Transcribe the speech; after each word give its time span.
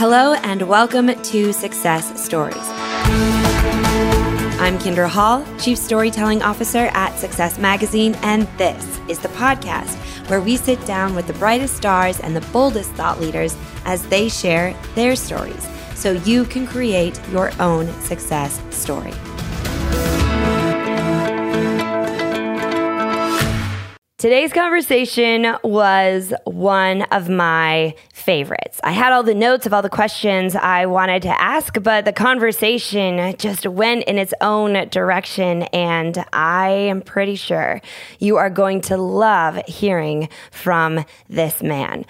Hello, 0.00 0.32
and 0.32 0.62
welcome 0.62 1.08
to 1.08 1.52
Success 1.52 2.18
Stories. 2.18 2.56
I'm 4.56 4.78
Kindra 4.78 5.10
Hall, 5.10 5.44
Chief 5.58 5.76
Storytelling 5.76 6.40
Officer 6.40 6.88
at 6.94 7.18
Success 7.18 7.58
Magazine, 7.58 8.14
and 8.22 8.48
this 8.56 8.98
is 9.10 9.18
the 9.18 9.28
podcast 9.28 9.94
where 10.30 10.40
we 10.40 10.56
sit 10.56 10.82
down 10.86 11.14
with 11.14 11.26
the 11.26 11.34
brightest 11.34 11.76
stars 11.76 12.18
and 12.18 12.34
the 12.34 12.40
boldest 12.50 12.92
thought 12.92 13.20
leaders 13.20 13.54
as 13.84 14.02
they 14.06 14.30
share 14.30 14.74
their 14.94 15.14
stories 15.14 15.68
so 15.94 16.12
you 16.12 16.46
can 16.46 16.66
create 16.66 17.20
your 17.28 17.52
own 17.60 17.86
success 18.00 18.58
story. 18.74 19.12
Today's 24.20 24.52
conversation 24.52 25.56
was 25.64 26.34
one 26.44 27.04
of 27.04 27.30
my 27.30 27.94
favorites. 28.20 28.80
I 28.84 28.92
had 28.92 29.12
all 29.12 29.22
the 29.22 29.34
notes 29.34 29.66
of 29.66 29.72
all 29.72 29.82
the 29.82 29.88
questions 29.88 30.54
I 30.54 30.86
wanted 30.86 31.22
to 31.22 31.40
ask, 31.40 31.82
but 31.82 32.04
the 32.04 32.12
conversation 32.12 33.34
just 33.38 33.66
went 33.66 34.04
in 34.04 34.18
its 34.18 34.34
own 34.40 34.88
direction. 34.88 35.62
And 35.72 36.24
I 36.32 36.68
am 36.68 37.02
pretty 37.02 37.36
sure 37.36 37.80
you 38.18 38.36
are 38.36 38.50
going 38.50 38.82
to 38.82 38.96
love 38.96 39.56
hearing 39.66 40.28
from 40.50 41.04
this 41.28 41.62
man. 41.62 42.04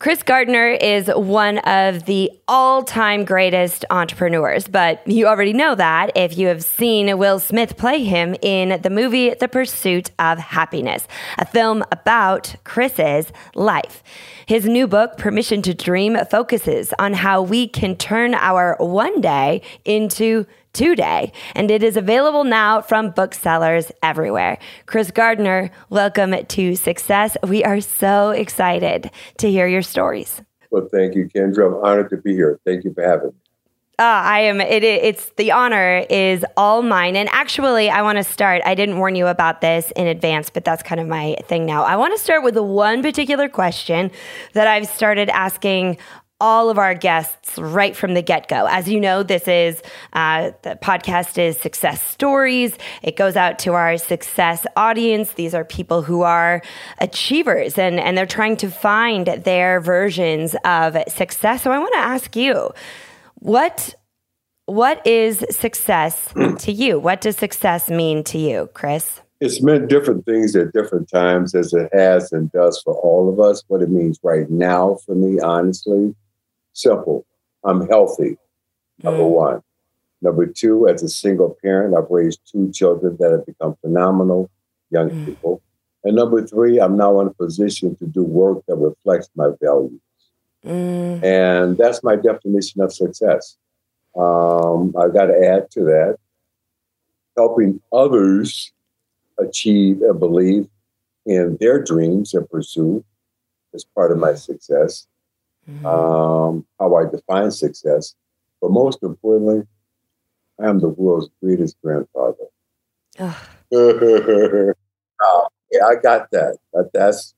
Chris 0.00 0.22
Gardner 0.22 0.68
is 0.68 1.08
one 1.08 1.58
of 1.58 2.06
the 2.06 2.30
all 2.48 2.82
time 2.82 3.26
greatest 3.26 3.84
entrepreneurs, 3.90 4.66
but 4.66 5.06
you 5.06 5.26
already 5.26 5.52
know 5.52 5.74
that 5.74 6.10
if 6.16 6.38
you 6.38 6.46
have 6.46 6.64
seen 6.64 7.18
Will 7.18 7.38
Smith 7.38 7.76
play 7.76 8.02
him 8.02 8.34
in 8.40 8.80
the 8.80 8.88
movie 8.88 9.34
The 9.34 9.46
Pursuit 9.46 10.10
of 10.18 10.38
Happyness, 10.38 11.04
a 11.36 11.44
film 11.44 11.84
about 11.92 12.54
Chris's 12.64 13.30
life. 13.54 14.02
His 14.46 14.64
new 14.64 14.88
book, 14.88 15.18
Permission 15.18 15.60
to 15.60 15.74
Dream, 15.74 16.16
focuses 16.30 16.94
on 16.98 17.12
how 17.12 17.42
we 17.42 17.68
can 17.68 17.94
turn 17.94 18.32
our 18.32 18.76
one 18.80 19.20
day 19.20 19.60
into 19.84 20.46
today, 20.72 21.32
and 21.54 21.70
it 21.70 21.82
is 21.82 21.96
available 21.96 22.44
now 22.44 22.80
from 22.80 23.10
booksellers 23.10 23.90
everywhere. 24.02 24.58
Chris 24.86 25.10
Gardner, 25.10 25.70
welcome 25.88 26.34
to 26.46 26.74
Success. 26.76 27.36
We 27.42 27.64
are 27.64 27.80
so 27.80 28.30
excited 28.30 29.10
to 29.38 29.50
hear 29.50 29.66
your 29.66 29.82
stories. 29.82 30.42
Well, 30.70 30.88
thank 30.92 31.14
you, 31.14 31.28
Kendra. 31.28 31.66
I'm 31.66 31.84
honored 31.84 32.10
to 32.10 32.16
be 32.16 32.34
here. 32.34 32.60
Thank 32.64 32.84
you 32.84 32.94
for 32.94 33.02
having 33.02 33.28
me. 33.28 33.34
Uh, 33.98 34.04
I 34.04 34.40
am. 34.40 34.62
It, 34.62 34.82
it's 34.82 35.30
the 35.36 35.52
honor 35.52 36.06
is 36.08 36.42
all 36.56 36.80
mine. 36.80 37.16
And 37.16 37.28
actually, 37.32 37.90
I 37.90 38.00
want 38.00 38.16
to 38.16 38.24
start. 38.24 38.62
I 38.64 38.74
didn't 38.74 38.96
warn 38.96 39.14
you 39.14 39.26
about 39.26 39.60
this 39.60 39.90
in 39.94 40.06
advance, 40.06 40.48
but 40.48 40.64
that's 40.64 40.82
kind 40.82 41.02
of 41.02 41.06
my 41.06 41.36
thing 41.48 41.66
now. 41.66 41.82
I 41.82 41.96
want 41.96 42.16
to 42.16 42.18
start 42.18 42.42
with 42.42 42.54
the 42.54 42.62
one 42.62 43.02
particular 43.02 43.46
question 43.46 44.10
that 44.54 44.66
I've 44.66 44.86
started 44.88 45.28
asking 45.28 45.98
all 46.40 46.70
of 46.70 46.78
our 46.78 46.94
guests 46.94 47.58
right 47.58 47.94
from 47.94 48.14
the 48.14 48.22
get 48.22 48.48
go. 48.48 48.66
As 48.66 48.88
you 48.88 49.00
know, 49.00 49.22
this 49.22 49.46
is 49.46 49.82
uh, 50.14 50.52
the 50.62 50.78
podcast 50.82 51.38
is 51.38 51.58
Success 51.58 52.02
Stories. 52.02 52.76
It 53.02 53.16
goes 53.16 53.36
out 53.36 53.58
to 53.60 53.74
our 53.74 53.98
success 53.98 54.66
audience. 54.76 55.32
These 55.32 55.54
are 55.54 55.64
people 55.64 56.02
who 56.02 56.22
are 56.22 56.62
achievers 56.98 57.78
and, 57.78 58.00
and 58.00 58.16
they're 58.16 58.26
trying 58.26 58.56
to 58.58 58.70
find 58.70 59.26
their 59.26 59.80
versions 59.80 60.56
of 60.64 60.96
success. 61.08 61.62
So 61.62 61.72
I 61.72 61.78
want 61.78 61.92
to 61.92 61.98
ask 61.98 62.34
you, 62.36 62.70
what 63.34 63.94
what 64.66 65.04
is 65.04 65.44
success 65.50 66.32
to 66.58 66.72
you? 66.72 66.98
What 67.00 67.20
does 67.20 67.36
success 67.36 67.90
mean 67.90 68.22
to 68.24 68.38
you, 68.38 68.70
Chris? 68.72 69.20
It's 69.40 69.62
meant 69.62 69.88
different 69.88 70.26
things 70.26 70.54
at 70.54 70.72
different 70.72 71.08
times, 71.08 71.54
as 71.54 71.72
it 71.72 71.88
has 71.92 72.30
and 72.30 72.52
does 72.52 72.80
for 72.82 72.94
all 72.94 73.28
of 73.28 73.40
us. 73.40 73.64
What 73.68 73.82
it 73.82 73.90
means 73.90 74.20
right 74.22 74.48
now 74.50 74.98
for 75.06 75.14
me, 75.14 75.40
honestly, 75.40 76.14
Simple. 76.72 77.26
I'm 77.64 77.86
healthy, 77.88 78.38
number 79.02 79.22
mm. 79.22 79.30
one. 79.30 79.62
Number 80.22 80.46
two, 80.46 80.88
as 80.88 81.02
a 81.02 81.08
single 81.08 81.56
parent, 81.62 81.94
I've 81.96 82.10
raised 82.10 82.40
two 82.50 82.70
children 82.72 83.16
that 83.20 83.32
have 83.32 83.46
become 83.46 83.76
phenomenal 83.80 84.50
young 84.90 85.10
mm. 85.10 85.26
people. 85.26 85.62
And 86.04 86.16
number 86.16 86.46
three, 86.46 86.78
I'm 86.80 86.96
now 86.96 87.20
in 87.20 87.26
a 87.26 87.34
position 87.34 87.96
to 87.96 88.06
do 88.06 88.22
work 88.22 88.64
that 88.66 88.76
reflects 88.76 89.28
my 89.34 89.50
values. 89.60 90.00
Mm. 90.64 91.22
And 91.22 91.78
that's 91.78 92.02
my 92.02 92.16
definition 92.16 92.80
of 92.80 92.92
success. 92.92 93.56
Um, 94.16 94.94
I've 94.98 95.14
got 95.14 95.26
to 95.26 95.46
add 95.46 95.70
to 95.72 95.84
that 95.84 96.16
helping 97.36 97.80
others 97.92 98.72
achieve 99.38 100.02
and 100.02 100.18
believe 100.18 100.68
in 101.24 101.56
their 101.60 101.82
dreams 101.82 102.34
and 102.34 102.48
pursue 102.50 103.04
is 103.72 103.84
part 103.84 104.12
of 104.12 104.18
my 104.18 104.34
success 104.34 105.06
mm-hmm. 105.70 105.86
um, 105.86 106.66
how 106.78 106.94
I 106.96 107.04
define 107.10 107.50
success. 107.50 108.14
But 108.60 108.70
most 108.70 109.02
importantly, 109.02 109.66
I 110.60 110.68
am 110.68 110.80
the 110.80 110.88
world's 110.88 111.30
greatest 111.42 111.76
grandfather. 111.82 112.34
uh, 113.72 115.42
yeah, 115.72 115.86
I 115.86 115.94
got 115.96 116.30
that. 116.32 116.58
But 116.72 116.92
that's 116.92 117.34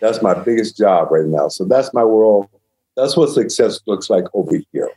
that's 0.00 0.20
my 0.20 0.34
biggest 0.34 0.76
job 0.76 1.10
right 1.10 1.26
now. 1.26 1.48
So 1.48 1.64
that's 1.64 1.94
my 1.94 2.04
world. 2.04 2.48
That's 2.96 3.16
what 3.16 3.30
success 3.30 3.80
looks 3.86 4.10
like 4.10 4.24
over 4.34 4.60
here. 4.72 4.90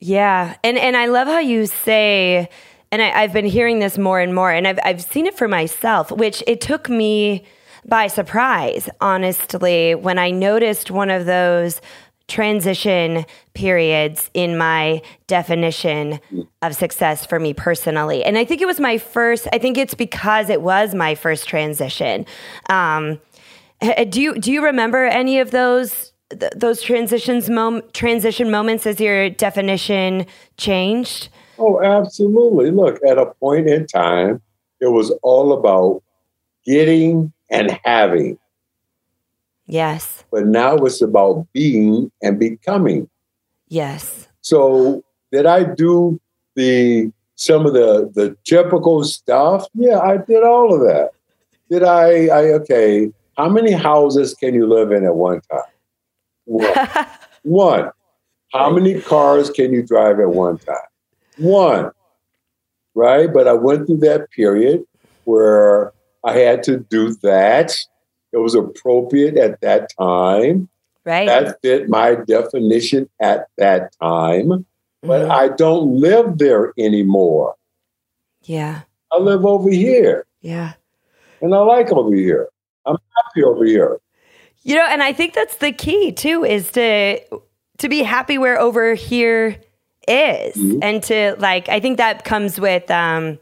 Yeah, 0.00 0.56
and 0.64 0.78
and 0.78 0.96
I 0.96 1.06
love 1.06 1.28
how 1.28 1.38
you 1.38 1.66
say, 1.66 2.48
and 2.90 3.02
I, 3.02 3.22
I've 3.22 3.32
been 3.32 3.44
hearing 3.44 3.78
this 3.80 3.98
more 3.98 4.20
and 4.20 4.34
more, 4.34 4.50
and 4.50 4.66
I've 4.66 4.78
I've 4.84 5.02
seen 5.02 5.26
it 5.26 5.36
for 5.36 5.48
myself, 5.48 6.10
which 6.10 6.42
it 6.46 6.60
took 6.60 6.88
me 6.88 7.44
by 7.86 8.06
surprise, 8.06 8.88
honestly, 9.00 9.94
when 9.94 10.18
I 10.18 10.30
noticed 10.30 10.90
one 10.90 11.10
of 11.10 11.26
those 11.26 11.80
transition 12.28 13.26
periods 13.52 14.30
in 14.32 14.56
my 14.56 15.02
definition 15.26 16.20
of 16.62 16.74
success 16.74 17.26
for 17.26 17.38
me 17.38 17.52
personally. 17.52 18.24
And 18.24 18.38
I 18.38 18.44
think 18.44 18.62
it 18.62 18.66
was 18.66 18.80
my 18.80 18.96
first, 18.96 19.48
I 19.52 19.58
think 19.58 19.76
it's 19.76 19.94
because 19.94 20.48
it 20.48 20.62
was 20.62 20.94
my 20.94 21.14
first 21.14 21.48
transition. 21.48 22.24
Um, 22.70 23.20
do 24.08 24.20
you 24.20 24.38
do 24.38 24.52
you 24.52 24.64
remember 24.64 25.04
any 25.04 25.40
of 25.40 25.50
those 25.50 26.12
th- 26.30 26.52
those 26.54 26.80
transitions 26.80 27.50
mom- 27.50 27.82
transition 27.92 28.50
moments 28.50 28.86
as 28.86 29.00
your 29.00 29.28
definition 29.28 30.26
changed? 30.56 31.28
Oh, 31.58 31.82
absolutely. 31.82 32.70
Look, 32.70 33.00
at 33.06 33.18
a 33.18 33.26
point 33.26 33.68
in 33.68 33.86
time, 33.86 34.40
it 34.80 34.86
was 34.86 35.10
all 35.22 35.52
about 35.52 36.02
getting 36.64 37.32
and 37.52 37.78
having. 37.84 38.38
Yes. 39.66 40.24
But 40.32 40.46
now 40.46 40.74
it's 40.78 41.00
about 41.00 41.46
being 41.52 42.10
and 42.20 42.38
becoming. 42.38 43.08
Yes. 43.68 44.26
So 44.40 45.04
did 45.30 45.46
I 45.46 45.62
do 45.62 46.20
the 46.56 47.12
some 47.36 47.66
of 47.66 47.74
the 47.74 48.10
the 48.14 48.36
typical 48.44 49.04
stuff? 49.04 49.66
Yeah, 49.74 50.00
I 50.00 50.16
did 50.16 50.42
all 50.42 50.74
of 50.74 50.80
that. 50.80 51.10
Did 51.70 51.84
I 51.84 52.26
I 52.26 52.42
okay, 52.60 53.12
how 53.36 53.48
many 53.48 53.72
houses 53.72 54.34
can 54.34 54.54
you 54.54 54.66
live 54.66 54.90
in 54.90 55.04
at 55.04 55.14
one 55.14 55.40
time? 55.50 55.60
One. 56.44 57.06
one. 57.42 57.90
How 58.52 58.70
many 58.70 59.00
cars 59.00 59.48
can 59.48 59.72
you 59.72 59.82
drive 59.82 60.20
at 60.20 60.30
one 60.30 60.58
time? 60.58 60.76
One. 61.38 61.90
Right? 62.94 63.32
But 63.32 63.48
I 63.48 63.54
went 63.54 63.86
through 63.86 63.98
that 63.98 64.30
period 64.30 64.84
where 65.24 65.92
I 66.24 66.38
had 66.38 66.62
to 66.64 66.78
do 66.78 67.14
that. 67.22 67.76
It 68.32 68.38
was 68.38 68.54
appropriate 68.54 69.36
at 69.36 69.60
that 69.60 69.90
time. 69.98 70.68
Right. 71.04 71.26
That 71.26 71.60
fit 71.62 71.88
my 71.88 72.14
definition 72.14 73.08
at 73.20 73.48
that 73.58 73.92
time. 74.00 74.66
But 75.02 75.22
mm-hmm. 75.22 75.32
I 75.32 75.48
don't 75.48 76.00
live 76.00 76.38
there 76.38 76.72
anymore. 76.78 77.56
Yeah. 78.44 78.82
I 79.10 79.18
live 79.18 79.44
over 79.44 79.70
here. 79.70 80.26
Yeah. 80.40 80.74
And 81.40 81.54
I 81.54 81.58
like 81.58 81.90
over 81.90 82.14
here. 82.14 82.48
I'm 82.86 82.96
happy 83.16 83.42
over 83.42 83.64
here. 83.64 84.00
You 84.62 84.76
know, 84.76 84.86
and 84.86 85.02
I 85.02 85.12
think 85.12 85.34
that's 85.34 85.56
the 85.56 85.72
key 85.72 86.12
too, 86.12 86.44
is 86.44 86.70
to 86.72 87.20
to 87.78 87.88
be 87.88 88.02
happy 88.04 88.38
where 88.38 88.60
over 88.60 88.94
here 88.94 89.56
is. 90.06 90.56
Mm-hmm. 90.56 90.82
And 90.82 91.02
to 91.04 91.34
like 91.38 91.68
I 91.68 91.80
think 91.80 91.96
that 91.96 92.24
comes 92.24 92.60
with 92.60 92.88
um 92.90 93.40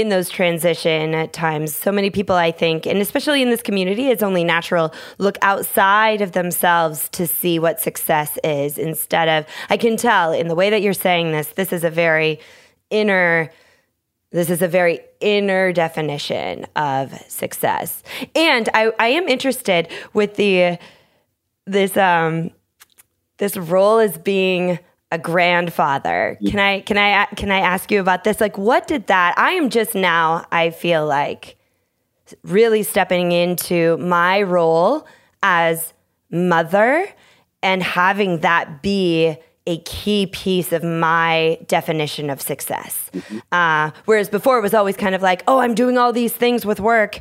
in 0.00 0.10
those 0.10 0.28
transition 0.28 1.28
times, 1.30 1.74
so 1.74 1.90
many 1.90 2.10
people, 2.10 2.36
I 2.36 2.50
think, 2.50 2.86
and 2.86 2.98
especially 2.98 3.40
in 3.40 3.48
this 3.48 3.62
community, 3.62 4.08
it's 4.08 4.22
only 4.22 4.44
natural, 4.44 4.92
look 5.18 5.38
outside 5.40 6.20
of 6.20 6.32
themselves 6.32 7.08
to 7.10 7.26
see 7.26 7.58
what 7.58 7.80
success 7.80 8.38
is 8.44 8.76
instead 8.76 9.28
of, 9.28 9.46
I 9.70 9.76
can 9.76 9.96
tell 9.96 10.32
in 10.32 10.48
the 10.48 10.54
way 10.54 10.68
that 10.70 10.82
you're 10.82 10.92
saying 10.92 11.32
this, 11.32 11.48
this 11.48 11.72
is 11.72 11.82
a 11.82 11.90
very 11.90 12.40
inner, 12.90 13.50
this 14.32 14.50
is 14.50 14.60
a 14.60 14.68
very 14.68 15.00
inner 15.20 15.72
definition 15.72 16.66
of 16.76 17.12
success. 17.28 18.02
And 18.34 18.68
I, 18.74 18.92
I 18.98 19.08
am 19.08 19.26
interested 19.28 19.88
with 20.12 20.36
the, 20.36 20.78
this, 21.64 21.96
um, 21.96 22.50
this 23.38 23.56
role 23.56 23.98
as 23.98 24.18
being 24.18 24.78
a 25.12 25.18
grandfather. 25.18 26.36
Can 26.46 26.58
I 26.58 26.80
can 26.80 26.98
I 26.98 27.26
can 27.36 27.50
I 27.50 27.60
ask 27.60 27.90
you 27.90 28.00
about 28.00 28.24
this? 28.24 28.40
Like 28.40 28.58
what 28.58 28.86
did 28.86 29.06
that 29.06 29.34
I 29.38 29.52
am 29.52 29.70
just 29.70 29.94
now 29.94 30.46
I 30.50 30.70
feel 30.70 31.06
like 31.06 31.56
really 32.42 32.82
stepping 32.82 33.30
into 33.32 33.96
my 33.98 34.42
role 34.42 35.06
as 35.42 35.92
mother 36.30 37.08
and 37.62 37.82
having 37.82 38.40
that 38.40 38.82
be 38.82 39.36
a 39.66 39.78
key 39.78 40.26
piece 40.26 40.72
of 40.72 40.84
my 40.84 41.58
definition 41.66 42.30
of 42.30 42.40
success. 42.40 43.10
Mm-hmm. 43.12 43.38
Uh, 43.50 43.90
whereas 44.04 44.28
before 44.28 44.58
it 44.58 44.62
was 44.62 44.74
always 44.74 44.96
kind 44.96 45.14
of 45.14 45.22
like, 45.22 45.42
oh, 45.48 45.58
I'm 45.58 45.74
doing 45.74 45.98
all 45.98 46.12
these 46.12 46.32
things 46.32 46.64
with 46.64 46.78
work 46.78 47.20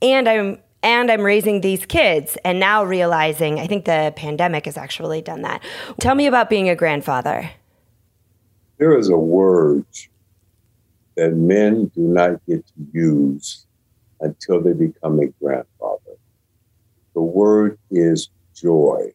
and 0.00 0.28
I'm 0.28 0.58
and 0.82 1.10
I'm 1.10 1.22
raising 1.22 1.60
these 1.60 1.86
kids. 1.86 2.36
And 2.44 2.58
now 2.58 2.84
realizing, 2.84 3.60
I 3.60 3.66
think 3.66 3.84
the 3.84 4.12
pandemic 4.16 4.66
has 4.66 4.76
actually 4.76 5.22
done 5.22 5.42
that. 5.42 5.62
Tell 6.00 6.14
me 6.14 6.26
about 6.26 6.50
being 6.50 6.68
a 6.68 6.76
grandfather. 6.76 7.50
There 8.78 8.98
is 8.98 9.08
a 9.08 9.16
word 9.16 9.86
that 11.16 11.34
men 11.34 11.86
do 11.94 12.00
not 12.00 12.44
get 12.46 12.66
to 12.66 12.72
use 12.92 13.66
until 14.20 14.60
they 14.60 14.72
become 14.72 15.20
a 15.20 15.26
grandfather. 15.26 16.16
The 17.14 17.22
word 17.22 17.78
is 17.90 18.30
joy. 18.54 19.12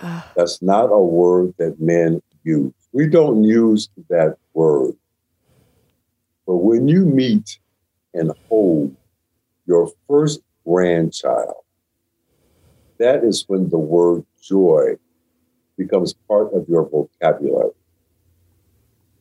Uh, 0.00 0.22
That's 0.36 0.60
not 0.60 0.86
a 0.86 0.98
word 0.98 1.54
that 1.58 1.80
men 1.80 2.20
use. 2.42 2.72
We 2.92 3.06
don't 3.06 3.44
use 3.44 3.88
that 4.10 4.36
word. 4.52 4.94
But 6.46 6.56
when 6.56 6.88
you 6.88 7.04
meet 7.04 7.58
and 8.12 8.32
hold 8.48 8.96
your 9.66 9.90
first 10.08 10.40
grandchild, 10.66 11.54
that 12.98 13.24
is 13.24 13.44
when 13.48 13.68
the 13.68 13.78
word 13.78 14.24
joy 14.40 14.96
becomes 15.76 16.14
part 16.28 16.52
of 16.52 16.68
your 16.68 16.88
vocabulary. 16.88 17.72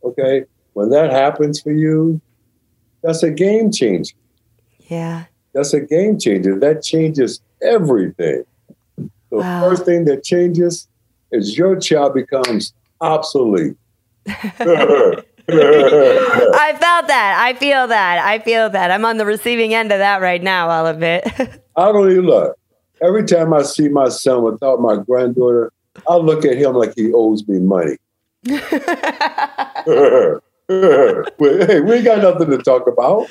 Okay? 0.04 0.46
When 0.74 0.90
that 0.90 1.12
happens 1.12 1.62
for 1.62 1.72
you, 1.72 2.22
that's 3.04 3.24
a 3.24 3.32
game 3.32 3.72
changer. 3.72 4.16
Yeah. 4.80 5.26
That's 5.54 5.74
a 5.74 5.82
game 5.82 6.20
changer. 6.20 6.60
That 6.60 6.84
changes 6.84 7.42
everything. 7.62 8.44
The 8.98 9.38
wow. 9.38 9.62
first 9.62 9.86
thing 9.86 10.06
that 10.06 10.24
changes 10.24 10.88
is 11.32 11.58
your 11.58 11.80
child 11.80 12.14
becomes 12.14 12.74
obsolete. 13.00 13.78
I 16.54 16.76
felt 16.80 17.08
that. 17.08 17.36
I 17.40 17.54
feel 17.54 17.88
that. 17.88 18.20
I 18.20 18.40
feel 18.40 18.70
that. 18.70 18.92
I'm 18.92 19.06
on 19.06 19.18
the 19.18 19.26
receiving 19.26 19.74
end 19.74 19.92
of 19.92 20.00
that 20.00 20.22
right 20.22 20.42
now, 20.42 20.70
I'll 20.70 20.88
admit. 20.88 21.28
I 21.76 21.92
don't 21.92 22.12
even 22.12 22.26
look. 22.26 22.58
Every 23.02 23.24
time 23.24 23.54
I 23.54 23.64
see 23.64 23.90
my 23.90 24.10
son 24.10 24.44
without 24.44 24.80
my 24.80 24.98
granddaughter, 24.98 25.72
I 26.08 26.16
look 26.16 26.46
at 26.46 26.58
him 26.58 26.74
like 26.76 26.94
he 26.96 27.12
owes 27.14 27.48
me 27.48 27.60
money. 27.60 27.98
hey, 28.44 28.60
we 31.82 32.02
got 32.02 32.22
nothing 32.22 32.50
to 32.50 32.60
talk 32.64 32.88
about. 32.88 33.28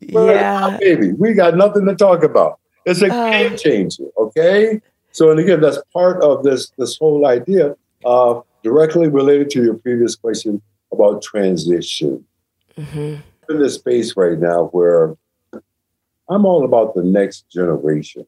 yeah. 0.00 0.76
Baby, 0.78 1.12
we 1.12 1.34
got 1.34 1.56
nothing 1.56 1.86
to 1.86 1.94
talk 1.94 2.22
about. 2.22 2.58
It's 2.84 3.02
a 3.02 3.12
uh, 3.12 3.30
game 3.30 3.56
changer, 3.56 4.04
okay? 4.18 4.80
So, 5.12 5.30
and 5.30 5.40
again, 5.40 5.60
that's 5.60 5.78
part 5.92 6.22
of 6.22 6.44
this 6.44 6.70
this 6.78 6.96
whole 6.98 7.26
idea, 7.26 7.74
uh, 8.04 8.40
directly 8.62 9.08
related 9.08 9.50
to 9.50 9.64
your 9.64 9.74
previous 9.74 10.14
question 10.14 10.60
about 10.98 11.22
transition. 11.22 12.24
Mm-hmm. 12.76 13.22
in 13.48 13.62
this 13.62 13.76
space 13.76 14.14
right 14.18 14.38
now 14.38 14.64
where 14.66 15.16
I'm 16.28 16.44
all 16.44 16.64
about 16.64 16.94
the 16.94 17.02
next 17.02 17.48
generation. 17.48 18.26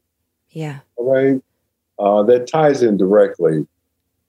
Yeah. 0.50 0.78
All 0.96 1.12
right. 1.12 1.42
Uh, 1.98 2.22
that 2.22 2.46
ties 2.46 2.82
in 2.82 2.96
directly, 2.96 3.66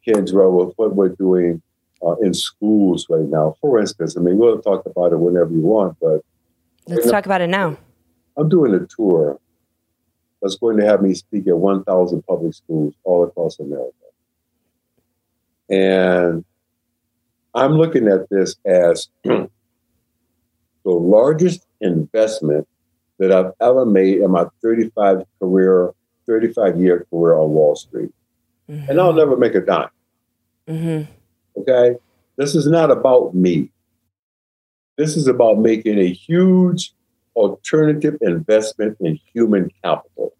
Kendra, 0.05 0.51
with 0.51 0.73
what 0.75 0.95
we're 0.95 1.09
doing 1.09 1.61
uh, 2.05 2.15
in 2.15 2.33
schools 2.33 3.05
right 3.09 3.27
now. 3.29 3.55
For 3.61 3.79
instance, 3.79 4.17
I 4.17 4.21
mean, 4.21 4.37
we'll 4.37 4.61
talk 4.61 4.85
about 4.85 5.13
it 5.13 5.19
whenever 5.19 5.51
you 5.51 5.61
want, 5.61 5.97
but 6.01 6.21
let's 6.87 7.09
talk 7.09 7.25
about 7.25 7.41
it 7.41 7.47
now. 7.47 7.77
I'm 8.35 8.49
doing 8.49 8.73
a 8.73 8.85
tour 8.87 9.39
that's 10.41 10.55
going 10.55 10.77
to 10.77 10.85
have 10.85 11.01
me 11.01 11.13
speak 11.13 11.47
at 11.47 11.57
1,000 11.57 12.23
public 12.23 12.53
schools 12.53 12.93
all 13.03 13.23
across 13.23 13.59
America. 13.59 13.93
And 15.69 16.43
I'm 17.53 17.73
looking 17.73 18.07
at 18.07 18.29
this 18.29 18.55
as 18.65 19.07
the 19.23 19.49
largest 20.85 21.65
investment 21.81 22.67
that 23.17 23.31
I've 23.31 23.51
ever 23.61 23.85
made 23.85 24.19
in 24.19 24.31
my 24.31 24.45
35 24.61 25.23
career, 25.39 25.93
35 26.27 26.79
year 26.79 27.05
career 27.09 27.35
on 27.35 27.51
Wall 27.51 27.75
Street. 27.75 28.11
Mm-hmm. 28.69 28.89
And 28.89 29.01
I'll 29.01 29.13
never 29.13 29.35
make 29.35 29.55
a 29.55 29.61
dime. 29.61 29.89
Mm-hmm. 30.67 31.11
Okay? 31.61 31.97
This 32.37 32.55
is 32.55 32.67
not 32.67 32.91
about 32.91 33.35
me. 33.35 33.69
This 34.97 35.17
is 35.17 35.27
about 35.27 35.59
making 35.59 35.97
a 35.97 36.11
huge 36.11 36.93
alternative 37.35 38.17
investment 38.21 38.97
in 38.99 39.19
human 39.33 39.71
capital. 39.83 40.33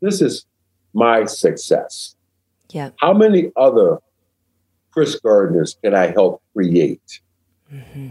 This 0.00 0.20
is 0.20 0.46
my 0.94 1.24
success. 1.24 2.14
Yeah. 2.70 2.90
How 2.98 3.12
many 3.12 3.52
other 3.56 3.98
Chris 4.96 5.20
Gardners 5.20 5.76
can 5.82 5.94
I 5.94 6.06
help 6.06 6.42
create? 6.54 7.20
Mm-hmm. 7.70 8.08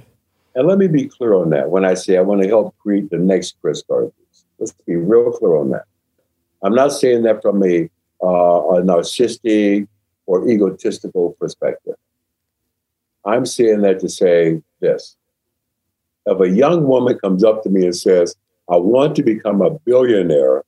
And 0.53 0.67
let 0.67 0.77
me 0.77 0.87
be 0.87 1.07
clear 1.07 1.33
on 1.33 1.49
that 1.49 1.71
when 1.71 1.83
I 1.83 1.95
say 1.95 2.15
I 2.15 2.21
want 2.21 2.43
to 2.43 2.47
help 2.47 2.77
create 2.77 3.09
the 3.09 3.17
next 3.17 3.55
Chris 3.59 3.81
Gardners. 3.81 4.11
Let's 4.59 4.71
be 4.85 4.95
real 4.95 5.31
clear 5.31 5.55
on 5.55 5.71
that. 5.71 5.85
I'm 6.61 6.75
not 6.75 6.89
saying 6.89 7.23
that 7.23 7.41
from 7.41 7.63
a, 7.63 7.89
uh, 8.21 8.27
a 8.27 8.81
narcissistic 8.83 9.87
or 10.27 10.47
egotistical 10.47 11.35
perspective. 11.39 11.95
I'm 13.25 13.47
saying 13.47 13.81
that 13.81 13.99
to 14.01 14.07
say 14.07 14.61
this. 14.79 15.15
If 16.27 16.39
a 16.39 16.49
young 16.49 16.85
woman 16.85 17.17
comes 17.17 17.43
up 17.43 17.63
to 17.63 17.69
me 17.69 17.85
and 17.85 17.95
says, 17.95 18.35
I 18.69 18.77
want 18.77 19.15
to 19.15 19.23
become 19.23 19.63
a 19.63 19.71
billionaire, 19.71 20.63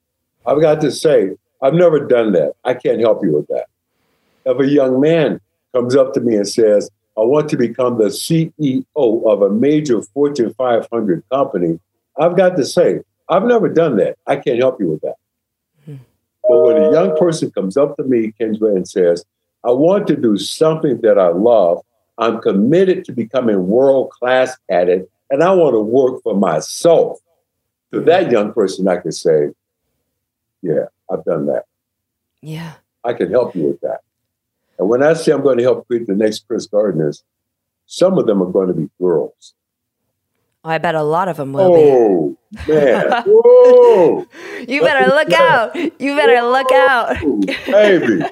I've 0.47 0.61
got 0.61 0.81
to 0.81 0.91
say, 0.91 1.37
I've 1.61 1.75
never 1.75 1.99
done 1.99 2.31
that. 2.31 2.53
I 2.63 2.73
can't 2.73 3.01
help 3.01 3.23
you 3.23 3.33
with 3.33 3.47
that. 3.49 3.67
If 4.45 4.59
a 4.59 4.67
young 4.67 4.99
man 4.99 5.41
comes 5.73 5.95
up 5.95 6.13
to 6.13 6.21
me 6.21 6.35
and 6.35 6.47
says, 6.47 6.89
I 7.17 7.21
want 7.21 7.49
to 7.49 7.57
become 7.57 7.97
the 7.97 8.05
CEO 8.05 8.83
of 8.95 9.41
a 9.41 9.49
major 9.49 10.01
Fortune 10.01 10.53
500 10.53 11.23
company, 11.31 11.79
I've 12.19 12.37
got 12.37 12.55
to 12.57 12.65
say, 12.65 13.01
I've 13.29 13.43
never 13.43 13.69
done 13.69 13.97
that. 13.97 14.17
I 14.27 14.37
can't 14.37 14.59
help 14.59 14.79
you 14.79 14.91
with 14.91 15.01
that. 15.01 15.15
Mm-hmm. 15.87 16.03
But 16.43 16.63
when 16.63 16.77
a 16.77 16.91
young 16.91 17.17
person 17.17 17.51
comes 17.51 17.75
up 17.75 17.97
to 17.97 18.03
me, 18.03 18.33
Kendra, 18.39 18.75
and 18.75 18.87
says, 18.87 19.25
I 19.63 19.71
want 19.71 20.07
to 20.07 20.15
do 20.15 20.37
something 20.37 21.01
that 21.01 21.17
I 21.17 21.29
love. 21.29 21.81
I'm 22.19 22.39
committed 22.41 23.05
to 23.05 23.11
becoming 23.11 23.67
world 23.67 24.11
class 24.11 24.57
at 24.69 24.89
it, 24.89 25.09
and 25.29 25.43
I 25.43 25.53
want 25.53 25.73
to 25.73 25.79
work 25.79 26.23
for 26.23 26.35
myself. 26.35 27.19
To 27.93 28.01
that 28.01 28.31
young 28.31 28.53
person, 28.53 28.87
I 28.87 28.97
can 28.97 29.11
say, 29.11 29.49
Yeah, 30.61 30.85
I've 31.11 31.23
done 31.25 31.47
that. 31.47 31.65
Yeah. 32.41 32.73
I 33.03 33.13
can 33.13 33.29
help 33.29 33.55
you 33.55 33.63
with 33.63 33.81
that. 33.81 34.01
And 34.79 34.89
when 34.89 35.03
I 35.03 35.13
say 35.13 35.31
I'm 35.31 35.41
going 35.41 35.57
to 35.57 35.63
help 35.63 35.87
create 35.87 36.07
the 36.07 36.15
next 36.15 36.47
Chris 36.47 36.67
Gardners, 36.67 37.23
some 37.85 38.17
of 38.17 38.27
them 38.27 38.41
are 38.41 38.51
going 38.51 38.67
to 38.67 38.73
be 38.73 38.89
girls. 38.99 39.53
I 40.63 40.77
bet 40.79 40.95
a 40.95 41.03
lot 41.03 41.29
of 41.29 41.37
them 41.37 41.53
will 41.53 41.73
oh, 41.73 42.37
be. 42.51 42.73
man. 42.73 43.23
Whoa. 43.25 44.27
you 44.67 44.81
better 44.81 45.07
look 45.07 45.31
out. 45.31 45.75
You 45.75 46.15
better 46.15 46.41
Whoa. 46.41 46.51
look 46.51 46.71
out. 46.71 47.17
Baby. 47.65 48.23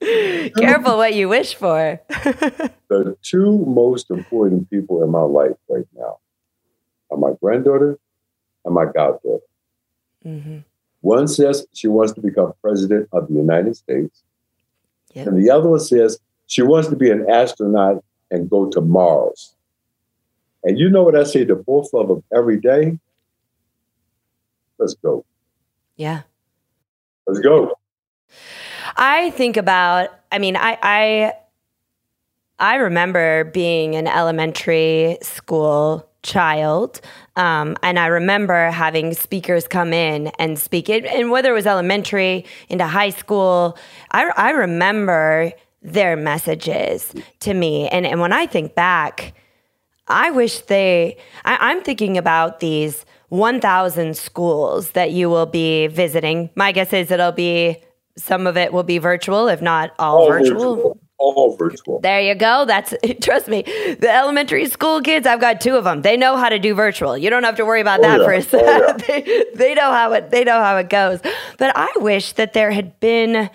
Careful 0.56 0.96
what 0.96 1.14
you 1.14 1.28
wish 1.28 1.54
for. 1.54 2.00
the 2.08 3.16
two 3.22 3.64
most 3.66 4.10
important 4.10 4.70
people 4.70 5.02
in 5.02 5.10
my 5.10 5.22
life 5.22 5.56
right 5.68 5.86
now 5.96 6.18
are 7.10 7.18
my 7.18 7.32
granddaughter 7.42 7.98
and 8.64 8.74
my 8.74 8.84
goddaughter. 8.84 9.44
Mm-hmm. 10.24 10.58
One 11.00 11.28
says 11.28 11.66
she 11.74 11.88
wants 11.88 12.12
to 12.12 12.20
become 12.20 12.52
president 12.60 13.08
of 13.12 13.28
the 13.28 13.34
United 13.34 13.76
States, 13.76 14.22
yep. 15.14 15.26
and 15.26 15.42
the 15.42 15.50
other 15.50 15.68
one 15.68 15.80
says 15.80 16.18
she 16.46 16.62
wants 16.62 16.88
to 16.88 16.96
be 16.96 17.10
an 17.10 17.28
astronaut 17.30 18.02
and 18.30 18.48
go 18.48 18.68
to 18.70 18.80
Mars. 18.80 19.54
And 20.64 20.78
you 20.78 20.90
know 20.90 21.02
what 21.02 21.16
I 21.16 21.24
say 21.24 21.44
to 21.44 21.54
both 21.54 21.92
of 21.94 22.08
them 22.08 22.22
every 22.34 22.60
day? 22.60 22.98
Let's 24.78 24.94
go. 24.94 25.24
Yeah. 25.96 26.22
Let's 27.26 27.40
go. 27.40 27.74
I 28.96 29.30
think 29.30 29.56
about, 29.56 30.10
I 30.32 30.38
mean, 30.38 30.56
I, 30.56 30.78
I, 30.82 31.32
I 32.58 32.76
remember 32.76 33.44
being 33.44 33.94
an 33.94 34.06
elementary 34.06 35.18
school 35.22 36.08
child. 36.22 37.00
Um, 37.36 37.76
and 37.82 37.98
I 37.98 38.06
remember 38.06 38.70
having 38.70 39.14
speakers 39.14 39.68
come 39.68 39.92
in 39.92 40.28
and 40.38 40.58
speak 40.58 40.88
it, 40.88 41.04
and 41.04 41.30
whether 41.30 41.50
it 41.50 41.54
was 41.54 41.66
elementary 41.66 42.44
into 42.68 42.86
high 42.86 43.10
school, 43.10 43.78
I, 44.10 44.30
I 44.36 44.50
remember 44.50 45.52
their 45.82 46.16
messages 46.16 47.14
to 47.40 47.54
me. 47.54 47.88
And, 47.88 48.06
and 48.06 48.20
when 48.20 48.32
I 48.32 48.46
think 48.46 48.74
back, 48.74 49.34
I 50.08 50.30
wish 50.30 50.60
they, 50.62 51.16
I, 51.44 51.56
I'm 51.60 51.82
thinking 51.82 52.18
about 52.18 52.60
these 52.60 53.04
1,000 53.28 54.16
schools 54.16 54.92
that 54.92 55.12
you 55.12 55.28
will 55.28 55.46
be 55.46 55.86
visiting. 55.86 56.50
My 56.54 56.72
guess 56.72 56.92
is 56.92 57.10
it'll 57.10 57.32
be 57.32 57.82
some 58.16 58.46
of 58.46 58.56
it 58.56 58.72
will 58.72 58.82
be 58.82 58.98
virtual, 58.98 59.46
if 59.46 59.62
not 59.62 59.92
all, 59.98 60.22
all 60.22 60.28
virtual. 60.28 60.74
virtual. 60.76 60.97
All 61.18 61.56
virtual. 61.56 61.98
There 62.00 62.20
you 62.20 62.34
go. 62.36 62.64
That's 62.64 62.94
trust 63.20 63.48
me. 63.48 63.62
The 63.62 64.08
elementary 64.08 64.66
school 64.66 65.00
kids, 65.00 65.26
I've 65.26 65.40
got 65.40 65.60
two 65.60 65.74
of 65.74 65.84
them. 65.84 66.02
They 66.02 66.16
know 66.16 66.36
how 66.36 66.48
to 66.48 66.58
do 66.58 66.74
virtual. 66.74 67.18
You 67.18 67.28
don't 67.28 67.42
have 67.42 67.56
to 67.56 67.64
worry 67.64 67.80
about 67.80 68.00
oh, 68.00 68.02
that 68.02 68.20
yeah. 68.20 68.24
for 68.24 68.32
a 68.32 68.36
oh, 68.36 68.40
second. 68.40 68.68
Oh, 68.68 68.86
yeah. 68.86 69.22
they, 69.24 69.44
they 69.54 69.74
know 69.74 69.92
how 69.92 70.12
it 70.12 70.30
they 70.30 70.44
know 70.44 70.60
how 70.62 70.76
it 70.76 70.88
goes. 70.88 71.20
But 71.58 71.76
I 71.76 71.88
wish 71.96 72.32
that 72.34 72.52
there 72.52 72.70
had 72.70 72.98
been 73.00 73.50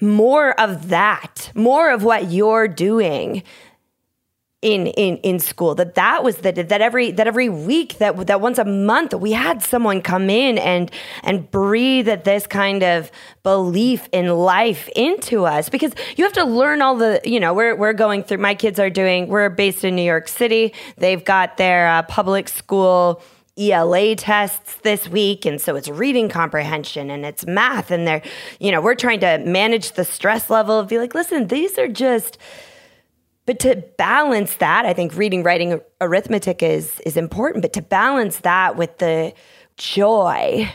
more 0.00 0.58
of 0.60 0.88
that, 0.88 1.50
more 1.54 1.90
of 1.90 2.04
what 2.04 2.30
you're 2.30 2.68
doing 2.68 3.42
in 4.62 4.86
in 4.86 5.16
in 5.18 5.40
school 5.40 5.74
that 5.74 5.96
that 5.96 6.22
was 6.22 6.36
that 6.38 6.54
that 6.68 6.80
every 6.80 7.10
that 7.10 7.26
every 7.26 7.48
week 7.48 7.98
that 7.98 8.28
that 8.28 8.40
once 8.40 8.58
a 8.58 8.64
month 8.64 9.12
we 9.12 9.32
had 9.32 9.60
someone 9.60 10.00
come 10.00 10.30
in 10.30 10.56
and 10.56 10.88
and 11.24 11.50
breathe 11.50 12.06
this 12.24 12.46
kind 12.46 12.84
of 12.84 13.10
belief 13.42 14.08
in 14.12 14.28
life 14.28 14.88
into 14.94 15.44
us. 15.44 15.68
Because 15.68 15.92
you 16.16 16.24
have 16.24 16.32
to 16.34 16.44
learn 16.44 16.80
all 16.80 16.96
the 16.96 17.20
you 17.24 17.40
know 17.40 17.52
we're 17.52 17.74
we're 17.74 17.92
going 17.92 18.22
through 18.22 18.38
my 18.38 18.54
kids 18.54 18.78
are 18.78 18.90
doing 18.90 19.26
we're 19.26 19.48
based 19.48 19.84
in 19.84 19.96
New 19.96 20.02
York 20.02 20.28
City. 20.28 20.72
They've 20.96 21.24
got 21.24 21.56
their 21.56 21.88
uh, 21.88 22.02
public 22.02 22.48
school 22.48 23.20
ELA 23.58 24.16
tests 24.16 24.76
this 24.76 25.08
week 25.08 25.44
and 25.44 25.60
so 25.60 25.76
it's 25.76 25.88
reading 25.88 26.30
comprehension 26.30 27.10
and 27.10 27.26
it's 27.26 27.44
math 27.46 27.90
and 27.90 28.06
they're 28.06 28.22
you 28.60 28.72
know 28.72 28.80
we're 28.80 28.94
trying 28.94 29.20
to 29.20 29.36
manage 29.44 29.92
the 29.92 30.06
stress 30.06 30.48
level 30.48 30.82
be 30.84 30.96
like 30.96 31.14
listen 31.14 31.48
these 31.48 31.78
are 31.78 31.86
just 31.86 32.38
but 33.44 33.58
to 33.60 33.82
balance 33.98 34.54
that, 34.54 34.86
I 34.86 34.92
think 34.92 35.16
reading, 35.16 35.42
writing, 35.42 35.80
arithmetic 36.00 36.62
is 36.62 37.00
is 37.00 37.16
important. 37.16 37.62
But 37.62 37.72
to 37.74 37.82
balance 37.82 38.38
that 38.38 38.76
with 38.76 38.98
the 38.98 39.34
joy 39.76 40.72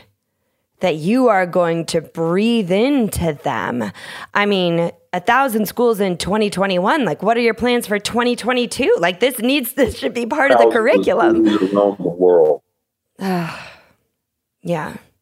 that 0.80 0.96
you 0.96 1.28
are 1.28 1.46
going 1.46 1.84
to 1.86 2.00
breathe 2.00 2.70
into 2.70 3.32
them. 3.42 3.90
I 4.34 4.46
mean, 4.46 4.92
a 5.12 5.20
thousand 5.20 5.66
schools 5.66 5.98
in 5.98 6.16
2021. 6.16 7.04
Like, 7.04 7.22
what 7.22 7.36
are 7.36 7.40
your 7.40 7.54
plans 7.54 7.86
for 7.86 7.98
2022? 7.98 8.96
Like, 9.00 9.20
this 9.20 9.38
needs 9.38 9.72
this 9.74 9.98
should 9.98 10.14
be 10.14 10.26
part 10.26 10.50
of 10.50 10.58
the 10.58 10.70
curriculum. 10.70 11.46
Around 11.46 11.98
the 11.98 12.08
world. 12.08 12.62
yeah. 13.18 13.58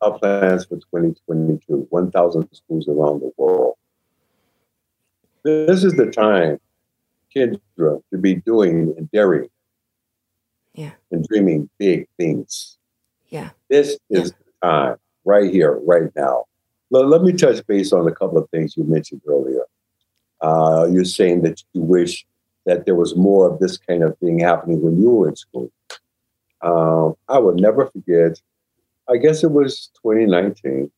Our 0.03 0.19
plans 0.19 0.67
for 0.67 0.77
2022. 0.77 1.87
1,000 1.89 2.49
schools 2.53 2.89
around 2.89 3.21
the 3.21 3.33
world. 3.37 3.77
This 5.43 5.85
is 5.85 5.95
the 5.95 6.11
time 6.11 6.59
Kendra 7.37 8.03
to 8.11 8.19
be 8.19 8.35
doing 8.35 8.95
and 8.97 9.11
daring. 9.11 9.49
Yeah. 10.75 10.93
And 11.11 11.27
dreaming 11.27 11.69
big 11.79 12.09
things. 12.17 12.79
Yeah. 13.29 13.51
This 13.69 13.99
is 14.11 14.33
yeah. 14.33 14.39
the 14.63 14.69
time, 14.69 14.97
right 15.25 15.53
here, 15.53 15.79
right 15.85 16.11
now. 16.17 16.45
Let, 16.91 17.07
let 17.09 17.23
me 17.23 17.33
touch 17.33 17.67
base 17.67 17.93
on 17.93 18.07
a 18.07 18.13
couple 18.13 18.39
of 18.39 18.49
things 18.51 18.77
you 18.77 18.85
mentioned 18.85 19.23
earlier. 19.27 19.65
Uh, 20.41 20.87
you're 20.91 21.05
saying 21.05 21.43
that 21.43 21.63
you 21.73 21.81
wish 21.81 22.27
that 22.67 22.85
there 22.85 22.95
was 22.95 23.17
more 23.17 23.51
of 23.51 23.59
this 23.59 23.79
kind 23.79 24.03
of 24.03 24.17
thing 24.19 24.39
happening 24.39 24.83
when 24.83 25.01
you 25.01 25.11
were 25.11 25.29
in 25.29 25.37
school. 25.37 25.71
Um, 26.63 27.15
I 27.29 27.39
will 27.39 27.55
never 27.55 27.87
forget, 27.87 28.41
I 29.09 29.17
guess 29.17 29.43
it 29.43 29.51
was 29.51 29.91
2019 30.03 30.91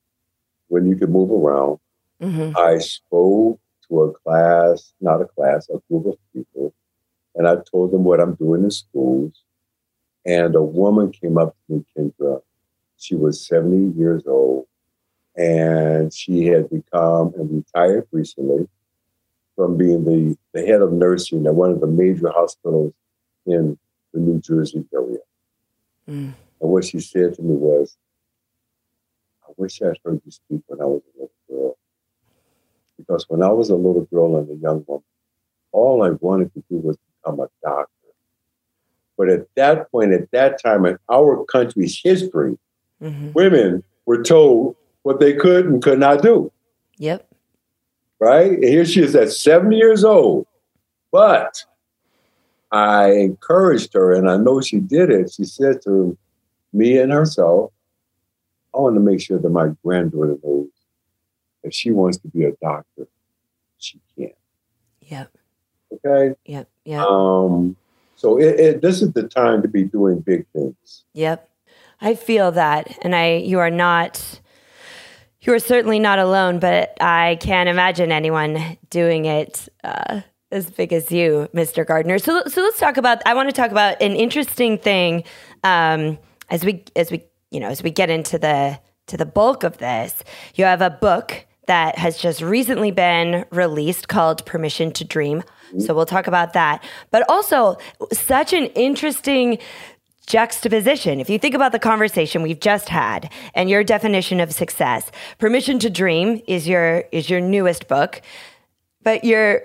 when 0.69 0.87
you 0.87 0.97
could 0.97 1.11
move 1.11 1.31
around. 1.31 1.79
Mm-hmm. 2.23 2.57
I 2.57 2.79
spoke 2.79 3.61
to 3.89 4.03
a 4.03 4.13
class, 4.13 4.93
not 5.01 5.21
a 5.21 5.27
class, 5.27 5.69
a 5.69 5.79
group 5.89 6.07
of 6.07 6.17
people, 6.33 6.73
and 7.35 7.47
I 7.47 7.57
told 7.71 7.93
them 7.93 8.05
what 8.05 8.21
I'm 8.21 8.35
doing 8.35 8.65
in 8.65 8.71
schools. 8.71 9.45
And 10.27 10.55
a 10.55 10.63
woman 10.63 11.13
came 11.13 11.39
up 11.39 11.57
to 11.67 11.75
me, 11.75 11.85
Kendra. 11.97 12.43
She 12.99 13.15
was 13.15 13.47
70 13.47 13.99
years 13.99 14.25
old, 14.27 14.67
and 15.37 16.13
she 16.13 16.47
had 16.47 16.69
become 16.69 17.33
and 17.37 17.65
retired 17.65 18.09
recently 18.13 18.69
from 19.55 19.77
being 19.77 20.05
the, 20.05 20.37
the 20.53 20.67
head 20.67 20.83
of 20.83 20.93
nursing 20.93 21.47
at 21.47 21.55
one 21.55 21.71
of 21.71 21.81
the 21.81 21.87
major 21.87 22.31
hospitals 22.31 22.93
in 23.47 23.79
the 24.13 24.21
New 24.21 24.41
Jersey 24.41 24.85
area. 24.93 25.19
Mm. 26.09 26.33
And 26.61 26.71
what 26.71 26.85
she 26.85 27.01
said 27.01 27.35
to 27.35 27.43
me 27.43 27.55
was, 27.55 27.97
I 29.47 29.53
wish 29.57 29.81
I'd 29.83 29.99
heard 30.05 30.21
you 30.25 30.31
speak 30.31 30.63
when 30.67 30.81
I 30.81 30.85
was 30.85 31.03
a 31.03 31.21
little 31.21 31.33
girl. 31.49 31.79
Because 32.99 33.25
when 33.29 33.43
I 33.43 33.49
was 33.49 33.71
a 33.71 33.77
little 33.77 34.05
girl 34.13 34.37
and 34.37 34.51
a 34.51 34.61
young 34.61 34.85
woman, 34.87 35.05
all 35.73 36.03
I 36.03 36.11
wanted 36.11 36.53
to 36.55 36.65
do 36.69 36.79
was 36.79 36.97
become 37.23 37.41
a 37.41 37.49
doctor. 37.63 37.93
But 39.17 39.29
at 39.29 39.47
that 39.57 39.91
point, 39.91 40.13
at 40.13 40.31
that 40.33 40.63
time 40.63 40.85
in 40.85 40.99
our 41.11 41.45
country's 41.45 42.01
history, 42.03 42.59
mm-hmm. 43.03 43.33
women 43.33 43.83
were 44.07 44.23
told 44.23 44.77
what 45.03 45.21
they 45.21 45.35
could 45.35 45.67
and 45.67 45.83
could 45.83 45.99
not 45.99 46.23
do. 46.23 46.53
Yep. 46.99 47.29
Right? 48.21 48.53
And 48.53 48.65
here 48.65 48.85
she 48.85 49.03
is 49.03 49.15
at 49.15 49.33
70 49.33 49.77
years 49.77 50.05
old. 50.05 50.47
But 51.11 51.65
I 52.71 53.13
encouraged 53.13 53.95
her, 53.95 54.13
and 54.13 54.29
I 54.29 54.37
know 54.37 54.61
she 54.61 54.79
did 54.79 55.11
it. 55.11 55.33
She 55.33 55.45
said 55.45 55.81
to 55.83 56.17
me 56.73 56.99
and 56.99 57.13
herself, 57.13 57.73
I 58.75 58.79
want 58.79 58.97
to 58.97 59.01
make 59.01 59.21
sure 59.21 59.39
that 59.39 59.49
my 59.49 59.69
granddaughter 59.83 60.37
knows 60.45 60.69
if 61.63 61.75
she 61.75 61.91
wants 61.91 62.19
to 62.19 62.29
be 62.29 62.45
a 62.45 62.53
doctor, 62.63 63.09
she 63.79 64.01
can. 64.17 64.33
Yep. 65.03 65.31
Okay. 65.93 66.35
Yep. 66.45 66.69
Yep. 66.85 67.01
Um. 67.01 67.77
So 68.17 68.39
it, 68.39 68.59
it, 68.59 68.83
this 68.83 69.01
is 69.01 69.13
the 69.13 69.29
time 69.29 69.63
to 69.63 69.69
be 69.69 69.85
doing 69.85 70.21
big 70.21 70.47
things. 70.53 71.05
Yep. 71.15 71.49
I 72.01 72.15
feel 72.15 72.53
that, 72.53 72.99
and 73.03 73.15
I 73.15 73.37
you 73.37 73.59
are 73.59 73.71
not. 73.71 74.41
You 75.41 75.53
are 75.55 75.59
certainly 75.61 75.99
not 75.99 76.19
alone, 76.19 76.59
but 76.59 77.01
I 77.01 77.39
can't 77.41 77.69
imagine 77.69 78.11
anyone 78.11 78.77
doing 78.91 79.25
it 79.25 79.69
uh, 79.85 80.23
as 80.51 80.69
big 80.69 80.93
as 80.93 81.13
you, 81.13 81.49
Mr. 81.55 81.87
Gardner. 81.87 82.19
So, 82.19 82.43
so 82.47 82.61
let's 82.61 82.79
talk 82.79 82.97
about. 82.97 83.23
I 83.25 83.35
want 83.35 83.49
to 83.49 83.55
talk 83.55 83.71
about 83.71 84.03
an 84.03 84.17
interesting 84.17 84.79
thing 84.79 85.25
um, 85.65 86.19
as 86.51 86.65
we 86.65 86.85
as 86.97 87.11
we 87.11 87.25
you 87.51 87.61
know 87.61 87.69
as 87.69 87.83
we 87.83 87.91
get 87.91 88.11
into 88.11 88.39
the 88.39 88.79
to 89.07 89.17
the 89.17 89.27
bulk 89.27 89.65
of 89.65 89.79
this. 89.79 90.23
You 90.55 90.65
have 90.65 90.83
a 90.83 90.91
book 90.91 91.47
that 91.69 91.97
has 91.97 92.19
just 92.19 92.43
recently 92.43 92.91
been 92.91 93.47
released 93.51 94.09
called 94.09 94.45
Permission 94.45 94.91
to 94.93 95.05
Dream. 95.05 95.45
So 95.79 95.95
we'll 95.95 96.07
talk 96.07 96.27
about 96.27 96.55
that. 96.55 96.83
But 97.11 97.29
also, 97.29 97.77
such 98.13 98.53
an 98.53 98.67
interesting 98.69 99.59
juxtaposition. 100.27 101.21
If 101.21 101.31
you 101.31 101.39
think 101.39 101.55
about 101.55 101.73
the 101.73 101.79
conversation 101.79 102.43
we've 102.43 102.61
just 102.61 102.89
had 102.89 103.31
and 103.55 103.71
your 103.71 103.85
definition 103.85 104.41
of 104.41 104.53
success, 104.53 105.11
Permission 105.39 105.79
to 105.81 105.91
Dream 105.91 106.41
is 106.47 106.67
your 106.67 107.05
is 107.13 107.31
your 107.31 107.41
newest 107.41 107.87
book, 107.87 108.23
but 109.03 109.25
you're 109.25 109.63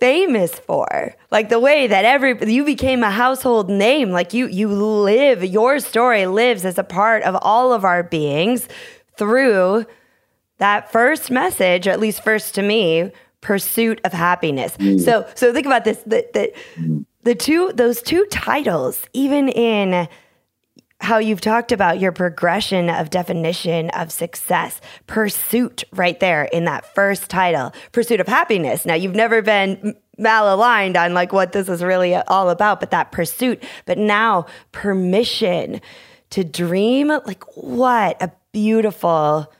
famous 0.00 0.58
for 0.58 1.14
like 1.30 1.48
the 1.48 1.60
way 1.60 1.86
that 1.86 2.04
every 2.04 2.52
you 2.52 2.64
became 2.64 3.04
a 3.04 3.10
household 3.10 3.70
name 3.70 4.10
like 4.10 4.34
you 4.34 4.48
you 4.48 4.66
live 4.66 5.44
your 5.44 5.78
story 5.78 6.26
lives 6.26 6.64
as 6.64 6.76
a 6.76 6.82
part 6.82 7.22
of 7.22 7.36
all 7.40 7.72
of 7.72 7.84
our 7.84 8.02
beings 8.02 8.66
through 9.16 9.86
that 10.62 10.92
first 10.92 11.28
message, 11.28 11.88
at 11.88 11.98
least 11.98 12.22
first 12.22 12.54
to 12.54 12.62
me, 12.62 13.10
pursuit 13.40 14.00
of 14.04 14.12
happiness. 14.12 14.76
Mm. 14.76 15.00
So 15.00 15.26
so 15.34 15.52
think 15.52 15.66
about 15.66 15.84
this 15.84 15.98
the, 16.06 16.24
the, 16.32 16.52
mm. 16.76 17.04
the 17.24 17.34
two 17.34 17.72
those 17.74 18.00
two 18.00 18.24
titles, 18.30 19.04
even 19.12 19.48
in 19.48 20.06
how 21.00 21.18
you've 21.18 21.40
talked 21.40 21.72
about 21.72 21.98
your 21.98 22.12
progression 22.12 22.88
of 22.88 23.10
definition 23.10 23.90
of 23.90 24.12
success, 24.12 24.80
pursuit 25.08 25.82
right 25.92 26.20
there 26.20 26.44
in 26.44 26.64
that 26.66 26.86
first 26.94 27.28
title, 27.28 27.72
pursuit 27.90 28.20
of 28.20 28.28
happiness. 28.28 28.86
Now, 28.86 28.94
you've 28.94 29.16
never 29.16 29.42
been 29.42 29.96
malaligned 30.20 30.96
on 30.96 31.12
like 31.12 31.32
what 31.32 31.50
this 31.50 31.68
is 31.68 31.82
really 31.82 32.14
all 32.14 32.50
about, 32.50 32.78
but 32.78 32.92
that 32.92 33.10
pursuit, 33.10 33.60
but 33.84 33.98
now 33.98 34.46
permission 34.70 35.80
to 36.30 36.44
dream, 36.44 37.08
like 37.08 37.42
what 37.56 38.22
a 38.22 38.30
beautiful 38.52 39.52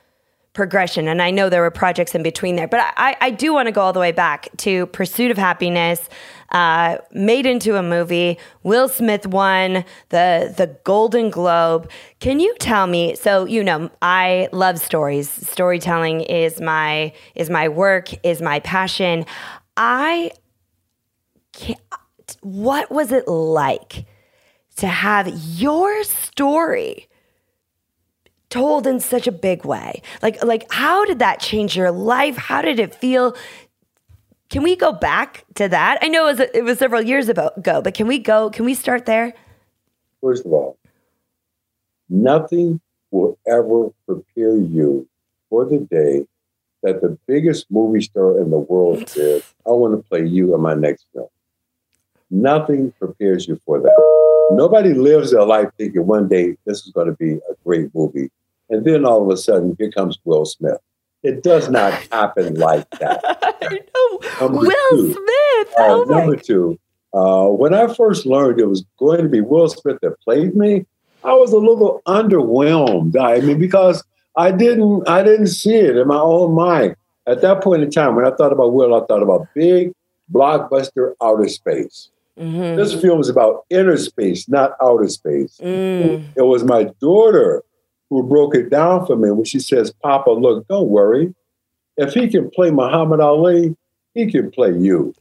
progression. 0.53 1.07
And 1.07 1.21
I 1.21 1.31
know 1.31 1.49
there 1.49 1.61
were 1.61 1.71
projects 1.71 2.13
in 2.13 2.23
between 2.23 2.55
there, 2.55 2.67
but 2.67 2.79
I, 2.95 3.15
I 3.19 3.31
do 3.31 3.53
want 3.53 3.67
to 3.67 3.71
go 3.71 3.81
all 3.81 3.93
the 3.93 3.99
way 3.99 4.11
back 4.11 4.49
to 4.57 4.85
Pursuit 4.87 5.31
of 5.31 5.37
Happyness, 5.37 6.07
uh, 6.51 6.97
made 7.11 7.47
into 7.47 7.75
a 7.75 7.83
movie. 7.83 8.37
Will 8.61 8.87
Smith 8.87 9.25
won 9.25 9.83
the 10.09 10.53
the 10.55 10.77
Golden 10.83 11.31
Globe. 11.31 11.89
Can 12.19 12.39
you 12.39 12.55
tell 12.59 12.85
me? 12.85 13.15
So 13.15 13.45
you 13.45 13.63
know, 13.63 13.89
I 14.01 14.49
love 14.51 14.79
stories. 14.79 15.29
Storytelling 15.29 16.21
is 16.21 16.61
my 16.61 17.13
is 17.33 17.49
my 17.49 17.67
work, 17.67 18.09
is 18.23 18.41
my 18.41 18.59
passion. 18.59 19.25
I 19.75 20.31
can't, 21.53 21.79
what 22.41 22.91
was 22.91 23.11
it 23.11 23.27
like 23.27 24.05
to 24.77 24.87
have 24.87 25.27
your 25.27 26.03
story? 26.03 27.07
Told 28.53 28.85
in 28.85 28.99
such 28.99 29.25
a 29.25 29.31
big 29.31 29.65
way. 29.65 30.01
Like 30.21 30.43
like 30.43 30.71
how 30.71 31.05
did 31.05 31.19
that 31.19 31.39
change 31.39 31.75
your 31.75 31.91
life? 31.91 32.37
How 32.37 32.61
did 32.61 32.79
it 32.79 32.93
feel? 32.93 33.35
Can 34.49 34.61
we 34.61 34.75
go 34.75 34.91
back 34.91 35.45
to 35.55 35.67
that? 35.67 35.97
I 36.03 36.07
know 36.07 36.27
it 36.27 36.37
was, 36.37 36.49
it 36.53 36.63
was 36.63 36.77
several 36.77 37.01
years 37.01 37.27
ago, 37.27 37.49
but 37.57 37.95
can 37.95 38.05
we 38.05 38.19
go? 38.19 38.51
Can 38.51 38.65
we 38.65 38.75
start 38.75 39.07
there? 39.07 39.33
First 40.21 40.45
of 40.45 40.53
all, 40.53 40.77
nothing 42.07 42.79
will 43.09 43.39
ever 43.47 43.89
prepare 44.05 44.55
you 44.55 45.07
for 45.49 45.65
the 45.65 45.79
day 45.79 46.27
that 46.83 47.01
the 47.01 47.17
biggest 47.25 47.65
movie 47.71 48.01
star 48.01 48.39
in 48.39 48.51
the 48.51 48.59
world 48.59 49.09
says, 49.15 49.41
I 49.65 49.71
want 49.71 49.97
to 49.97 50.07
play 50.07 50.27
you 50.27 50.53
in 50.53 50.61
my 50.61 50.75
next 50.75 51.07
film. 51.13 51.29
Nothing 52.29 52.91
prepares 52.99 53.47
you 53.47 53.59
for 53.65 53.79
that. 53.79 54.49
Nobody 54.51 54.93
lives 54.93 55.31
their 55.31 55.45
life 55.45 55.69
thinking 55.77 56.05
one 56.05 56.27
day 56.27 56.55
this 56.65 56.85
is 56.85 56.91
going 56.91 57.07
to 57.07 57.13
be 57.13 57.33
a 57.33 57.55
great 57.65 57.89
movie 57.95 58.29
and 58.73 58.85
then 58.85 59.05
all 59.05 59.21
of 59.21 59.29
a 59.29 59.37
sudden, 59.37 59.75
here 59.77 59.91
comes 59.91 60.17
Will 60.25 60.45
Smith. 60.45 60.79
It 61.21 61.43
does 61.43 61.69
not 61.69 61.93
happen 62.11 62.55
like 62.55 62.89
that. 62.99 63.21
I 63.61 63.79
know. 63.95 64.47
Number 64.47 64.67
Will 64.67 64.89
two. 64.89 65.13
Smith. 65.13 65.73
Uh, 65.77 65.93
oh 65.93 66.05
number 66.07 66.35
two, 66.35 66.79
uh, 67.13 67.47
when 67.47 67.73
I 67.73 67.93
first 67.93 68.25
learned 68.25 68.59
it 68.59 68.65
was 68.65 68.83
going 68.97 69.21
to 69.21 69.29
be 69.29 69.41
Will 69.41 69.69
Smith 69.69 69.99
that 70.01 70.19
played 70.21 70.55
me, 70.55 70.85
I 71.23 71.33
was 71.33 71.53
a 71.53 71.57
little 71.57 72.01
underwhelmed. 72.07 73.15
I 73.19 73.39
mean, 73.41 73.59
because 73.59 74.03
I 74.35 74.51
didn't, 74.51 75.07
I 75.07 75.23
didn't 75.23 75.47
see 75.47 75.75
it 75.75 75.95
in 75.95 76.07
my 76.07 76.19
own 76.19 76.53
mind 76.55 76.95
at 77.27 77.41
that 77.41 77.63
point 77.63 77.83
in 77.83 77.91
time. 77.91 78.15
When 78.15 78.25
I 78.25 78.31
thought 78.31 78.51
about 78.51 78.73
Will, 78.73 78.95
I 78.95 79.05
thought 79.05 79.21
about 79.21 79.47
big 79.53 79.93
blockbuster 80.33 81.13
outer 81.21 81.47
space. 81.47 82.09
Mhm. 82.39 82.75
This 82.75 82.99
film 82.99 83.21
is 83.21 83.29
about 83.29 83.65
inner 83.69 83.95
space, 83.97 84.49
not 84.49 84.71
outer 84.81 85.07
space. 85.07 85.59
Mm. 85.61 86.23
It 86.35 86.41
was 86.41 86.63
my 86.63 86.85
daughter 86.99 87.63
who 88.13 88.21
broke 88.21 88.55
it 88.55 88.69
down 88.69 89.05
for 89.07 89.15
me 89.15 89.31
when 89.31 89.43
she 89.43 89.59
says, 89.59 89.91
Papa, 89.91 90.29
look, 90.29 90.67
don't 90.67 90.89
worry. 90.89 91.33
If 91.97 92.13
he 92.13 92.29
can 92.29 92.49
play 92.51 92.69
Muhammad 92.69 93.19
Ali, 93.19 93.75
he 94.13 94.31
can 94.31 94.51
play 94.51 94.71
you. 94.71 95.13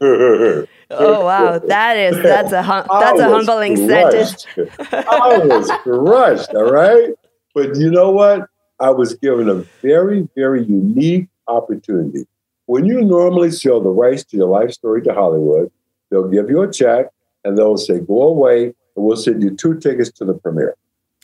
Oh 0.94 1.24
wow, 1.24 1.58
that 1.58 1.96
is 1.96 2.22
that's 2.22 2.52
a 2.52 2.62
hum- 2.62 2.86
that's 2.90 3.18
a 3.18 3.30
humbling 3.30 3.76
sentence. 3.88 4.46
I 4.88 5.38
was 5.38 5.72
crushed, 5.84 6.52
all 6.54 6.70
right? 6.70 7.10
But 7.54 7.76
you 7.76 7.90
know 7.90 8.10
what? 8.10 8.48
I 8.78 8.90
was 8.90 9.14
given 9.14 9.48
a 9.48 9.64
very, 9.80 10.28
very 10.36 10.64
unique 10.64 11.28
opportunity. 11.48 12.26
When 12.66 12.84
you 12.84 13.00
normally 13.00 13.52
sell 13.52 13.80
the 13.80 13.88
rights 13.90 14.24
to 14.24 14.36
your 14.36 14.48
life 14.48 14.72
story 14.72 15.00
to 15.02 15.14
Hollywood, 15.14 15.70
they'll 16.10 16.28
give 16.28 16.50
you 16.50 16.60
a 16.62 16.70
check 16.70 17.06
and 17.44 17.56
they'll 17.56 17.78
say, 17.78 18.00
go 18.00 18.22
away, 18.22 18.64
and 18.64 18.74
we'll 18.96 19.16
send 19.16 19.42
you 19.42 19.56
two 19.56 19.78
tickets 19.78 20.10
to 20.12 20.24
the 20.26 20.34
premiere. 20.34 20.74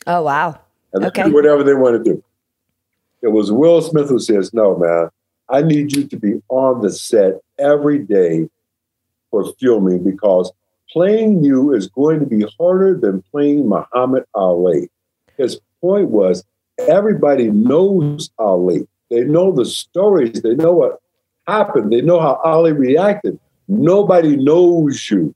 Oh 0.07 0.23
wow. 0.23 0.59
And 0.93 1.03
they 1.03 1.07
Okay. 1.07 1.23
do 1.23 1.33
whatever 1.33 1.63
they 1.63 1.73
want 1.73 2.03
to 2.03 2.13
do. 2.13 2.23
It 3.21 3.29
was 3.29 3.51
Will 3.51 3.81
Smith 3.81 4.09
who 4.09 4.19
says, 4.19 4.53
No, 4.53 4.77
man, 4.77 5.09
I 5.49 5.61
need 5.61 5.95
you 5.95 6.05
to 6.07 6.17
be 6.17 6.41
on 6.49 6.81
the 6.81 6.91
set 6.91 7.41
every 7.57 7.99
day 7.99 8.49
for 9.31 9.45
filming 9.59 10.03
because 10.03 10.51
playing 10.91 11.43
you 11.43 11.73
is 11.73 11.87
going 11.87 12.19
to 12.19 12.25
be 12.25 12.45
harder 12.57 12.97
than 12.97 13.23
playing 13.31 13.67
Muhammad 13.67 14.25
Ali. 14.33 14.89
His 15.37 15.59
point 15.81 16.09
was 16.09 16.43
everybody 16.87 17.51
knows 17.51 18.29
Ali. 18.39 18.87
They 19.09 19.23
know 19.23 19.51
the 19.51 19.65
stories, 19.65 20.41
they 20.41 20.55
know 20.55 20.73
what 20.73 20.99
happened, 21.47 21.91
they 21.91 22.01
know 22.01 22.19
how 22.19 22.39
Ali 22.43 22.71
reacted. 22.71 23.39
Nobody 23.67 24.35
knows 24.35 25.09
you. 25.09 25.33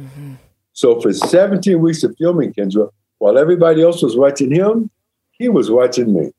Mm-hmm. 0.00 0.34
So 0.72 1.00
for 1.00 1.12
17 1.12 1.80
weeks 1.80 2.02
of 2.02 2.16
filming, 2.16 2.52
Kendra, 2.52 2.90
while 3.20 3.38
everybody 3.38 3.82
else 3.82 4.02
was 4.02 4.16
watching 4.16 4.50
him, 4.50 4.90
he 5.32 5.48
was 5.48 5.70
watching 5.70 6.12
me. 6.12 6.32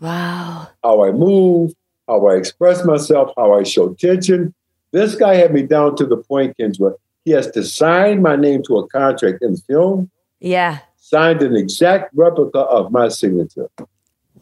Wow. 0.00 0.68
How 0.82 1.04
I 1.04 1.12
move, 1.12 1.72
how 2.06 2.26
I 2.26 2.34
express 2.34 2.84
myself, 2.84 3.32
how 3.36 3.54
I 3.58 3.62
show 3.62 3.94
tension. 3.94 4.52
This 4.90 5.14
guy 5.14 5.36
had 5.36 5.54
me 5.54 5.62
down 5.62 5.96
to 5.96 6.04
the 6.04 6.16
point, 6.16 6.56
Kendra. 6.58 6.94
He 7.24 7.30
has 7.30 7.50
to 7.52 7.62
sign 7.62 8.22
my 8.22 8.34
name 8.36 8.62
to 8.64 8.78
a 8.78 8.88
contract 8.88 9.42
in 9.42 9.56
film, 9.56 10.10
Yeah. 10.40 10.78
signed 10.96 11.42
an 11.42 11.54
exact 11.56 12.10
replica 12.14 12.58
of 12.58 12.90
my 12.90 13.06
signature. 13.08 13.68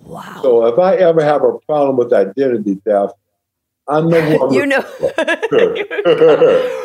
Wow. 0.04 0.40
So 0.42 0.66
if 0.66 0.78
I 0.78 0.96
ever 0.96 1.22
have 1.22 1.44
a 1.44 1.58
problem 1.66 1.96
with 1.98 2.12
identity 2.14 2.76
theft, 2.84 3.14
I 3.86 4.00
know 4.00 4.20
who 4.20 4.46
I'm 4.46 4.52
you 4.52 4.66
know. 4.66 4.84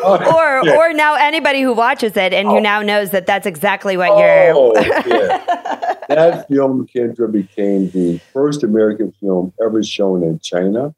Or 0.03 0.61
yeah. 0.65 0.75
or 0.77 0.93
now 0.93 1.15
anybody 1.15 1.61
who 1.61 1.73
watches 1.73 2.17
it 2.17 2.33
and 2.33 2.47
who 2.47 2.57
Oh. 2.57 2.59
now 2.59 2.81
knows 2.81 3.11
that 3.11 3.25
that's 3.25 3.45
exactly 3.47 3.95
what 3.97 4.09
Oh, 4.11 4.19
you're. 4.19 4.83
yeah. 5.07 5.95
that 6.09 6.47
film, 6.49 6.87
Kendra, 6.87 7.31
became 7.31 7.89
the 7.91 8.19
first 8.33 8.63
American 8.63 9.11
film 9.19 9.53
ever 9.63 9.81
shown 9.83 10.23
in 10.23 10.39
China. 10.39 10.93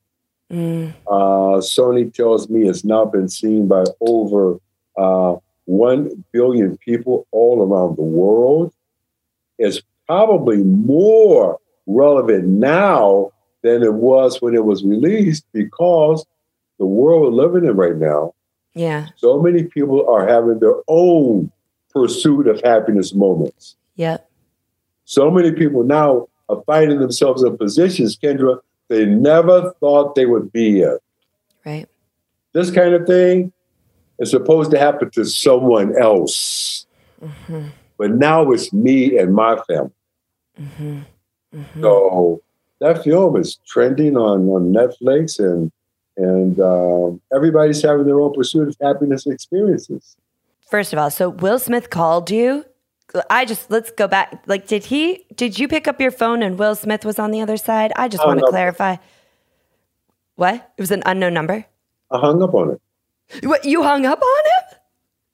Mm, 0.51 0.93
Uh, 1.07 1.59
Sony 1.61 2.13
tells 2.13 2.49
me 2.49 2.67
it's 2.67 2.83
now 2.83 3.05
been 3.05 3.29
seen 3.29 3.67
by 3.67 3.83
over 4.01 4.59
uh, 4.97 5.35
1 5.65 6.23
billion 6.31 6.77
people 6.77 7.25
all 7.31 7.61
around 7.61 7.95
the 7.95 8.01
world. 8.03 8.73
It's 9.59 9.81
probably 10.07 10.57
more 10.57 11.59
relevant 11.87 12.45
now 12.47 13.31
than 13.63 13.83
it 13.83 13.93
was 13.93 14.41
when 14.41 14.55
it 14.55 14.65
was 14.65 14.83
released 14.83 15.45
because 15.53 16.25
the 16.79 16.85
world 16.85 17.21
we're 17.21 17.43
living 17.43 17.69
in 17.69 17.75
right 17.75 17.95
now, 17.95 18.33
yeah. 18.73 19.07
so 19.15 19.39
many 19.39 19.63
people 19.63 20.07
are 20.09 20.27
having 20.27 20.59
their 20.59 20.75
own 20.87 21.51
pursuit 21.93 22.47
of 22.47 22.61
happiness 22.61 23.13
moments. 23.13 23.75
Yep. 23.95 24.27
So 25.05 25.29
many 25.29 25.51
people 25.51 25.83
now 25.83 26.27
are 26.49 26.63
finding 26.65 26.99
themselves 26.99 27.43
in 27.43 27.57
positions, 27.57 28.17
Kendra, 28.17 28.59
they 28.87 29.05
never 29.05 29.73
thought 29.79 30.15
they 30.15 30.25
would 30.25 30.51
be 30.51 30.81
in. 30.81 30.97
Right. 31.65 31.87
This 32.53 32.71
kind 32.71 32.93
of 32.93 33.05
thing 33.05 33.53
is 34.19 34.31
supposed 34.31 34.71
to 34.71 34.79
happen 34.79 35.09
to 35.11 35.25
someone 35.25 35.97
else. 36.01 36.85
hmm 37.47 37.67
But 37.97 38.11
now 38.11 38.51
it's 38.51 38.73
me 38.73 39.17
and 39.17 39.33
my 39.33 39.57
family. 39.67 39.91
hmm 40.57 40.99
hmm 41.53 41.81
So 41.81 42.41
that 42.81 43.03
film 43.03 43.37
is 43.37 43.57
trending 43.67 44.17
on, 44.17 44.47
on 44.49 44.73
Netflix 44.73 45.39
and 45.39 45.71
and 46.17 46.59
um, 46.59 47.21
everybody's 47.33 47.81
having 47.81 48.05
their 48.05 48.19
own 48.19 48.33
pursuit 48.33 48.67
of 48.67 48.75
happiness 48.81 49.25
experiences. 49.25 50.17
First 50.69 50.91
of 50.91 50.99
all, 50.99 51.09
so 51.09 51.29
Will 51.29 51.57
Smith 51.57 51.89
called 51.89 52.29
you. 52.29 52.65
I 53.29 53.45
just 53.45 53.71
let's 53.71 53.91
go 53.91 54.07
back. 54.07 54.43
Like, 54.45 54.67
did 54.67 54.85
he? 54.85 55.25
Did 55.35 55.57
you 55.57 55.67
pick 55.67 55.87
up 55.87 56.01
your 56.01 56.11
phone 56.11 56.43
and 56.43 56.59
Will 56.59 56.75
Smith 56.75 57.05
was 57.05 57.17
on 57.17 57.31
the 57.31 57.41
other 57.41 57.57
side? 57.57 57.93
I 57.95 58.07
just 58.07 58.23
Oh, 58.23 58.27
want 58.27 58.39
to 58.39 58.47
clarify. 58.47 58.97
What? 60.35 60.55
It 60.77 60.81
was 60.81 60.91
an 60.91 61.03
unknown 61.05 61.33
number. 61.33 61.65
I 62.09 62.17
hung 62.19 62.41
up 62.41 62.53
on 62.53 62.71
it. 62.71 63.45
What? 63.45 63.63
You 63.65 63.83
hung 63.83 64.05
up 64.05 64.21
on 64.21 64.45
him? 64.45 64.77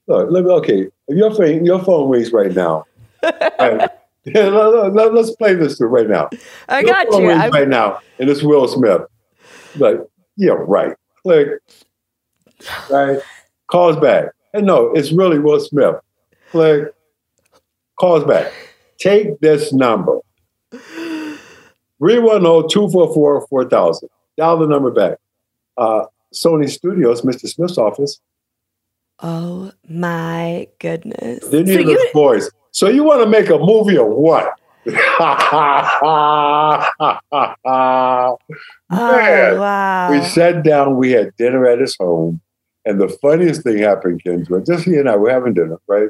Look, 0.07 0.31
let 0.31 0.43
me, 0.45 0.51
okay, 0.51 0.87
if 1.07 1.17
your 1.17 1.33
phone, 1.33 1.65
your 1.65 1.83
phone 1.83 2.09
rings 2.09 2.31
right 2.31 2.53
now. 2.53 2.85
right, 3.23 3.89
yeah, 4.35 4.47
let, 4.49 5.13
let's 5.13 5.31
play 5.35 5.53
this 5.53 5.79
right 5.79 6.09
now. 6.09 6.29
I 6.67 6.83
got 6.83 7.07
you. 7.11 7.29
I, 7.29 7.49
right 7.49 7.67
now, 7.67 7.99
and 8.19 8.29
it's 8.29 8.43
Will 8.43 8.67
Smith. 8.67 9.01
Like, 9.77 9.99
yeah, 10.35 10.55
right. 10.57 10.95
Click. 11.23 11.49
Right. 12.89 13.19
Calls 13.67 13.95
back. 13.97 14.31
And 14.53 14.65
no, 14.65 14.91
it's 14.93 15.11
really 15.11 15.39
Will 15.39 15.59
Smith. 15.59 15.95
Click. 16.51 16.93
Calls 17.99 18.23
back. 18.23 18.51
Take 18.97 19.39
this 19.39 19.73
number. 19.73 20.19
310-244-4000. 22.01 24.03
Dial 24.37 24.57
the 24.57 24.67
number 24.67 24.91
back. 24.91 25.17
Uh, 25.77 26.05
Sony 26.33 26.69
Studios, 26.69 27.21
Mr. 27.21 27.47
Smith's 27.47 27.77
office. 27.77 28.19
oh 29.19 29.71
my 29.89 30.67
goodness. 30.79 31.47
Then 31.47 31.65
So 31.65 31.71
hear 31.71 31.81
you, 31.81 31.97
this 31.97 32.11
voice. 32.11 32.51
So 32.77 32.87
you 32.89 33.03
want 33.03 33.23
to 33.23 33.27
make 33.27 33.49
a 33.49 33.57
movie 33.57 33.97
or 33.97 34.07
what? 34.07 34.53
oh 34.85 34.93
Man, 38.91 39.59
wow. 39.59 40.11
we 40.11 40.21
sat 40.21 40.63
down, 40.63 40.95
we 40.95 41.09
had 41.09 41.35
dinner 41.37 41.65
at 41.65 41.79
his 41.79 41.97
home, 41.97 42.39
and 42.85 43.01
the 43.01 43.09
funniest 43.09 43.63
thing 43.63 43.79
happened, 43.79 44.21
Kendra. 44.23 44.63
Just 44.63 44.85
he 44.85 44.95
and 44.97 45.09
I 45.09 45.15
were 45.15 45.31
having 45.31 45.55
dinner, 45.55 45.79
right? 45.87 46.09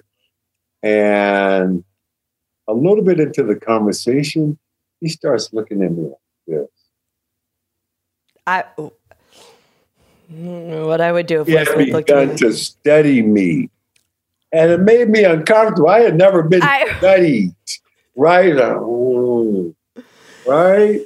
And 0.83 1.85
a 2.67 2.73
little 2.73 3.01
bit 3.01 3.21
into 3.21 3.43
the 3.43 3.55
conversation, 3.55 4.59
he 4.99 5.07
starts 5.07 5.53
looking 5.53 5.81
at 5.83 5.91
me 5.93 6.09
like 6.09 6.17
this. 6.47 6.67
I. 8.45 8.59
I 8.59 10.33
don't 10.33 10.67
know 10.67 10.85
what 10.87 10.99
I 10.99 11.13
would 11.13 11.27
do 11.27 11.39
if 11.39 11.47
He 11.47 11.53
had 11.53 11.69
Smith 11.69 11.87
looked 11.87 12.09
at 12.09 12.19
begun 12.19 12.35
to 12.39 12.51
study 12.51 13.21
me. 13.21 13.69
And 14.51 14.71
it 14.71 14.79
made 14.79 15.09
me 15.09 15.23
uncomfortable. 15.23 15.89
I 15.89 15.99
had 16.01 16.15
never 16.15 16.43
been 16.43 16.63
I- 16.63 16.93
studied, 16.99 17.53
right? 18.15 18.55
Uh, 18.57 18.75
mm, 18.75 19.75
right? 20.45 21.01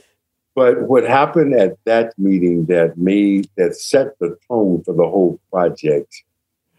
But 0.53 0.83
what 0.83 1.03
happened 1.05 1.53
at 1.55 1.77
that 1.85 2.13
meeting 2.17 2.65
that 2.65 2.97
made, 2.97 3.49
that 3.57 3.75
set 3.75 4.19
the 4.19 4.37
tone 4.47 4.83
for 4.83 4.93
the 4.93 5.07
whole 5.07 5.39
project, 5.51 6.23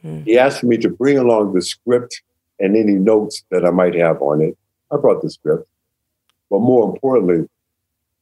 Hmm. 0.03 0.23
he 0.23 0.37
asked 0.37 0.65
me 0.65 0.77
to 0.79 0.89
bring 0.89 1.17
along 1.17 1.55
the 1.55 1.63
script 1.63 2.23
and 2.59 2.77
any 2.77 2.95
notes 2.95 3.45
that 3.51 3.65
I 3.65 3.71
might 3.71 3.95
have 3.95 4.21
on 4.21 4.41
it. 4.41 4.57
I 4.91 4.97
brought 4.97 5.23
the 5.23 5.31
script. 5.31 5.67
But 6.51 6.59
more 6.61 6.91
importantly, 6.93 7.49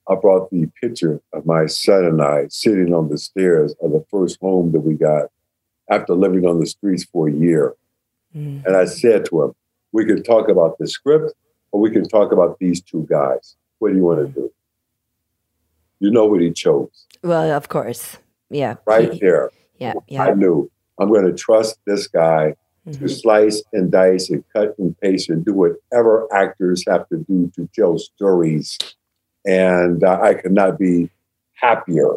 I 0.08 0.14
brought 0.14 0.50
the 0.50 0.66
picture 0.80 1.20
of 1.32 1.46
my 1.46 1.66
son 1.66 2.04
and 2.04 2.22
I 2.22 2.46
sitting 2.48 2.92
on 2.94 3.08
the 3.08 3.18
stairs 3.18 3.74
of 3.82 3.92
the 3.92 4.04
first 4.10 4.38
home 4.40 4.72
that 4.72 4.80
we 4.80 4.94
got 4.94 5.30
after 5.90 6.14
living 6.14 6.46
on 6.46 6.60
the 6.60 6.66
streets 6.66 7.04
for 7.04 7.28
a 7.28 7.32
year. 7.32 7.74
Mm. 8.36 8.64
And 8.64 8.76
I 8.76 8.84
said 8.84 9.24
to 9.26 9.42
him, 9.42 9.52
we 9.92 10.04
can 10.04 10.22
talk 10.22 10.48
about 10.48 10.78
the 10.78 10.86
script 10.88 11.32
or 11.72 11.80
we 11.80 11.90
can 11.90 12.06
talk 12.08 12.32
about 12.32 12.58
these 12.58 12.80
two 12.80 13.06
guys. 13.10 13.56
What 13.78 13.90
do 13.90 13.96
you 13.96 14.04
want 14.04 14.20
to 14.20 14.28
do? 14.40 14.52
You 16.00 16.10
know 16.10 16.24
what 16.26 16.40
he 16.40 16.50
chose 16.52 17.06
Well, 17.22 17.50
of 17.50 17.68
course. 17.68 18.18
Yeah. 18.50 18.76
right 18.86 19.12
He- 19.12 19.20
there. 19.20 19.50
Yeah. 19.78 19.94
yeah. 20.08 20.24
I 20.24 20.34
knew 20.34 20.70
I'm 20.98 21.08
going 21.08 21.26
to 21.26 21.32
trust 21.34 21.78
this 21.86 22.06
guy 22.06 22.54
to 22.90 22.98
Mhm. 22.98 23.10
slice 23.20 23.62
and 23.72 23.90
dice 23.90 24.30
and 24.30 24.42
cut 24.52 24.78
and 24.78 24.98
paste 25.00 25.28
and 25.30 25.44
do 25.44 25.52
whatever 25.54 26.26
actors 26.32 26.84
have 26.88 27.08
to 27.08 27.18
do 27.28 27.50
to 27.56 27.68
tell 27.74 27.98
stories. 27.98 28.78
And 29.46 30.02
uh, 30.04 30.18
I 30.22 30.34
could 30.34 30.52
not 30.52 30.78
be 30.78 31.10
happier 31.54 32.16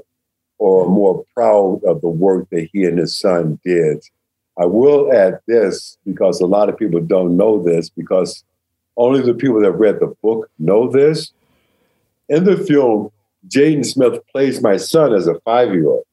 or 0.57 0.87
more 0.89 1.25
proud 1.33 1.81
of 1.85 2.01
the 2.01 2.09
work 2.09 2.49
that 2.51 2.69
he 2.71 2.85
and 2.85 2.97
his 2.97 3.17
son 3.17 3.59
did. 3.65 4.03
I 4.57 4.65
will 4.65 5.11
add 5.11 5.39
this 5.47 5.97
because 6.05 6.39
a 6.39 6.45
lot 6.45 6.69
of 6.69 6.77
people 6.77 6.99
don't 7.01 7.35
know 7.37 7.61
this 7.61 7.89
because 7.89 8.43
only 8.97 9.21
the 9.21 9.33
people 9.33 9.61
that 9.61 9.71
read 9.71 9.99
the 9.99 10.13
book 10.21 10.49
know 10.59 10.89
this. 10.89 11.31
In 12.29 12.43
the 12.43 12.57
film, 12.57 13.09
Jaden 13.47 13.85
Smith 13.85 14.19
plays 14.31 14.61
my 14.61 14.77
son 14.77 15.13
as 15.13 15.27
a 15.27 15.39
five 15.41 15.73
year 15.73 15.87
old. 15.87 16.03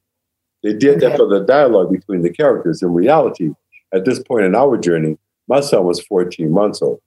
They 0.63 0.73
did 0.73 0.97
okay. 0.97 1.09
that 1.09 1.17
for 1.17 1.27
the 1.27 1.41
dialogue 1.41 1.91
between 1.91 2.23
the 2.23 2.33
characters. 2.33 2.83
In 2.83 2.93
reality, 2.93 3.51
at 3.93 4.05
this 4.05 4.19
point 4.23 4.45
in 4.45 4.55
our 4.55 4.77
journey, 4.77 5.19
my 5.49 5.61
son 5.61 5.85
was 5.85 6.01
14 6.03 6.51
months 6.51 6.83
old. 6.83 7.01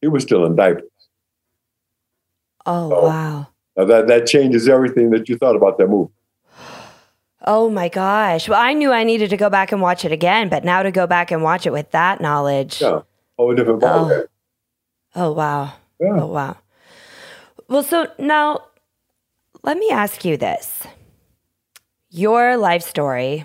He 0.00 0.08
was 0.08 0.22
still 0.22 0.44
in 0.44 0.56
diapers. 0.56 0.88
Oh, 2.66 2.90
so, 2.90 3.02
wow. 3.04 3.48
that, 3.76 4.06
that 4.06 4.26
changes 4.26 4.68
everything 4.68 5.10
that 5.10 5.28
you 5.28 5.36
thought 5.36 5.56
about 5.56 5.78
that 5.78 5.88
movie. 5.88 6.12
Oh 7.44 7.70
my 7.70 7.88
gosh. 7.88 8.48
Well, 8.48 8.60
I 8.60 8.72
knew 8.72 8.92
I 8.92 9.04
needed 9.04 9.30
to 9.30 9.36
go 9.36 9.48
back 9.48 9.70
and 9.70 9.80
watch 9.80 10.04
it 10.04 10.12
again, 10.12 10.48
but 10.48 10.64
now 10.64 10.82
to 10.82 10.90
go 10.90 11.06
back 11.06 11.30
and 11.30 11.42
watch 11.42 11.66
it 11.66 11.72
with 11.72 11.90
that 11.92 12.20
knowledge. 12.20 12.80
Yeah. 12.80 13.02
Whole 13.36 13.54
different 13.54 13.80
ballgame. 13.80 14.26
Oh. 15.14 15.26
oh, 15.26 15.32
wow. 15.32 15.72
Yeah. 16.00 16.22
Oh, 16.22 16.26
wow. 16.26 16.56
Well, 17.68 17.82
so 17.82 18.10
now 18.18 18.64
let 19.62 19.78
me 19.78 19.90
ask 19.90 20.24
you 20.24 20.36
this. 20.36 20.82
Your 22.10 22.56
life 22.56 22.82
story 22.82 23.44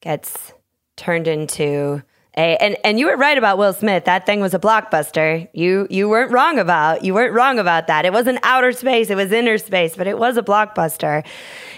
gets 0.00 0.52
turned 0.96 1.28
into 1.28 2.02
and, 2.38 2.76
and 2.84 2.98
you 3.00 3.06
were 3.06 3.16
right 3.16 3.36
about 3.36 3.58
Will 3.58 3.72
Smith. 3.72 4.04
That 4.04 4.24
thing 4.24 4.40
was 4.40 4.54
a 4.54 4.58
blockbuster. 4.58 5.48
You 5.52 5.86
you 5.90 6.08
weren't 6.08 6.30
wrong 6.30 6.58
about 6.58 7.04
you 7.04 7.12
weren't 7.12 7.34
wrong 7.34 7.58
about 7.58 7.88
that. 7.88 8.04
It 8.04 8.12
wasn't 8.12 8.38
outer 8.42 8.72
space, 8.72 9.10
it 9.10 9.16
was 9.16 9.32
inner 9.32 9.58
space, 9.58 9.96
but 9.96 10.06
it 10.06 10.18
was 10.18 10.36
a 10.36 10.42
blockbuster. 10.42 11.26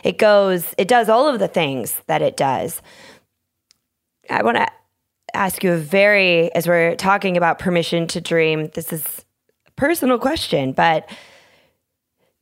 It 0.04 0.18
goes, 0.18 0.74
it 0.76 0.88
does 0.88 1.08
all 1.08 1.28
of 1.28 1.38
the 1.38 1.48
things 1.48 2.00
that 2.06 2.20
it 2.20 2.36
does. 2.36 2.82
I 4.28 4.42
want 4.42 4.58
to 4.58 4.66
ask 5.32 5.64
you 5.64 5.72
a 5.72 5.76
very 5.76 6.52
as 6.54 6.66
we're 6.66 6.94
talking 6.96 7.36
about 7.36 7.58
permission 7.58 8.06
to 8.08 8.20
dream. 8.20 8.70
This 8.74 8.92
is 8.92 9.24
a 9.66 9.70
personal 9.72 10.18
question, 10.18 10.72
but 10.72 11.08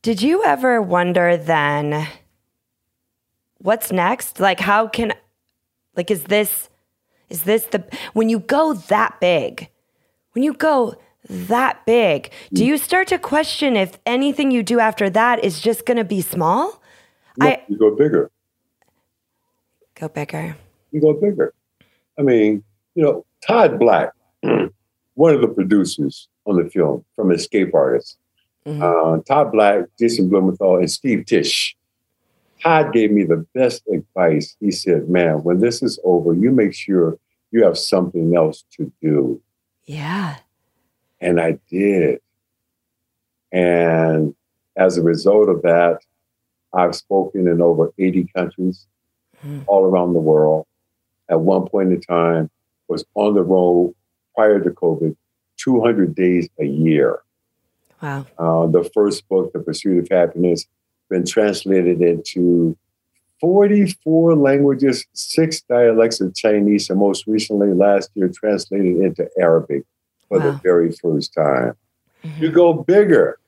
did 0.01 0.21
you 0.21 0.43
ever 0.43 0.81
wonder 0.81 1.37
then 1.37 2.07
what's 3.59 3.91
next? 3.91 4.39
Like 4.39 4.59
how 4.59 4.87
can 4.87 5.13
like 5.95 6.11
is 6.11 6.23
this 6.23 6.69
is 7.29 7.43
this 7.43 7.65
the 7.65 7.83
when 8.13 8.29
you 8.29 8.39
go 8.39 8.73
that 8.73 9.19
big? 9.19 9.69
When 10.33 10.43
you 10.43 10.53
go 10.53 10.95
that 11.29 11.85
big, 11.85 12.31
do 12.53 12.65
you 12.65 12.77
start 12.77 13.07
to 13.09 13.17
question 13.17 13.75
if 13.75 13.99
anything 14.05 14.51
you 14.51 14.63
do 14.63 14.79
after 14.79 15.09
that 15.09 15.43
is 15.43 15.59
just 15.59 15.85
going 15.85 15.97
to 15.97 16.03
be 16.03 16.21
small? 16.21 16.81
No, 17.37 17.47
I 17.47 17.63
you 17.67 17.77
go 17.77 17.95
bigger. 17.95 18.31
Go 19.95 20.07
bigger. 20.07 20.55
You 20.91 21.01
go 21.01 21.13
bigger. 21.13 21.53
I 22.17 22.21
mean, 22.21 22.63
you 22.95 23.03
know, 23.03 23.25
Todd 23.45 23.79
Black, 23.79 24.11
one 24.41 25.33
of 25.33 25.41
the 25.41 25.47
producers 25.47 26.27
on 26.45 26.61
the 26.61 26.69
film 26.69 27.05
from 27.15 27.31
Escape 27.31 27.73
Artists, 27.73 28.17
Mm-hmm. 28.65 28.83
Uh, 28.83 29.21
Todd 29.23 29.51
Black, 29.51 29.85
Jason 29.97 30.29
Blumenthal, 30.29 30.77
and 30.77 30.91
Steve 30.91 31.25
Tisch. 31.25 31.75
Todd 32.61 32.93
gave 32.93 33.11
me 33.11 33.23
the 33.23 33.45
best 33.53 33.83
advice. 33.87 34.55
He 34.59 34.71
said, 34.71 35.09
Man, 35.09 35.43
when 35.43 35.59
this 35.59 35.81
is 35.81 35.99
over, 36.03 36.33
you 36.33 36.51
make 36.51 36.73
sure 36.73 37.17
you 37.51 37.63
have 37.63 37.77
something 37.77 38.35
else 38.35 38.63
to 38.77 38.91
do. 39.01 39.41
Yeah. 39.85 40.37
And 41.21 41.39
I 41.39 41.57
did. 41.69 42.21
And 43.51 44.35
as 44.75 44.97
a 44.97 45.01
result 45.01 45.49
of 45.49 45.61
that, 45.63 45.99
I've 46.73 46.95
spoken 46.95 47.47
in 47.47 47.61
over 47.61 47.91
80 47.97 48.29
countries 48.35 48.85
mm. 49.45 49.63
all 49.67 49.83
around 49.83 50.13
the 50.13 50.19
world. 50.19 50.67
At 51.29 51.41
one 51.41 51.67
point 51.67 51.91
in 51.91 52.01
time, 52.01 52.49
was 52.87 53.05
on 53.15 53.35
the 53.35 53.43
road 53.43 53.93
prior 54.35 54.59
to 54.59 54.69
COVID, 54.69 55.15
200 55.57 56.15
days 56.15 56.49
a 56.59 56.65
year. 56.65 57.19
Wow. 58.01 58.25
Uh, 58.37 58.67
the 58.67 58.89
first 58.93 59.27
book, 59.27 59.51
The 59.53 59.59
Pursuit 59.59 59.99
of 59.99 60.09
Happyness, 60.09 60.65
been 61.09 61.25
translated 61.25 62.01
into 62.01 62.77
44 63.39 64.35
languages, 64.35 65.05
six 65.13 65.61
dialects 65.61 66.19
of 66.21 66.35
Chinese, 66.35 66.89
and 66.89 66.99
most 66.99 67.25
recently 67.27 67.73
last 67.73 68.11
year 68.15 68.29
translated 68.33 68.97
into 68.97 69.29
Arabic 69.39 69.83
for 70.27 70.39
wow. 70.39 70.45
the 70.45 70.51
very 70.57 70.91
first 70.91 71.33
time. 71.33 71.73
Mm-hmm. 72.23 72.43
You 72.43 72.51
go 72.51 72.73
bigger. 72.73 73.39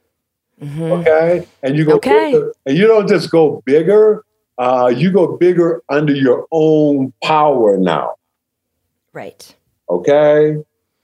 Mm-hmm. 0.61 0.81
Okay. 0.81 1.47
And 1.63 1.77
you 1.77 1.85
go 1.85 1.95
okay. 1.95 2.31
Bigger, 2.31 2.53
and 2.65 2.77
you 2.77 2.87
don't 2.87 3.07
just 3.07 3.31
go 3.31 3.61
bigger, 3.65 4.23
uh, 4.57 4.93
you 4.95 5.11
go 5.11 5.37
bigger 5.37 5.81
under 5.89 6.13
your 6.13 6.47
own 6.51 7.13
power 7.23 7.77
now. 7.77 8.15
Right. 9.11 9.53
Okay. 9.89 10.57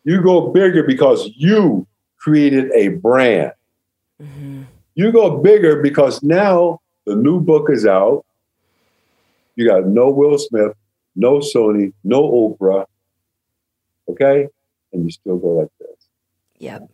You 0.04 0.22
go 0.22 0.52
bigger 0.52 0.84
because 0.84 1.30
you 1.36 1.88
created 2.18 2.72
a 2.74 2.90
brand. 2.90 3.52
Mm-hmm. 4.22 4.64
You 4.98 5.12
go 5.12 5.38
bigger 5.38 5.80
because 5.80 6.24
now 6.24 6.82
the 7.06 7.16
new 7.16 7.40
book 7.40 7.70
is 7.70 7.86
out. 7.86 8.26
You 9.56 9.68
got 9.68 9.86
no 9.86 10.10
Will 10.10 10.40
Smith, 10.40 10.74
no 11.16 11.38
Sony, 11.38 11.94
no 12.04 12.24
Oprah. 12.24 12.88
Okay? 14.10 14.48
And 14.92 15.06
you 15.06 15.12
still 15.12 15.38
go 15.38 15.50
like 15.50 15.70
this. 15.80 16.08
Yep. 16.58 16.90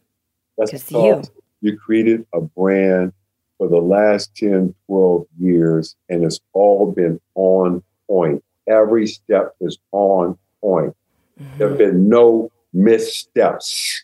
That's 0.57 0.91
you. 0.91 1.23
you 1.61 1.77
created 1.77 2.25
a 2.33 2.41
brand 2.41 3.13
for 3.57 3.69
the 3.69 3.79
last 3.79 4.35
10, 4.35 4.75
12 4.87 5.25
years, 5.39 5.95
and 6.09 6.25
it's 6.25 6.41
all 6.51 6.91
been 6.91 7.21
on 7.35 7.81
point. 8.07 8.43
Every 8.67 9.07
step 9.07 9.55
is 9.61 9.77
on 9.93 10.37
point. 10.59 10.93
Mm-hmm. 11.41 11.57
There 11.57 11.69
have 11.69 11.77
been 11.77 12.09
no 12.09 12.51
missteps. 12.73 14.03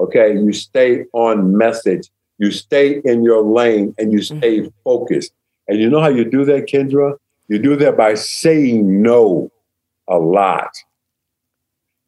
Okay, 0.00 0.32
you 0.32 0.52
stay 0.52 1.04
on 1.12 1.56
message, 1.56 2.10
you 2.40 2.50
stay 2.50 3.02
in 3.04 3.22
your 3.22 3.42
lane, 3.42 3.94
and 3.98 4.12
you 4.12 4.22
stay 4.22 4.60
mm-hmm. 4.60 4.68
focused. 4.82 5.32
And 5.68 5.78
you 5.78 5.90
know 5.90 6.00
how 6.00 6.08
you 6.08 6.24
do 6.24 6.44
that, 6.46 6.66
Kendra? 6.66 7.16
You 7.48 7.58
do 7.58 7.76
that 7.76 7.98
by 7.98 8.14
saying 8.14 9.02
no 9.02 9.52
a 10.08 10.16
lot. 10.16 10.70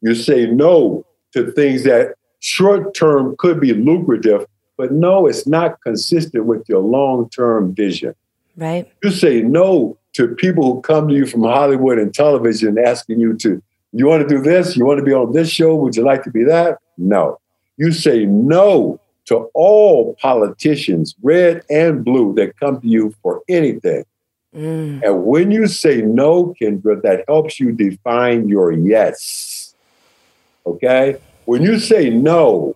You 0.01 0.15
say 0.15 0.47
no 0.47 1.05
to 1.33 1.51
things 1.51 1.83
that 1.83 2.15
short 2.39 2.95
term 2.95 3.35
could 3.37 3.61
be 3.61 3.73
lucrative, 3.73 4.47
but 4.75 4.91
no, 4.91 5.27
it's 5.27 5.45
not 5.45 5.79
consistent 5.81 6.45
with 6.45 6.67
your 6.67 6.81
long 6.81 7.29
term 7.29 7.75
vision. 7.75 8.15
Right. 8.57 8.91
You 9.03 9.11
say 9.11 9.41
no 9.41 9.97
to 10.13 10.29
people 10.29 10.73
who 10.73 10.81
come 10.81 11.07
to 11.09 11.13
you 11.13 11.27
from 11.27 11.43
Hollywood 11.43 11.99
and 11.99 12.11
television 12.11 12.79
asking 12.79 13.19
you 13.19 13.37
to, 13.37 13.61
you 13.91 14.07
want 14.07 14.27
to 14.27 14.35
do 14.35 14.41
this? 14.41 14.75
You 14.75 14.85
want 14.85 14.97
to 14.97 15.05
be 15.05 15.13
on 15.13 15.31
this 15.31 15.51
show? 15.51 15.75
Would 15.75 15.95
you 15.95 16.03
like 16.03 16.23
to 16.23 16.31
be 16.31 16.43
that? 16.43 16.79
No. 16.97 17.39
You 17.77 17.91
say 17.91 18.25
no 18.25 18.99
to 19.25 19.49
all 19.53 20.15
politicians, 20.15 21.15
red 21.21 21.63
and 21.69 22.03
blue, 22.03 22.33
that 22.35 22.59
come 22.59 22.81
to 22.81 22.87
you 22.87 23.13
for 23.21 23.41
anything. 23.47 24.05
Mm. 24.55 25.01
And 25.03 25.25
when 25.25 25.51
you 25.51 25.67
say 25.67 26.01
no, 26.01 26.53
Kendra, 26.59 27.01
that 27.01 27.23
helps 27.27 27.59
you 27.59 27.71
define 27.71 28.47
your 28.47 28.71
yes. 28.71 29.73
Okay? 30.65 31.17
When 31.45 31.61
you 31.61 31.79
say 31.79 32.09
no, 32.09 32.75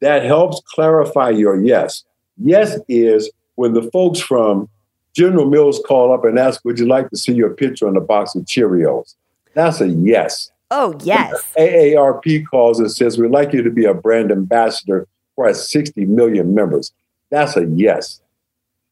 that 0.00 0.24
helps 0.24 0.60
clarify 0.74 1.30
your 1.30 1.60
yes. 1.60 2.04
Yes 2.38 2.78
is 2.88 3.30
when 3.54 3.72
the 3.72 3.82
folks 3.90 4.20
from 4.20 4.68
General 5.14 5.46
Mills 5.46 5.80
call 5.86 6.12
up 6.12 6.24
and 6.24 6.38
ask, 6.38 6.62
Would 6.64 6.78
you 6.78 6.86
like 6.86 7.08
to 7.10 7.16
see 7.16 7.32
your 7.32 7.50
picture 7.50 7.88
on 7.88 7.96
a 7.96 8.00
box 8.00 8.34
of 8.34 8.44
Cheerios? 8.44 9.14
That's 9.54 9.80
a 9.80 9.88
yes. 9.88 10.50
Oh, 10.70 10.98
yes. 11.02 11.32
AARP 11.58 12.46
calls 12.46 12.78
and 12.78 12.92
says, 12.92 13.16
We'd 13.16 13.30
like 13.30 13.54
you 13.54 13.62
to 13.62 13.70
be 13.70 13.86
a 13.86 13.94
brand 13.94 14.30
ambassador 14.30 15.08
for 15.36 15.46
our 15.46 15.54
60 15.54 16.06
million 16.06 16.54
members. 16.54 16.92
That's 17.30 17.56
a 17.56 17.66
yes. 17.66 18.20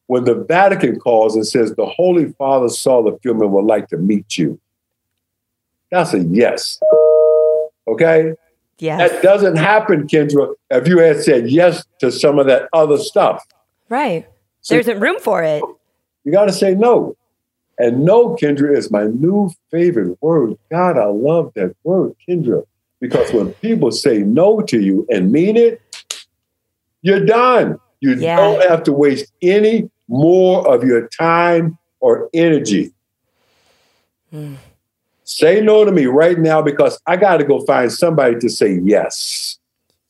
When 0.06 0.24
the 0.24 0.34
Vatican 0.34 1.00
calls 1.00 1.34
and 1.34 1.46
says, 1.46 1.74
The 1.74 1.86
Holy 1.86 2.32
Father 2.32 2.68
saw 2.68 3.02
the 3.02 3.18
film 3.22 3.40
and 3.40 3.50
would 3.52 3.64
like 3.64 3.88
to 3.88 3.96
meet 3.96 4.38
you, 4.38 4.60
that's 5.90 6.12
a 6.12 6.20
yes. 6.20 6.78
Okay? 7.88 8.34
Yes. 8.78 9.10
That 9.10 9.22
doesn't 9.22 9.56
happen, 9.56 10.06
Kendra, 10.06 10.54
if 10.70 10.86
you 10.86 10.98
had 10.98 11.22
said 11.22 11.48
yes 11.48 11.84
to 12.00 12.12
some 12.12 12.38
of 12.38 12.46
that 12.46 12.68
other 12.72 12.98
stuff. 12.98 13.44
Right. 13.88 14.26
So, 14.60 14.74
there 14.74 14.80
isn't 14.80 15.00
room 15.00 15.20
for 15.20 15.42
it. 15.42 15.62
You 16.24 16.32
got 16.32 16.46
to 16.46 16.52
say 16.52 16.74
no. 16.74 17.16
And 17.78 18.04
no, 18.04 18.36
Kendra, 18.36 18.76
is 18.76 18.90
my 18.90 19.04
new 19.04 19.50
favorite 19.70 20.16
word. 20.20 20.56
God, 20.70 20.96
I 20.98 21.06
love 21.06 21.52
that 21.54 21.74
word, 21.84 22.14
Kendra, 22.28 22.64
because 23.00 23.32
when 23.32 23.52
people 23.54 23.90
say 23.90 24.18
no 24.18 24.60
to 24.62 24.80
you 24.80 25.06
and 25.10 25.32
mean 25.32 25.56
it, 25.56 25.80
you're 27.04 27.24
done. 27.24 27.78
You 28.00 28.14
yeah. 28.14 28.36
don't 28.36 28.68
have 28.68 28.82
to 28.84 28.92
waste 28.92 29.30
any 29.42 29.90
more 30.08 30.66
of 30.66 30.82
your 30.84 31.06
time 31.08 31.78
or 32.00 32.30
energy. 32.32 32.92
Mm. 34.32 34.56
Say 35.24 35.60
no 35.60 35.84
to 35.84 35.92
me 35.92 36.06
right 36.06 36.38
now 36.38 36.62
because 36.62 36.98
I 37.06 37.16
got 37.16 37.36
to 37.36 37.44
go 37.44 37.64
find 37.66 37.92
somebody 37.92 38.38
to 38.40 38.48
say 38.48 38.80
yes. 38.82 39.58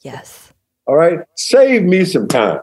Yes. 0.03 0.53
All 0.87 0.95
right. 0.95 1.19
Save 1.35 1.83
me 1.83 2.05
some 2.05 2.29
time. 2.29 2.61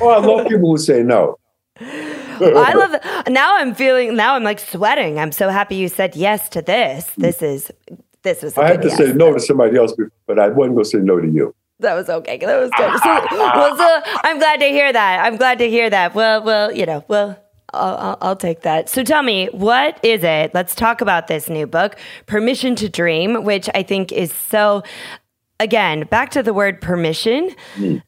Oh, 0.00 0.08
I 0.08 0.18
love 0.18 0.48
people 0.48 0.70
who 0.70 0.78
say 0.78 1.02
no. 1.02 1.38
I 1.80 2.72
love 2.72 2.94
it. 2.94 3.30
Now 3.30 3.58
I'm 3.58 3.74
feeling, 3.74 4.16
now 4.16 4.34
I'm 4.34 4.44
like 4.44 4.60
sweating. 4.60 5.18
I'm 5.18 5.32
so 5.32 5.50
happy 5.50 5.76
you 5.76 5.88
said 5.88 6.16
yes 6.16 6.48
to 6.50 6.62
this. 6.62 7.10
This 7.18 7.42
is, 7.42 7.70
this 8.22 8.42
was. 8.42 8.56
I 8.56 8.68
had 8.68 8.82
to 8.82 8.88
yes, 8.88 8.96
say 8.96 9.12
no 9.12 9.34
to 9.34 9.40
somebody 9.40 9.76
else, 9.76 9.92
but 10.26 10.38
I 10.38 10.48
wasn't 10.48 10.76
going 10.76 10.84
to 10.84 10.90
say 10.90 10.98
no 10.98 11.20
to 11.20 11.28
you. 11.28 11.54
That 11.82 11.94
was 11.94 12.08
okay. 12.08 12.38
That 12.38 12.58
was 12.58 12.70
good. 12.76 12.92
So, 13.02 13.36
well, 13.36 13.76
so 13.76 14.00
I'm 14.24 14.38
glad 14.38 14.60
to 14.60 14.66
hear 14.66 14.92
that. 14.92 15.24
I'm 15.24 15.36
glad 15.36 15.58
to 15.58 15.68
hear 15.68 15.90
that. 15.90 16.14
Well, 16.14 16.42
well, 16.42 16.72
you 16.72 16.86
know, 16.86 17.04
well, 17.08 17.38
I'll, 17.72 17.96
I'll, 17.96 18.18
I'll, 18.20 18.36
take 18.36 18.62
that. 18.62 18.88
So 18.88 19.02
tell 19.02 19.22
me, 19.22 19.46
what 19.46 19.98
is 20.04 20.22
it? 20.22 20.52
Let's 20.54 20.74
talk 20.74 21.00
about 21.00 21.26
this 21.26 21.48
new 21.48 21.66
book, 21.66 21.96
Permission 22.26 22.76
to 22.76 22.88
Dream, 22.88 23.44
which 23.44 23.68
I 23.74 23.82
think 23.82 24.12
is 24.12 24.32
so, 24.32 24.82
again, 25.58 26.04
back 26.10 26.30
to 26.32 26.42
the 26.42 26.52
word 26.52 26.80
permission. 26.80 27.54
Mm. 27.76 28.02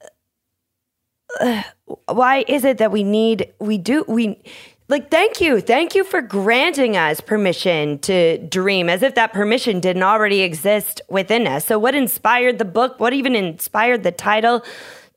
Uh, 1.40 1.62
why 2.06 2.44
is 2.46 2.64
it 2.64 2.78
that 2.78 2.92
we 2.92 3.02
need, 3.02 3.52
we 3.58 3.78
do, 3.78 4.04
we, 4.06 4.42
like, 4.88 5.10
thank 5.10 5.40
you. 5.40 5.60
Thank 5.60 5.94
you 5.94 6.04
for 6.04 6.20
granting 6.20 6.96
us 6.96 7.20
permission 7.20 7.98
to 8.00 8.38
dream 8.38 8.88
as 8.88 9.02
if 9.02 9.14
that 9.14 9.32
permission 9.32 9.80
didn't 9.80 10.02
already 10.02 10.40
exist 10.40 11.00
within 11.08 11.46
us. 11.46 11.64
So, 11.64 11.78
what 11.78 11.94
inspired 11.94 12.58
the 12.58 12.64
book? 12.64 13.00
What 13.00 13.12
even 13.12 13.34
inspired 13.34 14.02
the 14.02 14.12
title? 14.12 14.62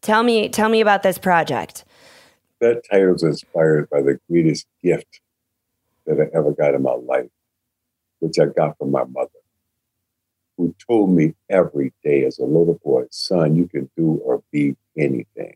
Tell 0.02 0.24
me, 0.24 0.50
tell 0.50 0.70
me 0.70 0.80
about 0.82 1.04
this 1.04 1.18
project 1.18 1.84
that 2.60 2.84
title 2.90 3.16
is 3.16 3.24
inspired 3.24 3.90
by 3.90 4.02
the 4.02 4.20
greatest 4.30 4.68
gift 4.84 5.22
that 6.06 6.20
I 6.20 6.36
ever 6.36 6.52
got 6.52 6.74
in 6.74 6.82
my 6.82 6.94
life, 6.94 7.30
which 8.20 8.40
I 8.40 8.46
got 8.46 8.78
from 8.78 8.92
my 8.92 9.04
mother, 9.04 9.30
who 10.58 10.74
told 10.88 11.12
me 11.12 11.36
every 11.50 11.94
day 12.04 12.26
as 12.26 12.40
a 12.40 12.46
little 12.46 12.80
boy, 12.84 13.06
son, 13.12 13.56
you 13.56 13.68
can 13.68 13.90
do 13.96 14.22
or 14.24 14.44
be 14.52 14.76
anything. 14.98 15.56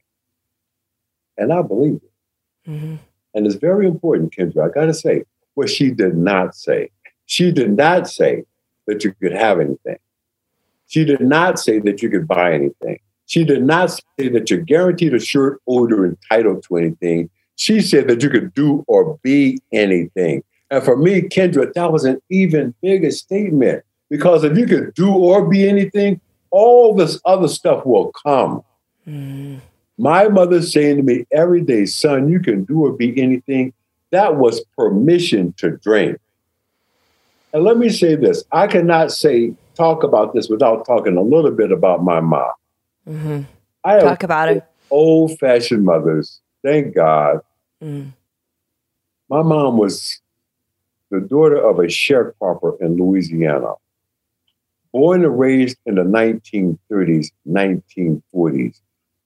And 1.38 1.52
I 1.52 1.62
believed 1.62 2.04
it. 2.04 2.69
Mm-hmm. 2.69 2.95
And 3.34 3.46
it's 3.46 3.56
very 3.56 3.88
important, 3.88 4.34
Kendra. 4.36 4.70
I 4.70 4.74
got 4.74 4.86
to 4.86 4.94
say, 4.94 5.24
what 5.56 5.70
she 5.70 5.91
did 5.91 6.15
not 6.15 6.56
say. 6.56 6.89
She 7.26 7.52
did 7.52 7.76
not 7.78 8.10
say 8.10 8.44
that 8.88 9.04
you 9.04 9.13
could 9.13 9.32
have 9.32 9.60
anything. 9.60 9.98
She 10.88 11.06
did 11.06 11.22
not 11.22 11.60
say 11.60 11.80
that 11.80 12.02
you 12.02 12.10
could 12.10 12.28
buy 12.28 12.54
anything. 12.54 13.00
She 13.26 13.46
did 13.46 13.63
not 13.63 13.91
say 13.91 14.28
that 14.28 14.50
you're 14.50 14.60
guaranteed 14.60 15.13
a 15.13 15.20
shirt, 15.20 15.62
order, 15.65 16.06
entitled 16.06 16.63
to 16.63 16.76
anything. 16.76 17.30
She 17.56 17.80
said 17.80 18.08
that 18.10 18.22
you 18.22 18.30
could 18.30 18.54
do 18.54 18.84
or 18.88 19.17
be 19.24 19.60
anything. 19.72 20.44
And 20.70 20.84
for 20.84 20.98
me, 20.98 21.22
Kendra, 21.22 21.72
that 21.74 21.91
was 21.91 22.04
an 22.04 22.22
even 22.30 22.74
bigger 22.82 23.12
statement 23.12 23.84
because 24.10 24.44
if 24.44 24.58
you 24.58 24.65
could 24.65 24.94
do 24.94 25.13
or 25.13 25.48
be 25.48 25.67
anything, 25.67 26.20
all 26.50 26.94
this 26.94 27.22
other 27.24 27.48
stuff 27.48 27.86
will 27.86 28.12
come. 28.12 28.63
Mm. 29.08 29.62
My 30.02 30.30
mother 30.30 30.64
saying 30.64 30.98
to 30.98 31.04
me 31.04 31.28
every 31.32 31.62
day, 31.62 31.86
son, 31.86 32.28
you 32.28 32.40
can 32.40 32.64
do 32.64 32.86
or 32.86 32.92
be 32.92 33.22
anything. 33.22 33.72
That 34.10 34.36
was 34.36 34.66
permission 34.76 35.54
to 35.58 35.78
dream. 35.78 36.18
And 37.54 37.64
let 37.64 37.78
me 37.78 37.90
say 37.90 38.16
this 38.16 38.44
I 38.52 38.66
cannot 38.66 39.12
say, 39.12 39.54
talk 39.76 40.02
about 40.02 40.34
this 40.34 40.50
without 40.50 40.88
talking 40.88 41.18
a 41.18 41.22
little 41.22 41.52
bit 41.52 41.72
about 41.72 42.04
my 42.04 42.20
mom. 42.20 42.52
Mm-hmm. 43.08 43.42
I 43.84 44.00
talk 44.00 44.24
about 44.24 44.50
it. 44.50 44.66
Old 44.90 45.38
fashioned 45.38 45.86
mothers. 45.86 46.42
Thank 46.66 46.96
God. 46.96 47.42
Mm. 47.84 48.14
My 49.30 49.44
mom 49.44 49.78
was 49.78 50.20
the 51.12 51.20
daughter 51.20 51.58
of 51.58 51.78
a 51.78 51.84
sharecropper 51.84 52.82
in 52.82 52.98
Louisiana. 52.98 53.74
Born 54.92 55.24
and 55.24 55.38
raised 55.38 55.78
in 55.86 55.94
the 55.94 56.02
1930s, 56.02 57.28
1940s. 57.48 58.80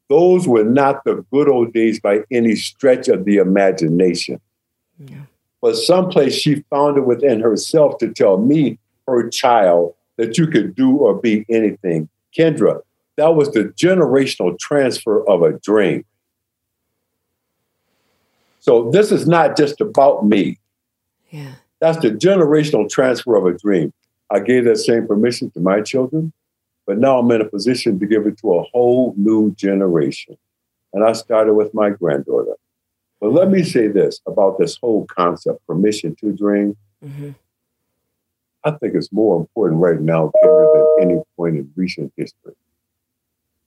Those 0.09 0.47
were 0.47 0.63
not 0.63 1.03
the 1.03 1.25
good 1.31 1.49
old 1.49 1.73
days 1.73 1.99
by 1.99 2.23
any 2.31 2.55
stretch 2.55 3.07
of 3.07 3.25
the 3.25 3.37
imagination. 3.37 4.39
Yeah. 4.99 5.23
But 5.61 5.75
someplace 5.75 6.35
she 6.35 6.63
found 6.69 6.97
it 6.97 7.05
within 7.05 7.39
herself 7.39 7.97
to 7.99 8.13
tell 8.13 8.37
me, 8.37 8.77
her 9.07 9.29
child, 9.29 9.95
that 10.17 10.37
you 10.37 10.47
could 10.47 10.75
do 10.75 10.97
or 10.97 11.15
be 11.15 11.45
anything. 11.49 12.09
Kendra, 12.37 12.81
that 13.17 13.35
was 13.35 13.51
the 13.51 13.65
generational 13.65 14.57
transfer 14.59 15.27
of 15.27 15.41
a 15.41 15.53
dream. 15.59 16.05
So 18.59 18.89
this 18.91 19.11
is 19.11 19.27
not 19.27 19.57
just 19.57 19.79
about 19.79 20.25
me. 20.25 20.59
Yeah. 21.29 21.53
That's 21.79 21.99
the 21.99 22.11
generational 22.11 22.89
transfer 22.89 23.35
of 23.35 23.45
a 23.45 23.57
dream. 23.57 23.93
I 24.31 24.39
gave 24.39 24.65
that 24.65 24.77
same 24.77 25.07
permission 25.07 25.51
to 25.51 25.59
my 25.59 25.81
children, 25.81 26.33
but 26.85 26.97
now 26.97 27.19
I'm 27.19 27.31
in 27.31 27.41
a 27.41 27.45
position 27.45 27.99
to 27.99 28.05
give 28.05 28.25
it 28.27 28.37
to 28.39 28.55
a 28.55 28.63
whole 28.63 29.13
new 29.17 29.53
generation. 29.55 30.37
And 30.93 31.03
I 31.03 31.13
started 31.13 31.53
with 31.53 31.73
my 31.73 31.89
granddaughter. 31.89 32.53
But 33.19 33.33
let 33.33 33.49
me 33.49 33.63
say 33.63 33.87
this 33.87 34.21
about 34.27 34.59
this 34.59 34.77
whole 34.77 35.05
concept, 35.05 35.65
permission 35.67 36.15
to 36.17 36.31
dream. 36.31 36.77
Mm-hmm. 37.03 37.31
I 38.63 38.71
think 38.71 38.95
it's 38.95 39.11
more 39.11 39.39
important 39.39 39.81
right 39.81 39.99
now 39.99 40.31
than 40.41 40.95
any 41.01 41.21
point 41.37 41.57
in 41.57 41.71
recent 41.75 42.11
history 42.17 42.55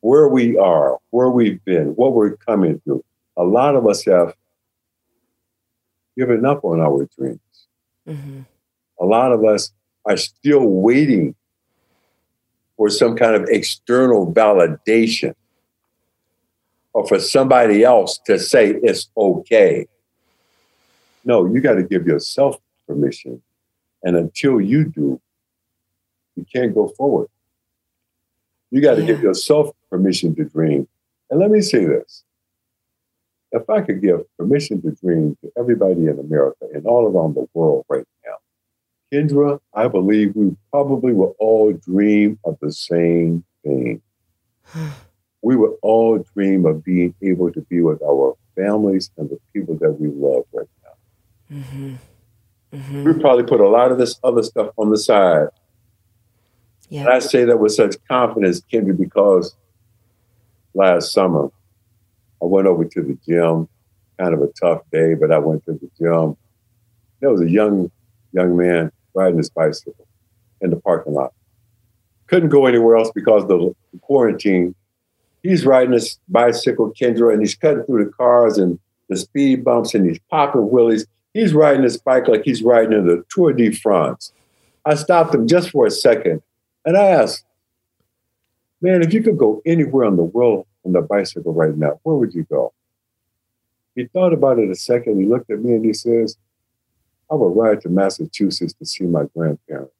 where 0.00 0.28
we 0.28 0.56
are, 0.56 0.98
where 1.10 1.28
we've 1.28 1.64
been, 1.64 1.88
what 1.96 2.14
we're 2.14 2.36
coming 2.36 2.80
through. 2.80 3.04
A 3.36 3.44
lot 3.44 3.76
of 3.76 3.86
us 3.86 4.04
have 4.04 4.34
given 6.16 6.44
up 6.44 6.64
on 6.64 6.80
our 6.80 7.08
dreams. 7.18 7.40
Mm-hmm. 8.08 8.40
A 9.00 9.04
lot 9.04 9.32
of 9.32 9.44
us 9.44 9.72
are 10.04 10.16
still 10.16 10.66
waiting 10.66 11.34
for 12.78 12.88
some 12.88 13.16
kind 13.16 13.34
of 13.34 13.46
external 13.50 14.32
validation 14.32 15.34
or 16.94 17.06
for 17.06 17.20
somebody 17.20 17.84
else 17.84 18.18
to 18.24 18.38
say 18.38 18.70
it's 18.82 19.10
okay. 19.16 19.86
No, 21.24 21.44
you 21.44 21.60
got 21.60 21.74
to 21.74 21.82
give 21.82 22.06
yourself 22.06 22.56
permission. 22.86 23.42
And 24.02 24.16
until 24.16 24.60
you 24.60 24.84
do, 24.84 25.20
you 26.36 26.46
can't 26.50 26.72
go 26.72 26.88
forward. 26.96 27.28
You 28.70 28.80
got 28.80 28.94
to 28.94 29.00
yeah. 29.00 29.08
give 29.08 29.22
yourself 29.22 29.74
permission 29.90 30.34
to 30.36 30.44
dream. 30.44 30.86
And 31.30 31.40
let 31.40 31.50
me 31.50 31.60
say 31.60 31.84
this 31.84 32.22
if 33.50 33.68
I 33.68 33.80
could 33.80 34.00
give 34.00 34.20
permission 34.36 34.80
to 34.82 34.92
dream 34.92 35.36
to 35.42 35.50
everybody 35.58 36.06
in 36.06 36.18
America 36.18 36.66
and 36.72 36.86
all 36.86 37.06
around 37.06 37.34
the 37.34 37.48
world 37.54 37.86
right 37.88 38.06
now, 38.24 38.36
Kendra, 39.12 39.60
I 39.74 39.88
believe 39.88 40.34
we 40.34 40.54
probably 40.70 41.12
will 41.12 41.34
all 41.38 41.72
dream 41.72 42.38
of 42.44 42.58
the 42.60 42.72
same 42.72 43.44
thing. 43.64 44.02
we 45.42 45.56
would 45.56 45.74
all 45.82 46.18
dream 46.34 46.66
of 46.66 46.84
being 46.84 47.14
able 47.22 47.52
to 47.52 47.60
be 47.62 47.80
with 47.80 48.02
our 48.02 48.36
families 48.54 49.10
and 49.16 49.30
the 49.30 49.38
people 49.52 49.76
that 49.76 49.92
we 49.92 50.08
love 50.08 50.44
right 50.52 50.68
now. 50.84 51.56
Mm-hmm. 51.56 51.94
Mm-hmm. 52.74 53.04
We 53.04 53.14
probably 53.14 53.44
put 53.44 53.60
a 53.60 53.68
lot 53.68 53.90
of 53.90 53.98
this 53.98 54.18
other 54.22 54.42
stuff 54.42 54.72
on 54.76 54.90
the 54.90 54.98
side 54.98 55.48
yeah. 56.88 57.00
And 57.00 57.08
I 57.10 57.18
say 57.18 57.44
that 57.44 57.58
with 57.58 57.72
such 57.72 57.96
confidence, 58.08 58.62
Kendra, 58.72 58.96
because 58.96 59.54
last 60.74 61.12
summer 61.12 61.50
I 62.42 62.46
went 62.46 62.66
over 62.66 62.84
to 62.84 63.02
the 63.02 63.18
gym, 63.26 63.68
kind 64.18 64.34
of 64.34 64.40
a 64.40 64.48
tough 64.48 64.82
day, 64.90 65.14
but 65.14 65.30
I 65.30 65.38
went 65.38 65.64
to 65.66 65.72
the 65.72 65.90
gym. 65.98 66.36
There 67.20 67.30
was 67.30 67.42
a 67.42 67.50
young 67.50 67.90
young 68.32 68.56
man 68.56 68.92
riding 69.14 69.38
his 69.38 69.50
bicycle 69.50 70.06
in 70.60 70.70
the 70.70 70.76
parking 70.76 71.14
lot. 71.14 71.32
Couldn't 72.26 72.50
go 72.50 72.66
anywhere 72.66 72.96
else 72.96 73.10
because 73.14 73.42
of 73.42 73.48
the 73.48 73.74
quarantine. 74.00 74.74
He's 75.42 75.64
riding 75.64 75.92
his 75.92 76.18
bicycle, 76.28 76.92
Kendra, 76.92 77.32
and 77.32 77.40
he's 77.40 77.54
cutting 77.54 77.84
through 77.84 78.04
the 78.04 78.10
cars 78.10 78.58
and 78.58 78.78
the 79.08 79.16
speed 79.16 79.64
bumps 79.64 79.94
and 79.94 80.08
he's 80.08 80.18
popping 80.30 80.62
wheelies. 80.62 81.06
He's 81.32 81.54
riding 81.54 81.82
his 81.82 81.96
bike 81.96 82.28
like 82.28 82.42
he's 82.44 82.62
riding 82.62 82.92
in 82.92 83.06
the 83.06 83.24
Tour 83.30 83.52
de 83.52 83.70
France. 83.70 84.32
I 84.84 84.94
stopped 84.94 85.34
him 85.34 85.46
just 85.46 85.70
for 85.70 85.86
a 85.86 85.90
second 85.90 86.42
and 86.84 86.96
I 86.96 87.06
asked, 87.06 87.44
man, 88.80 89.02
if 89.02 89.12
you 89.12 89.22
could 89.22 89.38
go 89.38 89.62
anywhere 89.66 90.06
in 90.06 90.16
the 90.16 90.22
world 90.22 90.66
on 90.84 90.92
the 90.92 91.02
bicycle 91.02 91.52
right 91.52 91.76
now, 91.76 92.00
where 92.02 92.16
would 92.16 92.34
you 92.34 92.44
go? 92.44 92.72
He 93.94 94.06
thought 94.06 94.32
about 94.32 94.58
it 94.58 94.70
a 94.70 94.74
second. 94.74 95.20
He 95.20 95.26
looked 95.26 95.50
at 95.50 95.60
me 95.60 95.74
and 95.74 95.84
he 95.84 95.92
says, 95.92 96.36
I 97.30 97.34
would 97.34 97.56
ride 97.56 97.80
to 97.82 97.88
Massachusetts 97.88 98.72
to 98.74 98.86
see 98.86 99.04
my 99.04 99.24
grandparents. 99.36 99.92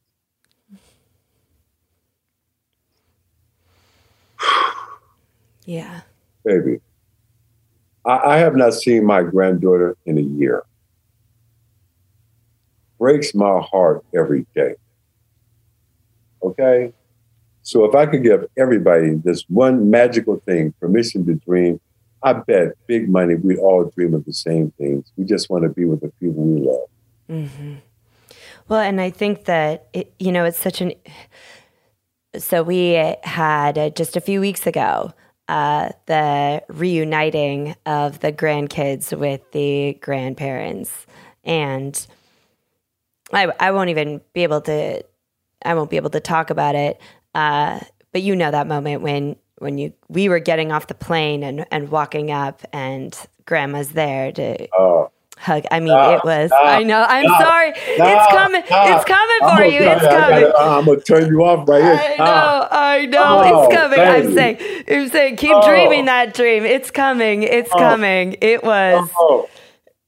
yeah. 5.64 6.00
Baby, 6.44 6.80
I, 8.04 8.18
I 8.18 8.38
have 8.38 8.56
not 8.56 8.74
seen 8.74 9.04
my 9.04 9.22
granddaughter 9.22 9.96
in 10.06 10.18
a 10.18 10.22
year. 10.22 10.64
Breaks 12.98 13.34
my 13.34 13.60
heart 13.60 14.04
every 14.14 14.46
day. 14.54 14.74
Okay? 16.42 16.92
So 17.62 17.84
if 17.84 17.94
I 17.94 18.06
could 18.06 18.22
give 18.22 18.46
everybody 18.56 19.14
this 19.14 19.44
one 19.48 19.90
magical 19.90 20.42
thing, 20.46 20.72
permission 20.80 21.26
to 21.26 21.34
dream, 21.34 21.80
I 22.22 22.32
bet 22.32 22.72
big 22.86 23.08
money 23.08 23.34
we 23.34 23.58
all 23.58 23.84
dream 23.84 24.14
of 24.14 24.24
the 24.24 24.32
same 24.32 24.72
things. 24.78 25.12
We 25.16 25.24
just 25.24 25.50
want 25.50 25.64
to 25.64 25.68
be 25.68 25.84
with 25.84 26.00
the 26.00 26.10
people 26.18 26.42
we 26.42 26.66
love. 26.66 26.88
Mm-hmm. 27.30 27.74
Well, 28.68 28.80
and 28.80 29.00
I 29.00 29.10
think 29.10 29.44
that, 29.46 29.88
it, 29.92 30.12
you 30.18 30.32
know, 30.32 30.44
it's 30.44 30.58
such 30.58 30.80
an. 30.80 30.92
So 32.36 32.62
we 32.62 32.90
had 33.22 33.78
uh, 33.78 33.90
just 33.90 34.16
a 34.16 34.20
few 34.20 34.40
weeks 34.40 34.66
ago 34.66 35.12
uh, 35.48 35.90
the 36.06 36.62
reuniting 36.68 37.74
of 37.86 38.20
the 38.20 38.32
grandkids 38.32 39.16
with 39.16 39.50
the 39.52 39.94
grandparents. 40.00 41.06
And 41.42 42.06
I, 43.32 43.50
I 43.58 43.70
won't 43.70 43.90
even 43.90 44.20
be 44.34 44.42
able 44.42 44.60
to, 44.62 45.02
I 45.64 45.74
won't 45.74 45.90
be 45.90 45.96
able 45.96 46.10
to 46.10 46.20
talk 46.20 46.50
about 46.50 46.74
it. 46.74 47.00
Uh, 47.34 47.80
but 48.12 48.22
you 48.22 48.36
know 48.36 48.50
that 48.50 48.66
moment 48.66 49.02
when, 49.02 49.36
when 49.58 49.78
you, 49.78 49.92
we 50.08 50.28
were 50.28 50.38
getting 50.38 50.70
off 50.70 50.86
the 50.86 50.94
plane 50.94 51.42
and, 51.42 51.66
and 51.70 51.90
walking 51.90 52.30
up 52.30 52.62
and 52.72 53.18
grandma's 53.46 53.92
there 53.92 54.30
to, 54.32 54.68
Oh, 54.74 55.10
hug. 55.40 55.64
I 55.70 55.80
mean, 55.80 55.92
it 55.92 56.24
was. 56.24 56.50
I 56.54 56.82
know. 56.82 57.04
I'm 57.08 57.24
nah, 57.26 57.38
sorry. 57.38 57.72
it's 57.76 58.32
coming. 58.32 58.62
It's 58.64 59.04
coming 59.04 59.38
I'm 59.42 59.56
for 59.56 59.62
gonna 59.62 59.66
you. 59.66 59.78
try- 59.80 59.92
It's 59.94 60.04
I 60.04 60.20
coming. 60.20 60.40
gotta- 60.52 60.58
I'm 60.70 60.84
gonna 60.84 61.00
turn 61.00 61.26
you 61.28 61.44
off 61.44 61.68
right 61.68 61.82
here. 61.82 61.92
I 61.92 62.16
know. 62.16 62.68
I 62.70 63.06
know. 63.06 63.24
Oh, 63.24 63.64
it's 63.66 63.74
coming. 63.76 64.00
I'm 64.00 64.34
saying. 64.34 64.58
I'm 64.90 65.08
saying. 65.08 65.36
Keep 65.36 65.52
Oh. 65.56 65.68
dreaming 65.68 66.04
that 66.06 66.34
dream. 66.34 66.64
It's 66.64 66.90
coming. 66.90 67.42
It's 67.42 67.70
Oh. 67.72 67.78
coming. 67.78 68.36
It 68.40 68.62
was. 68.64 69.08
Oh, 69.18 69.48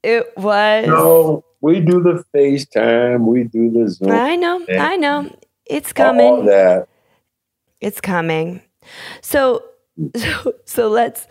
It 0.03 0.33
was. 0.37 0.87
no, 0.87 1.45
we 1.61 1.81
do 1.81 2.03
the 2.03 2.25
FaceTime, 2.35 3.21
we 3.27 3.45
do 3.45 3.71
the 3.71 3.88
Zoom, 3.90 4.11
I 4.11 4.35
know. 4.37 4.64
I 4.69 4.97
know. 4.97 5.31
It's 5.66 5.93
coming. 5.93 6.27
all 6.27 6.43
that. 6.43 6.88
It's 7.81 8.01
coming. 8.01 8.62
So. 9.21 9.62
So, 10.17 10.55
so 10.65 10.89
let's 10.89 11.27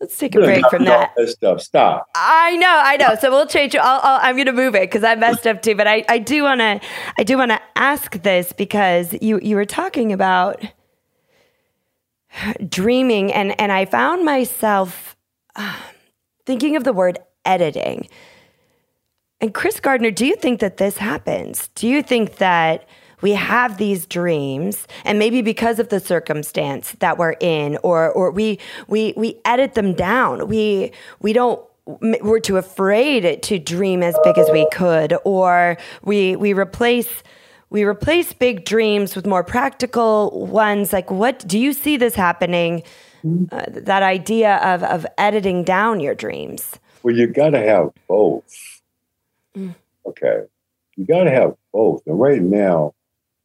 let's 0.00 0.16
take 0.16 0.34
a 0.34 0.38
break 0.38 0.64
from 0.70 0.84
that. 0.84 1.12
stuff. 1.28 1.60
Stop. 1.60 2.08
I 2.14 2.56
know, 2.56 2.80
I 2.84 2.96
know. 2.96 3.16
So 3.20 3.30
we'll 3.30 3.46
change. 3.46 3.76
I'll, 3.76 4.00
I'll, 4.02 4.20
I'm 4.22 4.36
going 4.36 4.46
to 4.46 4.52
move 4.52 4.74
it 4.74 4.82
because 4.82 5.04
I 5.04 5.14
messed 5.14 5.46
up 5.46 5.62
too. 5.62 5.74
But 5.74 5.86
I, 5.86 6.04
I 6.08 6.18
do 6.18 6.42
want 6.42 6.60
to, 6.60 6.80
I 7.18 7.22
do 7.24 7.36
want 7.36 7.50
to 7.50 7.60
ask 7.76 8.22
this 8.22 8.52
because 8.52 9.14
you, 9.20 9.40
you 9.40 9.56
were 9.56 9.66
talking 9.66 10.12
about 10.12 10.64
dreaming, 12.68 13.32
and 13.32 13.58
and 13.60 13.72
I 13.72 13.84
found 13.84 14.24
myself 14.24 15.16
uh, 15.56 15.76
thinking 16.46 16.76
of 16.76 16.84
the 16.84 16.92
word 16.92 17.18
editing. 17.44 18.08
And 19.40 19.52
Chris 19.52 19.80
Gardner, 19.80 20.10
do 20.10 20.24
you 20.24 20.36
think 20.36 20.60
that 20.60 20.78
this 20.78 20.96
happens? 20.96 21.68
Do 21.74 21.86
you 21.86 22.02
think 22.02 22.36
that 22.36 22.88
we 23.20 23.32
have 23.32 23.78
these 23.78 24.06
dreams 24.06 24.86
and 25.04 25.18
maybe 25.18 25.42
because 25.42 25.78
of 25.78 25.88
the 25.88 26.00
circumstance 26.00 26.92
that 27.00 27.18
we're 27.18 27.36
in 27.40 27.78
or 27.82 28.10
or 28.10 28.30
we 28.30 28.58
we 28.88 29.14
we 29.16 29.40
edit 29.44 29.74
them 29.74 29.94
down. 29.94 30.48
We 30.48 30.92
we 31.20 31.32
don't 31.32 31.60
we're 32.22 32.40
too 32.40 32.56
afraid 32.56 33.42
to 33.42 33.58
dream 33.58 34.02
as 34.02 34.16
big 34.24 34.38
as 34.38 34.50
we 34.50 34.66
could 34.72 35.14
or 35.24 35.76
we 36.02 36.34
we 36.36 36.52
replace 36.52 37.22
we 37.70 37.84
replace 37.84 38.32
big 38.32 38.64
dreams 38.64 39.14
with 39.14 39.26
more 39.26 39.44
practical 39.44 40.46
ones 40.46 40.94
like 40.94 41.10
what 41.10 41.46
do 41.46 41.58
you 41.58 41.74
see 41.74 41.98
this 41.98 42.14
happening 42.14 42.82
uh, 43.52 43.64
that 43.68 44.02
idea 44.02 44.56
of 44.56 44.82
of 44.82 45.06
editing 45.18 45.62
down 45.62 46.00
your 46.00 46.14
dreams 46.14 46.78
Well, 47.04 47.14
you 47.14 47.26
got 47.26 47.50
to 47.50 47.60
have 47.60 47.90
both. 48.08 48.80
Mm. 49.54 49.74
Okay. 50.06 50.44
You 50.96 51.04
got 51.04 51.24
to 51.24 51.30
have 51.30 51.54
both. 51.70 52.02
And 52.06 52.18
right 52.18 52.40
now, 52.40 52.94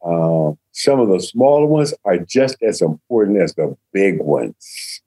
um, 0.04 0.58
some 0.72 1.00
of 1.00 1.08
the 1.08 1.20
smaller 1.20 1.66
ones 1.66 1.94
are 2.04 2.18
just 2.18 2.56
as 2.62 2.80
important 2.80 3.38
as 3.38 3.54
the 3.54 3.76
big 3.92 4.20
ones. 4.20 5.00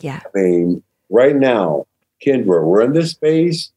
yeah 0.00 0.20
I 0.24 0.38
mean, 0.38 0.82
right 1.10 1.36
now, 1.36 1.86
Kindra, 2.24 2.64
we're 2.64 2.82
in 2.82 2.92
this 2.92 3.10
space. 3.10 3.70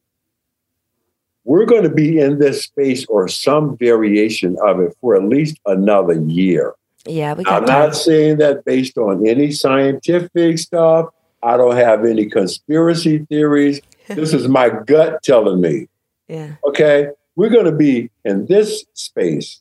We're 1.44 1.66
going 1.66 1.84
to 1.84 1.90
be 1.90 2.18
in 2.18 2.38
this 2.38 2.64
space 2.64 3.06
or 3.06 3.28
some 3.28 3.76
variation 3.76 4.56
of 4.64 4.80
it 4.80 4.96
for 5.00 5.14
at 5.14 5.24
least 5.24 5.60
another 5.66 6.14
year. 6.14 6.74
yeah 7.06 7.34
we 7.34 7.44
got 7.44 7.62
I'm 7.62 7.66
not 7.68 7.94
saying 7.94 8.38
that 8.38 8.64
based 8.64 8.98
on 8.98 9.26
any 9.26 9.52
scientific 9.52 10.58
stuff. 10.58 11.10
I 11.42 11.56
don't 11.56 11.76
have 11.76 12.04
any 12.04 12.26
conspiracy 12.26 13.18
theories. 13.28 13.80
This 14.08 14.32
is 14.32 14.48
my 14.48 14.70
gut 14.70 15.22
telling 15.22 15.60
me. 15.60 15.88
yeah 16.28 16.54
Okay, 16.64 17.08
we're 17.36 17.50
going 17.50 17.66
to 17.66 17.72
be 17.72 18.10
in 18.24 18.46
this 18.46 18.84
space, 18.94 19.60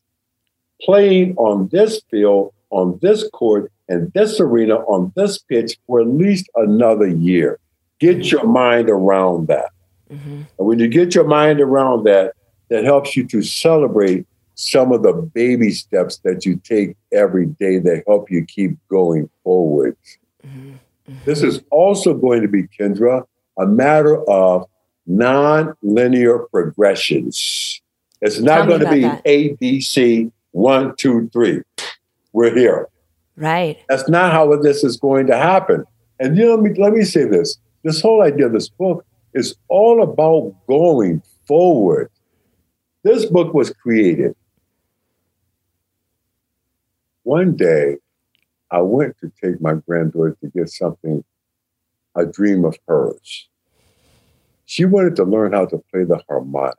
playing 0.81 1.35
on 1.37 1.69
this 1.71 2.01
field, 2.09 2.53
on 2.69 2.99
this 3.01 3.27
court, 3.29 3.71
and 3.87 4.11
this 4.13 4.39
arena, 4.39 4.75
on 4.75 5.13
this 5.15 5.37
pitch 5.37 5.77
for 5.87 6.01
at 6.01 6.07
least 6.07 6.49
another 6.55 7.07
year. 7.07 7.59
Get 7.99 8.31
your 8.31 8.45
mind 8.45 8.89
around 8.89 9.47
that. 9.47 9.69
hmm 10.09 10.43
And 10.57 10.67
when 10.67 10.79
you 10.79 10.87
get 10.87 11.15
your 11.15 11.27
mind 11.27 11.61
around 11.61 12.03
that, 12.05 12.33
that 12.69 12.83
helps 12.83 13.15
you 13.15 13.27
to 13.27 13.41
celebrate 13.41 14.25
some 14.55 14.91
of 14.91 15.03
the 15.03 15.13
baby 15.13 15.71
steps 15.71 16.17
that 16.23 16.45
you 16.45 16.55
take 16.63 16.95
every 17.13 17.45
day 17.45 17.77
that 17.77 18.03
help 18.07 18.31
you 18.31 18.43
keep 18.45 18.77
going 18.89 19.29
forward. 19.43 19.95
hmm 20.43 20.75
This 21.25 21.43
is 21.43 21.61
also 21.71 22.13
going 22.13 22.41
to 22.41 22.47
be, 22.47 22.63
Kindra, 22.63 23.23
a 23.59 23.65
matter 23.65 24.23
of 24.29 24.65
non-linear 25.07 26.39
progressions. 26.51 27.81
It's 28.21 28.39
not 28.39 28.67
going 28.67 28.79
to 28.79 28.89
be 28.89 29.01
that. 29.01 29.21
A, 29.25 29.53
B, 29.53 29.81
C, 29.81 30.31
one, 30.55 30.95
two, 30.95 31.29
three. 31.33 31.61
We're 32.31 32.55
here. 32.55 32.87
right 33.35 33.77
That's 33.89 34.07
not 34.07 34.31
how 34.31 34.55
this 34.55 34.85
is 34.85 34.95
going 34.95 35.27
to 35.27 35.37
happen. 35.37 35.83
And 36.19 36.37
you 36.37 36.45
know, 36.45 36.55
let 36.55 36.63
me, 36.63 36.81
let 36.81 36.93
me 36.93 37.03
say 37.03 37.25
this. 37.25 37.57
This 37.83 38.01
whole 38.01 38.21
idea 38.23 38.45
of 38.45 38.53
this 38.53 38.69
book 38.69 39.05
is 39.33 39.55
all 39.67 40.01
about 40.01 40.55
going 40.65 41.21
forward. 41.45 42.09
This 43.03 43.25
book 43.25 43.53
was 43.53 43.71
created. 43.71 44.33
One 47.23 47.57
day, 47.57 47.97
I 48.71 48.79
went 48.79 49.17
to 49.19 49.31
take 49.43 49.59
my 49.59 49.73
granddaughter 49.73 50.37
to 50.39 50.47
get 50.47 50.69
something, 50.69 51.23
a 52.15 52.25
dream 52.25 52.63
of 52.63 52.77
hers. 52.87 53.49
She 54.63 54.85
wanted 54.85 55.17
to 55.17 55.25
learn 55.25 55.51
how 55.51 55.65
to 55.65 55.83
play 55.91 56.05
the 56.05 56.21
harmonica. 56.29 56.77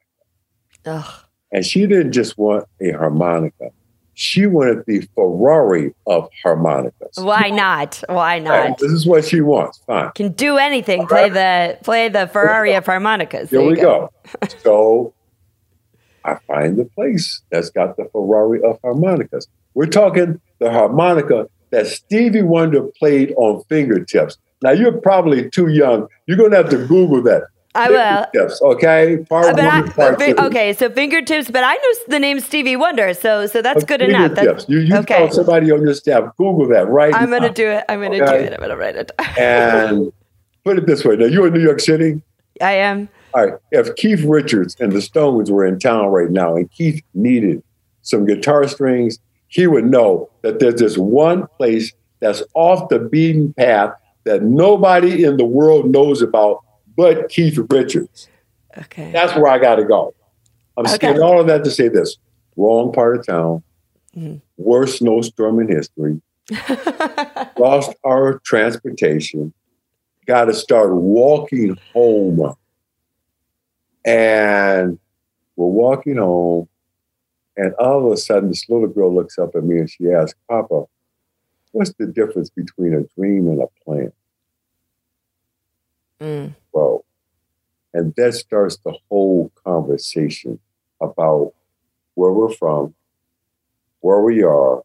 Ugh. 0.87 1.26
And 1.57 1.65
she 1.65 1.87
didn't 1.87 2.13
just 2.13 2.37
want 2.37 2.67
a 2.83 2.91
harmonica. 2.91 3.71
She 4.13 4.45
wanted 4.45 4.85
the 4.87 5.09
Ferrari 5.15 5.95
of 6.07 6.29
harmonicas. 6.45 7.17
Why 7.17 7.49
not? 7.49 8.03
Why 8.11 8.39
not? 8.39 8.77
This 8.77 8.93
is 8.93 9.07
what 9.07 9.25
she 9.25 9.41
wants. 9.41 9.81
Fine. 9.87 10.11
Can 10.15 10.33
do 10.33 10.59
anything. 10.59 11.07
Play 11.07 11.31
the 11.31 11.79
play 11.83 12.11
the 12.11 12.27
Ferrari 12.27 12.75
of 12.75 12.85
harmonicas. 12.85 13.49
Here 13.49 13.63
we 13.63 13.71
you 13.71 13.77
go. 13.77 14.13
so 14.59 15.15
I 16.27 16.37
find 16.47 16.77
the 16.77 16.85
place 16.85 17.41
that's 17.51 17.71
got 17.71 17.97
the 17.97 18.05
Ferrari 18.13 18.63
of 18.63 18.79
harmonicas. 18.83 19.49
We're 19.73 19.87
talking 19.87 20.39
the 20.59 20.71
harmonica 20.71 21.49
that 21.71 21.87
Stevie 21.87 22.43
Wonder 22.43 22.83
played 22.99 23.33
on 23.39 23.65
fingertips. 23.71 24.37
Now 24.63 24.73
you're 24.73 25.01
probably 25.01 25.49
too 25.49 25.69
young. 25.69 26.07
You're 26.27 26.37
gonna 26.37 26.57
have 26.57 26.69
to 26.69 26.87
Google 26.87 27.23
that. 27.23 27.45
I 27.77 27.89
will. 27.91 28.27
Fingertips, 28.33 28.63
okay? 28.63 29.19
Part 29.29 29.55
But 29.57 29.65
I, 29.65 29.81
one, 29.81 29.91
part 29.93 30.19
fi- 30.19 30.33
two. 30.33 30.39
okay, 30.47 30.73
so 30.73 30.91
fingertips, 30.91 31.51
but 31.51 31.63
I 31.65 31.75
know 31.75 31.89
the 32.09 32.19
name 32.19 32.41
Stevie 32.41 32.77
Wonder, 32.77 33.13
so 33.15 33.47
so 33.47 33.63
that's 33.63 33.85
good 33.85 34.03
enough. 34.03 34.33
That's, 34.35 34.69
You, 34.69 34.79
you 34.81 34.97
okay. 34.97 35.29
somebody 35.31 35.71
on 35.71 35.83
your 35.83 35.95
staff, 35.95 36.25
Google 36.37 36.69
that 36.69 36.89
right 36.89 37.15
I'm 37.15 37.31
gonna 37.31 37.53
do 37.53 37.69
it. 37.69 37.85
I'm 37.89 38.01
gonna 38.03 38.23
Okay. 38.23 38.39
do 38.39 38.45
it. 38.45 38.53
I'm 38.55 38.61
gonna 38.61 38.77
write 38.77 38.97
it. 38.97 39.13
down. 39.19 39.29
and 39.39 40.13
put 40.65 40.79
it 40.79 40.87
this 40.87 41.05
way. 41.05 41.17
Now 41.17 41.27
you're 41.27 41.47
in 41.47 41.53
New 41.55 41.61
York 41.63 41.81
City. 41.81 42.21
I 42.61 42.73
am. 42.73 43.09
All 43.35 43.45
right. 43.47 43.55
If 43.71 43.95
Keith 43.97 44.23
Richards 44.25 44.77
and 44.81 44.93
the 44.93 45.03
Stones 45.03 45.51
were 45.51 45.67
in 45.67 45.79
town 45.79 46.07
right 46.07 46.31
now 46.31 46.57
and 46.57 46.71
Keith 46.73 47.03
needed 47.15 47.63
some 48.03 48.25
guitar 48.25 48.67
strings, 48.67 49.19
he 49.49 49.67
would 49.67 49.85
know 49.85 50.31
that 50.43 50.59
there's 50.59 50.77
this 50.77 50.97
one 50.97 51.47
place 51.59 51.93
that's 52.21 52.43
off 52.55 52.89
the 52.89 52.99
beaten 52.99 53.53
path 53.53 53.93
that 54.25 54.43
nobody 54.43 55.23
in 55.25 55.37
the 55.37 55.45
world 55.45 55.91
knows 55.91 56.23
about 56.23 56.65
but 56.97 57.29
Keith 57.29 57.59
Richards. 57.71 58.29
Okay. 58.79 59.11
That's 59.13 59.35
where 59.35 59.49
I 59.49 59.59
got 59.59 59.77
to 59.77 59.85
go. 59.85 60.15
I'm 60.77 60.87
Okay. 60.87 60.97
saying 61.09 61.23
all 61.23 61.41
of 61.41 61.47
that 61.47 61.65
to 61.65 61.71
say 61.71 61.89
this 61.89 62.17
wrong 62.57 62.93
part 62.93 63.17
of 63.19 63.27
town, 63.27 63.63
Mhm. 64.17 64.41
worst 64.57 64.99
snowstorm 64.99 65.61
in 65.61 65.69
history, 65.69 66.21
lost 67.59 67.95
our 68.05 68.39
transportation, 68.41 69.53
got 70.27 70.47
to 70.47 70.55
start 70.55 70.95
walking 70.95 71.77
home. 71.95 72.55
And 74.05 74.99
we're 75.57 75.67
walking 75.67 76.17
home, 76.17 76.69
and 77.57 77.75
all 77.75 78.07
of 78.07 78.13
a 78.13 78.17
sudden, 78.17 78.51
this 78.51 78.69
little 78.69 78.89
girl 78.89 79.13
looks 79.15 79.39
up 79.39 79.55
at 79.57 79.65
me 79.65 79.79
and 79.79 79.91
she 79.91 80.11
asks, 80.11 80.39
Papa, 80.49 80.85
what's 81.73 81.93
the 81.99 82.07
difference 82.07 82.51
between 82.51 82.95
a 82.95 83.03
dream 83.19 83.49
and 83.49 83.63
a 83.63 83.67
plan? 83.85 84.13
Mm, 86.21 86.55
Well, 86.77 87.07
and 87.95 88.13
that 88.19 88.35
starts 88.35 88.77
the 88.85 88.93
whole 89.09 89.51
conversation 89.65 90.59
about 91.01 91.55
where 92.17 92.33
we're 92.33 92.53
from, 92.53 92.95
where 94.01 94.21
we 94.21 94.43
are, 94.43 94.83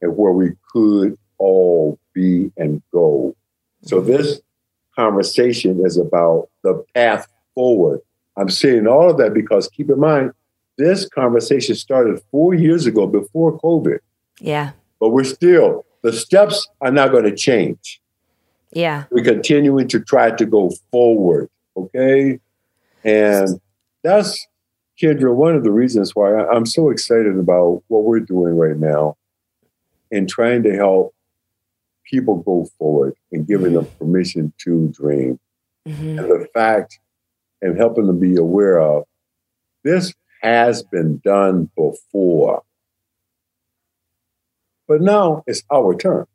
and 0.00 0.16
where 0.16 0.32
we 0.32 0.52
could 0.72 1.18
all 1.36 1.98
be 2.14 2.50
and 2.56 2.80
go. 2.94 3.36
So 3.82 3.98
mm-hmm. 3.98 4.10
this 4.10 4.40
conversation 4.96 5.84
is 5.84 5.98
about 5.98 6.48
the 6.62 6.82
path 6.94 7.28
forward. 7.54 8.00
I'm 8.38 8.48
saying 8.48 8.86
all 8.86 9.10
of 9.10 9.18
that 9.18 9.34
because 9.34 9.68
keep 9.68 9.90
in 9.90 10.00
mind, 10.00 10.32
this 10.78 11.06
conversation 11.06 11.74
started 11.74 12.22
four 12.30 12.54
years 12.54 12.86
ago 12.86 13.06
before 13.06 13.60
COVID, 13.60 13.98
yeah. 14.40 14.70
but 14.98 15.10
we're 15.10 15.24
still, 15.24 15.84
the 16.02 16.12
steps 16.14 16.66
are 16.80 16.90
not 16.90 17.10
going 17.10 17.24
to 17.24 17.36
change. 17.36 18.00
Yeah. 18.72 19.04
We're 19.10 19.24
continuing 19.24 19.88
to 19.88 20.00
try 20.00 20.30
to 20.30 20.46
go 20.46 20.70
forward. 20.90 21.48
Okay. 21.76 22.40
And 23.04 23.60
that's, 24.02 24.46
Kindra, 25.00 25.34
one 25.34 25.54
of 25.54 25.64
the 25.64 25.70
reasons 25.70 26.14
why 26.14 26.44
I'm 26.46 26.66
so 26.66 26.90
excited 26.90 27.38
about 27.38 27.82
what 27.88 28.04
we're 28.04 28.20
doing 28.20 28.56
right 28.56 28.76
now 28.76 29.16
and 30.10 30.28
trying 30.28 30.62
to 30.64 30.74
help 30.74 31.14
people 32.04 32.36
go 32.42 32.66
forward 32.78 33.14
and 33.32 33.46
giving 33.46 33.74
them 33.74 33.86
permission 33.98 34.52
to 34.58 34.88
dream. 34.88 35.38
Mm-hmm. 35.86 36.18
And 36.18 36.30
the 36.30 36.48
fact 36.52 36.98
and 37.62 37.76
helping 37.76 38.06
them 38.06 38.20
be 38.20 38.36
aware 38.36 38.80
of 38.80 39.04
this 39.84 40.14
has 40.42 40.82
been 40.82 41.18
done 41.24 41.70
before. 41.76 42.62
But 44.86 45.00
now 45.02 45.42
it's 45.46 45.62
our 45.70 45.94
turn. 45.96 46.26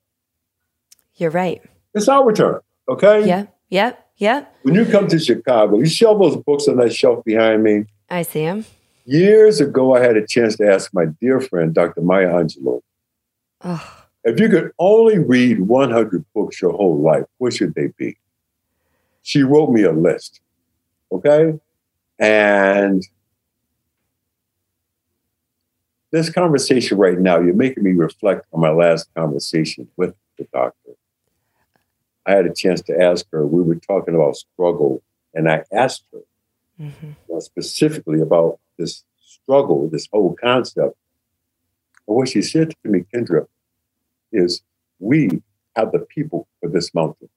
You're 1.15 1.31
right. 1.31 1.61
It's 1.93 2.07
our 2.07 2.31
turn. 2.33 2.59
Okay? 2.89 3.27
Yeah. 3.27 3.45
Yeah. 3.69 3.93
Yeah. 4.17 4.45
When 4.61 4.75
you 4.75 4.85
come 4.85 5.07
to 5.07 5.19
Chicago, 5.19 5.77
you 5.79 5.85
see 5.85 6.05
all 6.05 6.17
those 6.17 6.37
books 6.37 6.67
on 6.67 6.77
that 6.77 6.93
shelf 6.93 7.23
behind 7.25 7.63
me. 7.63 7.85
I 8.09 8.21
see 8.21 8.45
them. 8.45 8.65
Years 9.05 9.59
ago, 9.59 9.95
I 9.95 10.01
had 10.01 10.15
a 10.15 10.25
chance 10.25 10.55
to 10.57 10.71
ask 10.71 10.93
my 10.93 11.05
dear 11.19 11.41
friend, 11.41 11.73
Dr. 11.73 12.01
Maya 12.01 12.29
Angelou, 12.29 12.81
oh. 13.63 14.05
if 14.23 14.39
you 14.39 14.47
could 14.47 14.71
only 14.79 15.17
read 15.19 15.61
100 15.61 16.25
books 16.33 16.61
your 16.61 16.71
whole 16.71 17.01
life, 17.01 17.25
what 17.37 17.53
should 17.53 17.73
they 17.75 17.87
be? 17.97 18.17
She 19.23 19.43
wrote 19.43 19.71
me 19.71 19.83
a 19.83 19.91
list. 19.91 20.39
Okay? 21.11 21.59
And 22.19 23.05
this 26.11 26.29
conversation 26.29 26.97
right 26.97 27.19
now, 27.19 27.39
you're 27.39 27.55
making 27.55 27.83
me 27.83 27.91
reflect 27.91 28.45
on 28.53 28.61
my 28.61 28.69
last 28.69 29.13
conversation 29.15 29.89
with 29.97 30.15
the 30.37 30.47
doctor. 30.53 30.91
I 32.25 32.31
had 32.31 32.45
a 32.45 32.53
chance 32.53 32.81
to 32.83 32.99
ask 32.99 33.25
her, 33.31 33.45
we 33.45 33.61
were 33.61 33.75
talking 33.75 34.15
about 34.15 34.37
struggle, 34.37 35.03
and 35.33 35.49
I 35.49 35.63
asked 35.71 36.03
her 36.13 36.19
mm-hmm. 36.79 37.39
specifically 37.39 38.21
about 38.21 38.59
this 38.77 39.03
struggle, 39.21 39.89
this 39.89 40.07
whole 40.11 40.35
concept. 40.41 40.95
And 42.07 42.17
what 42.17 42.29
she 42.29 42.41
said 42.41 42.73
to 42.83 42.89
me, 42.89 43.03
Kindra, 43.13 43.47
is 44.31 44.61
we 44.99 45.41
have 45.75 45.91
the 45.91 45.99
people 45.99 46.47
for 46.59 46.69
this 46.69 46.93
mountain. 46.93 47.29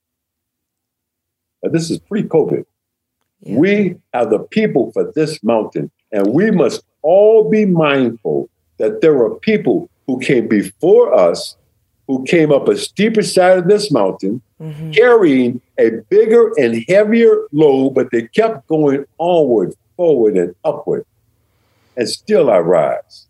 Now, 1.63 1.71
this 1.71 1.89
is 1.89 1.99
pre 1.99 2.23
COVID. 2.23 2.65
Yeah. 3.41 3.57
We 3.57 3.95
have 4.13 4.29
the 4.29 4.39
people 4.39 4.91
for 4.93 5.11
this 5.13 5.43
mountain, 5.43 5.91
and 6.11 6.33
we 6.33 6.51
must 6.51 6.83
all 7.01 7.49
be 7.49 7.65
mindful 7.65 8.49
that 8.77 9.01
there 9.01 9.17
are 9.17 9.35
people 9.35 9.89
who 10.05 10.19
came 10.19 10.47
before 10.47 11.13
us 11.13 11.57
who 12.07 12.23
came 12.23 12.51
up 12.51 12.67
a 12.67 12.77
steeper 12.77 13.21
side 13.21 13.59
of 13.59 13.67
this 13.67 13.91
mountain, 13.91 14.41
mm-hmm. 14.61 14.91
carrying 14.91 15.61
a 15.77 15.89
bigger 16.09 16.51
and 16.57 16.83
heavier 16.87 17.43
load, 17.51 17.91
but 17.91 18.09
they 18.11 18.23
kept 18.23 18.65
going 18.67 19.05
onward, 19.17 19.73
forward, 19.97 20.37
and 20.37 20.55
upward. 20.63 21.05
And 21.97 22.07
still 22.07 22.49
I 22.49 22.59
rise. 22.59 23.27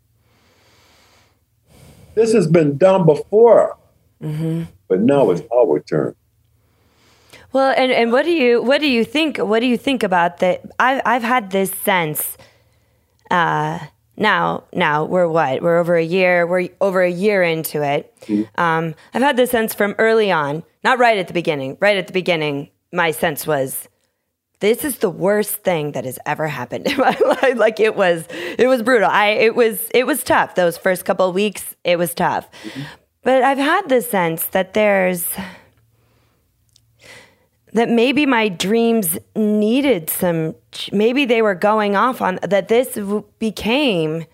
This 2.16 2.34
has 2.34 2.48
been 2.48 2.78
done 2.78 3.06
before, 3.06 3.78
mm-hmm. 4.22 4.64
but 4.88 5.02
now 5.02 5.32
it's 5.32 5.42
our 5.54 5.80
turn. 5.80 6.16
Well, 7.54 7.74
and, 7.78 7.92
and 7.92 8.12
what 8.12 8.26
do 8.26 8.32
you 8.32 8.62
what 8.62 8.82
do 8.82 8.88
you 8.88 9.04
think? 9.04 9.38
What 9.38 9.62
do 9.62 9.68
you 9.68 9.78
think 9.78 10.04
about 10.04 10.40
that? 10.40 10.62
I've 10.80 11.02
I've 11.06 11.24
had 11.24 11.52
this 11.52 11.72
sense. 11.72 12.38
Uh, 13.32 13.80
now 14.18 14.64
now 14.74 15.06
we're 15.06 15.28
what? 15.28 15.62
We're 15.62 15.78
over 15.78 15.96
a 15.96 16.04
year 16.04 16.46
we're 16.46 16.70
over 16.82 17.02
a 17.02 17.12
year 17.12 17.44
into 17.44 17.82
it. 17.84 18.14
Mm-hmm. 18.22 18.62
um, 18.62 18.96
i've 19.14 19.22
had 19.22 19.38
this 19.38 19.52
sense 19.52 19.74
from 19.74 19.96
early 19.98 20.32
on 20.32 20.64
not 20.84 21.00
right 21.00 21.18
at 21.18 21.28
the 21.28 21.34
beginning 21.34 21.78
right 21.80 21.98
at 21.98 22.08
the 22.08 22.14
beginning 22.14 22.70
my 22.92 23.12
sense 23.12 23.46
was 23.48 23.88
this 24.60 24.84
is 24.84 24.98
the 24.98 25.10
worst 25.10 25.58
thing 25.58 25.92
that 25.92 26.06
has 26.06 26.18
ever 26.26 26.48
happened 26.48 26.88
in 26.88 26.98
my 27.08 27.16
life. 27.26 27.58
Like 27.58 27.80
it 27.80 27.96
was 27.96 28.26
it 28.32 28.68
was 28.68 28.82
brutal. 28.82 29.10
I 29.10 29.28
it 29.30 29.56
was 29.56 29.88
it 29.94 30.08
was 30.08 30.24
tough. 30.24 30.56
Those 30.56 30.78
first 30.78 31.06
couple 31.06 31.30
of 31.30 31.36
weeks 31.36 31.76
it 31.84 31.98
was 31.98 32.14
tough. 32.14 32.50
Mm-hmm. 32.64 32.82
but 33.22 33.44
i've 33.44 33.58
had 33.58 33.88
this 33.90 34.10
sense 34.10 34.46
that 34.48 34.74
there's 34.74 35.28
that 37.78 37.90
maybe 37.90 38.26
my 38.26 38.50
dreams 38.50 39.18
needed 39.36 40.10
some 40.10 40.56
maybe 40.92 41.26
they 41.26 41.42
were 41.42 41.56
going 41.56 41.96
off 41.96 42.22
on 42.22 42.40
that 42.42 42.68
this 42.68 42.98
became 43.40 44.26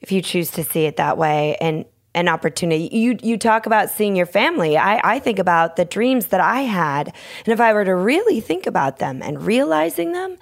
if 0.00 0.12
you 0.12 0.20
choose 0.20 0.50
to 0.50 0.64
see 0.64 0.86
it 0.86 0.96
that 0.96 1.16
way 1.16 1.56
and 1.60 1.84
an 2.14 2.28
opportunity. 2.28 2.88
You 2.92 3.18
you 3.22 3.36
talk 3.36 3.66
about 3.66 3.90
seeing 3.90 4.14
your 4.14 4.26
family. 4.26 4.76
I 4.76 5.00
i 5.14 5.18
think 5.18 5.38
about 5.38 5.76
the 5.76 5.84
dreams 5.84 6.26
that 6.26 6.40
i 6.40 6.62
had. 6.62 7.08
And 7.44 7.52
if 7.52 7.60
i 7.60 7.72
were 7.72 7.84
to 7.84 7.94
really 7.94 8.40
think 8.40 8.66
about 8.66 8.98
them 8.98 9.20
and 9.22 9.44
realizing 9.44 10.12
them 10.12 10.36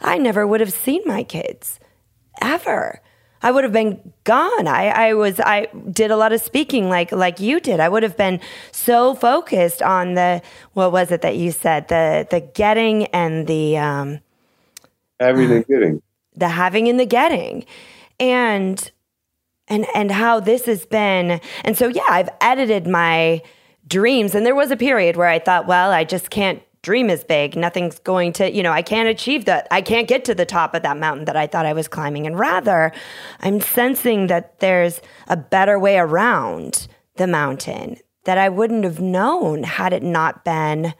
i 0.00 0.18
never 0.18 0.46
would 0.46 0.60
have 0.60 0.72
seen 0.72 1.02
my 1.04 1.24
kids 1.24 1.80
ever 2.40 3.00
I 3.42 3.50
would 3.50 3.64
have 3.64 3.72
been 3.72 4.12
gone. 4.24 4.66
I, 4.66 4.88
I 4.88 5.14
was 5.14 5.40
I 5.40 5.66
did 5.90 6.10
a 6.10 6.16
lot 6.16 6.32
of 6.32 6.40
speaking 6.40 6.88
like 6.88 7.12
like 7.12 7.40
you 7.40 7.60
did. 7.60 7.80
I 7.80 7.88
would 7.88 8.02
have 8.02 8.16
been 8.16 8.40
so 8.70 9.14
focused 9.14 9.82
on 9.82 10.14
the 10.14 10.42
what 10.74 10.92
was 10.92 11.10
it 11.10 11.22
that 11.22 11.36
you 11.36 11.50
said? 11.50 11.88
The 11.88 12.26
the 12.30 12.40
getting 12.40 13.06
and 13.06 13.46
the 13.46 13.78
um, 13.78 14.20
having 15.20 15.50
and 15.50 15.66
getting. 15.68 16.02
the 16.36 16.48
having 16.48 16.88
and 16.88 17.00
the 17.00 17.06
getting. 17.06 17.64
And 18.20 18.90
and 19.68 19.86
and 19.94 20.12
how 20.12 20.40
this 20.40 20.66
has 20.66 20.86
been. 20.86 21.40
And 21.64 21.76
so 21.76 21.88
yeah 21.88 22.06
I've 22.08 22.28
edited 22.40 22.86
my 22.86 23.42
dreams. 23.88 24.34
And 24.34 24.46
there 24.46 24.54
was 24.54 24.70
a 24.70 24.76
period 24.76 25.16
where 25.16 25.28
I 25.28 25.38
thought 25.40 25.66
well 25.66 25.90
I 25.90 26.04
just 26.04 26.30
can't 26.30 26.62
dream 26.82 27.08
is 27.08 27.24
big. 27.24 27.56
Nothing's 27.56 27.98
going 28.00 28.32
to, 28.34 28.52
you 28.52 28.62
know, 28.62 28.72
I 28.72 28.82
can't 28.82 29.08
achieve 29.08 29.44
that. 29.44 29.68
I 29.70 29.80
can't 29.80 30.08
get 30.08 30.24
to 30.26 30.34
the 30.34 30.44
top 30.44 30.74
of 30.74 30.82
that 30.82 30.98
mountain 30.98 31.24
that 31.26 31.36
I 31.36 31.46
thought 31.46 31.64
I 31.64 31.72
was 31.72 31.88
climbing. 31.88 32.26
And 32.26 32.38
rather, 32.38 32.92
I'm 33.40 33.60
sensing 33.60 34.26
that 34.26 34.58
there's 34.58 35.00
a 35.28 35.36
better 35.36 35.78
way 35.78 35.98
around 35.98 36.88
the 37.16 37.26
mountain 37.26 37.96
that 38.24 38.38
I 38.38 38.48
wouldn't 38.48 38.84
have 38.84 39.00
known 39.00 39.62
had 39.62 39.92
it 39.92 40.02
not 40.02 40.44
been 40.44 40.94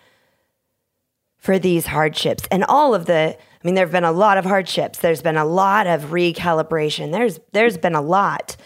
for 1.38 1.58
these 1.58 1.86
hardships 1.86 2.46
and 2.52 2.62
all 2.64 2.94
of 2.94 3.06
the 3.06 3.36
I 3.36 3.66
mean 3.66 3.74
there've 3.74 3.90
been 3.90 4.04
a 4.04 4.12
lot 4.12 4.38
of 4.38 4.44
hardships 4.44 5.00
there's 5.00 5.22
been 5.22 5.36
a 5.36 5.44
lot 5.44 5.88
of 5.88 6.10
recalibration 6.10 7.10
there's 7.10 7.40
there's 7.50 7.76
been 7.76 7.96
a 7.96 8.00
lot 8.00 8.56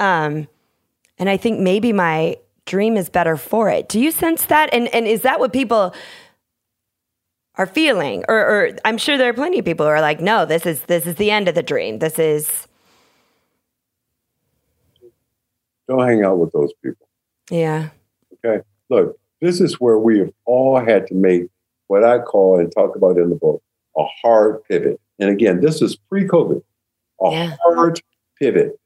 um, 0.00 0.48
and 1.18 1.28
I 1.28 1.36
think 1.36 1.60
maybe 1.60 1.92
my 1.92 2.36
dream 2.64 2.96
is 2.96 3.10
better 3.10 3.36
for 3.36 3.68
it 3.68 3.88
do 3.90 4.00
you 4.00 4.10
sense 4.10 4.46
that 4.46 4.70
and 4.72 4.88
and 4.94 5.06
is 5.06 5.22
that 5.22 5.40
what 5.40 5.52
people 5.52 5.94
are 7.56 7.66
feeling 7.66 8.24
or, 8.28 8.36
or 8.36 8.70
i'm 8.84 8.96
sure 8.96 9.18
there 9.18 9.28
are 9.28 9.34
plenty 9.34 9.58
of 9.58 9.64
people 9.64 9.84
who 9.84 9.90
are 9.90 10.00
like 10.00 10.20
no 10.20 10.46
this 10.46 10.64
is 10.64 10.82
this 10.82 11.06
is 11.06 11.16
the 11.16 11.30
end 11.30 11.48
of 11.48 11.54
the 11.54 11.62
dream. 11.62 11.98
This 11.98 12.18
is 12.18 12.68
don't 15.88 16.06
hang 16.06 16.24
out 16.24 16.38
with 16.38 16.52
those 16.52 16.72
people. 16.82 17.08
Yeah. 17.50 17.88
Okay. 18.44 18.62
Look 18.88 19.18
this 19.40 19.60
is 19.60 19.80
where 19.80 19.98
we 19.98 20.18
have 20.20 20.32
all 20.44 20.78
had 20.78 21.06
to 21.08 21.14
make 21.14 21.48
what 21.88 22.04
i 22.04 22.18
call 22.18 22.58
and 22.58 22.70
talk 22.72 22.94
about 22.94 23.18
in 23.18 23.30
the 23.30 23.36
book 23.36 23.62
a 23.96 24.04
hard 24.22 24.62
pivot. 24.64 25.00
And 25.18 25.30
again 25.30 25.60
this 25.60 25.82
is 25.82 25.96
pre-covid. 25.96 26.62
A 27.22 27.30
yeah. 27.30 27.56
hard 27.62 28.00
pivot. 28.38 28.78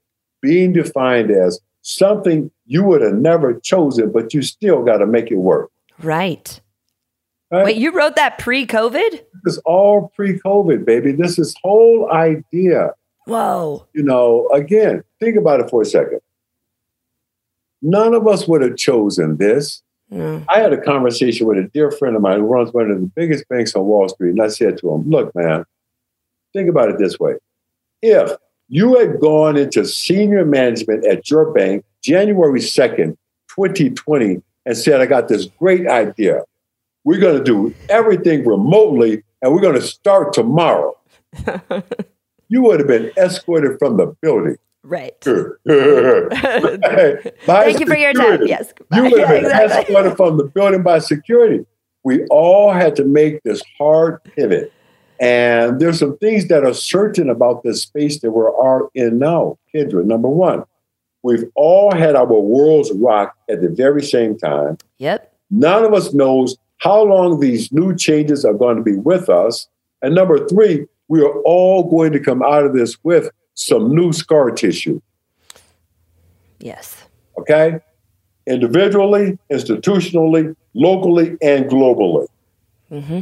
Being 0.43 0.73
defined 0.73 1.31
as 1.31 1.61
something 1.83 2.51
you 2.67 2.85
would 2.85 3.03
have 3.03 3.14
never 3.14 3.59
chosen 3.61 4.12
but 4.12 4.35
you 4.35 4.43
still 4.43 4.83
got 4.83 4.99
to 4.99 5.07
make 5.07 5.31
it 5.31 5.37
work. 5.37 5.71
Right 5.99 6.61
Right? 7.51 7.65
Wait, 7.65 7.77
you 7.77 7.93
wrote 7.93 8.17
that 8.17 8.39
pre-COVID? 8.39 9.11
This 9.45 9.55
is 9.55 9.59
all 9.59 10.13
pre-COVID, 10.17 10.85
baby. 10.85 11.13
This 11.13 11.39
is 11.39 11.55
whole 11.63 12.11
idea. 12.13 12.93
Whoa. 13.27 13.87
You 13.93 14.03
know, 14.03 14.49
again, 14.53 15.05
think 15.21 15.37
about 15.37 15.61
it 15.61 15.71
for 15.71 15.83
a 15.83 15.85
second. 15.85 16.21
None 17.83 18.15
of 18.15 18.27
us 18.27 18.49
would 18.49 18.63
have 18.63 18.77
chosen 18.77 19.37
this. 19.37 19.83
Mm. 20.13 20.45
I 20.49 20.61
had 20.61 20.73
a 20.73 20.81
conversation 20.81 21.47
with 21.47 21.59
a 21.59 21.69
dear 21.73 21.91
friend 21.91 22.17
of 22.17 22.23
mine 22.23 22.41
who 22.41 22.47
runs 22.47 22.73
one 22.73 22.91
of 22.91 23.01
the 23.01 23.07
biggest 23.07 23.49
banks 23.49 23.75
on 23.75 23.85
Wall 23.85 24.09
Street, 24.09 24.31
and 24.31 24.43
I 24.43 24.49
said 24.49 24.79
to 24.79 24.93
him, 24.93 25.09
"Look, 25.11 25.35
man, 25.35 25.65
think 26.53 26.69
about 26.69 26.91
it 26.91 26.99
this 26.99 27.19
way: 27.19 27.35
if 28.03 28.37
you 28.69 28.97
had 28.97 29.21
gone 29.21 29.57
into 29.57 29.85
senior 29.85 30.45
management 30.45 31.05
at 31.07 31.31
your 31.31 31.53
bank 31.53 31.85
January 32.03 32.61
second, 32.61 33.17
2020, 33.55 34.43
and 34.65 34.77
said, 34.77 35.01
I 35.01 35.07
got 35.07 35.29
this 35.29 35.47
great 35.59 35.87
idea. 35.87 36.43
We're 37.07 37.21
going 37.21 37.39
to 37.39 37.45
do 37.45 37.73
everything 37.89 38.45
remotely 38.45 39.23
and 39.41 39.55
we're 39.55 39.61
going 39.61 39.77
to 39.77 39.81
start 39.81 40.33
tomorrow. 40.33 40.99
you 42.49 42.63
would 42.63 42.81
have 42.81 42.89
been 42.89 43.13
escorted 43.17 43.79
from 43.79 43.97
the 43.97 44.09
building. 44.21 44.57
Right. 44.83 45.15
Thank 47.47 47.81
you 47.81 47.87
for 47.87 47.97
your 47.97 48.13
time. 48.13 48.47
Yes. 48.47 48.75
You 48.93 49.05
would 49.05 49.21
have 49.21 49.29
been 49.29 49.45
exactly. 49.45 49.95
escorted 49.95 50.17
from 50.17 50.37
the 50.37 50.45
building 50.45 50.83
by 50.83 50.99
security. 50.99 51.65
We 52.03 52.25
all 52.27 52.73
had 52.73 52.97
to 52.97 53.05
make 53.05 53.41
this 53.45 53.63
hard 53.79 54.23
pivot. 54.25 54.73
And 55.21 55.81
there's 55.81 56.01
some 56.01 56.19
things 56.19 56.49
that 56.49 56.65
are 56.65 56.75
certain 56.75 57.31
about 57.31 57.63
this 57.63 57.83
space 57.83 58.21
that 58.21 58.33
we 58.33 58.41
are 58.41 58.51
all 58.51 58.91
in 58.95 59.21
now, 59.21 59.59
Kindra. 59.73 60.05
Number 60.05 60.29
one, 60.29 60.65
We've 61.27 61.51
all 61.57 61.93
had 61.93 62.15
our 62.15 62.25
worlds 62.25 62.93
rocked 62.93 63.37
at 63.51 63.61
the 63.61 63.69
very 63.69 64.01
same 64.01 64.39
time. 64.39 64.79
Yep. 64.99 65.35
None 65.51 65.85
of 65.85 65.93
us 65.93 66.15
knows 66.15 66.57
how 66.79 67.03
long 67.03 67.41
these 67.41 67.72
new 67.72 67.97
changes 67.97 68.45
are 68.45 68.55
going 68.55 68.77
to 68.77 68.83
be 68.83 68.97
with 68.97 69.29
us. 69.29 69.68
And 70.03 70.14
number 70.14 70.47
three, 70.47 70.87
we 71.09 71.20
are 71.20 71.41
all 71.43 71.89
going 71.91 72.12
to 72.12 72.20
come 72.20 72.43
out 72.43 72.64
of 72.64 72.74
this 72.74 72.97
with 73.03 73.31
some 73.55 73.95
new 73.95 74.12
scar 74.12 74.51
tissue. 74.51 75.01
Yes. 76.59 77.05
Okay? 77.39 77.81
Individually, 78.47 79.39
institutionally, 79.51 80.55
locally, 80.74 81.37
and 81.43 81.66
globally. 81.66 82.29
Mm-hmm. 82.91 83.20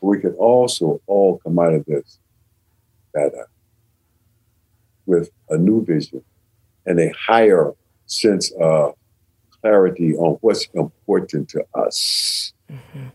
We 0.00 0.20
can 0.20 0.32
also 0.34 1.00
all 1.06 1.38
come 1.38 1.58
out 1.58 1.74
of 1.74 1.84
this 1.86 2.18
better 3.12 3.48
with 5.06 5.30
a 5.48 5.56
new 5.56 5.84
vision 5.84 6.22
and 6.86 7.00
a 7.00 7.10
higher 7.10 7.72
sense 8.06 8.52
of 8.60 8.94
clarity 9.60 10.14
on 10.16 10.36
what's 10.40 10.66
important 10.74 11.48
to 11.50 11.64
us. 11.74 12.52
Mm-hmm. 12.70 13.08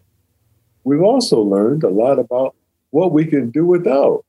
We've 0.83 1.01
also 1.01 1.41
learned 1.41 1.83
a 1.83 1.89
lot 1.89 2.19
about 2.19 2.55
what 2.89 3.11
we 3.11 3.25
can 3.25 3.49
do 3.49 3.65
without. 3.65 4.25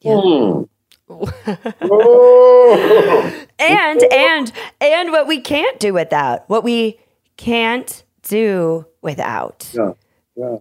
Yeah. 0.00 0.12
Mm. 0.12 0.68
and 3.58 4.02
and 4.10 4.52
and 4.80 5.12
what 5.12 5.26
we 5.26 5.38
can't 5.38 5.78
do 5.78 5.92
without 5.92 6.48
what 6.48 6.64
we 6.64 6.98
can't 7.36 8.02
do 8.22 8.86
without 9.02 9.68
yeah 9.74 9.92
yeah 10.34 10.56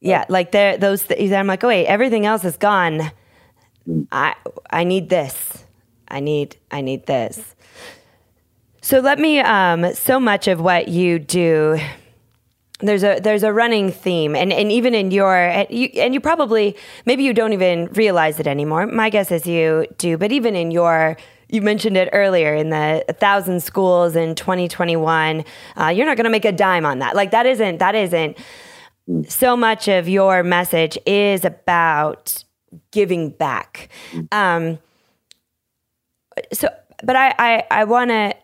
yeah 0.00 0.24
like 0.28 0.52
there 0.52 0.76
those 0.76 1.04
th- 1.04 1.32
i'm 1.32 1.46
like 1.46 1.64
oh 1.64 1.68
wait 1.68 1.86
everything 1.86 2.26
else 2.26 2.44
is 2.44 2.58
gone 2.58 3.10
i 4.12 4.34
i 4.68 4.84
need 4.84 5.08
this 5.08 5.64
i 6.08 6.20
need 6.20 6.56
i 6.70 6.82
need 6.82 7.06
this 7.06 7.56
so 8.82 9.00
let 9.00 9.18
me 9.18 9.40
um 9.40 9.94
so 9.94 10.20
much 10.20 10.46
of 10.46 10.60
what 10.60 10.88
you 10.88 11.18
do 11.18 11.80
there's 12.82 13.04
a 13.04 13.20
there's 13.20 13.42
a 13.42 13.52
running 13.52 13.90
theme. 13.92 14.34
And, 14.34 14.52
and 14.52 14.70
even 14.72 14.94
in 14.94 15.10
your 15.10 15.34
and 15.34 15.70
you, 15.70 15.86
and 15.96 16.14
you 16.14 16.20
probably 16.20 16.76
maybe 17.06 17.22
you 17.24 17.32
don't 17.32 17.52
even 17.52 17.86
realize 17.92 18.40
it 18.40 18.46
anymore. 18.46 18.86
My 18.86 19.10
guess 19.10 19.30
is 19.30 19.46
you 19.46 19.86
do. 19.98 20.16
But 20.16 20.32
even 20.32 20.56
in 20.56 20.70
your 20.70 21.16
you 21.48 21.62
mentioned 21.62 21.96
it 21.96 22.08
earlier 22.12 22.54
in 22.54 22.70
the 22.70 23.02
1000 23.08 23.60
schools 23.60 24.14
in 24.14 24.36
2021 24.36 25.44
uh, 25.76 25.88
you're 25.88 26.06
not 26.06 26.16
going 26.16 26.24
to 26.24 26.30
make 26.30 26.44
a 26.44 26.52
dime 26.52 26.86
on 26.86 27.00
that. 27.00 27.16
Like 27.16 27.32
that 27.32 27.46
isn't 27.46 27.78
that 27.78 27.94
isn't 27.94 28.38
so 29.28 29.56
much 29.56 29.88
of 29.88 30.08
your 30.08 30.42
message 30.42 30.96
is 31.04 31.44
about 31.44 32.44
giving 32.92 33.30
back. 33.30 33.88
Um, 34.30 34.78
so 36.52 36.68
but 37.02 37.16
i 37.16 37.34
i, 37.38 37.64
I 37.70 37.84
want 37.84 38.10
to 38.10 38.34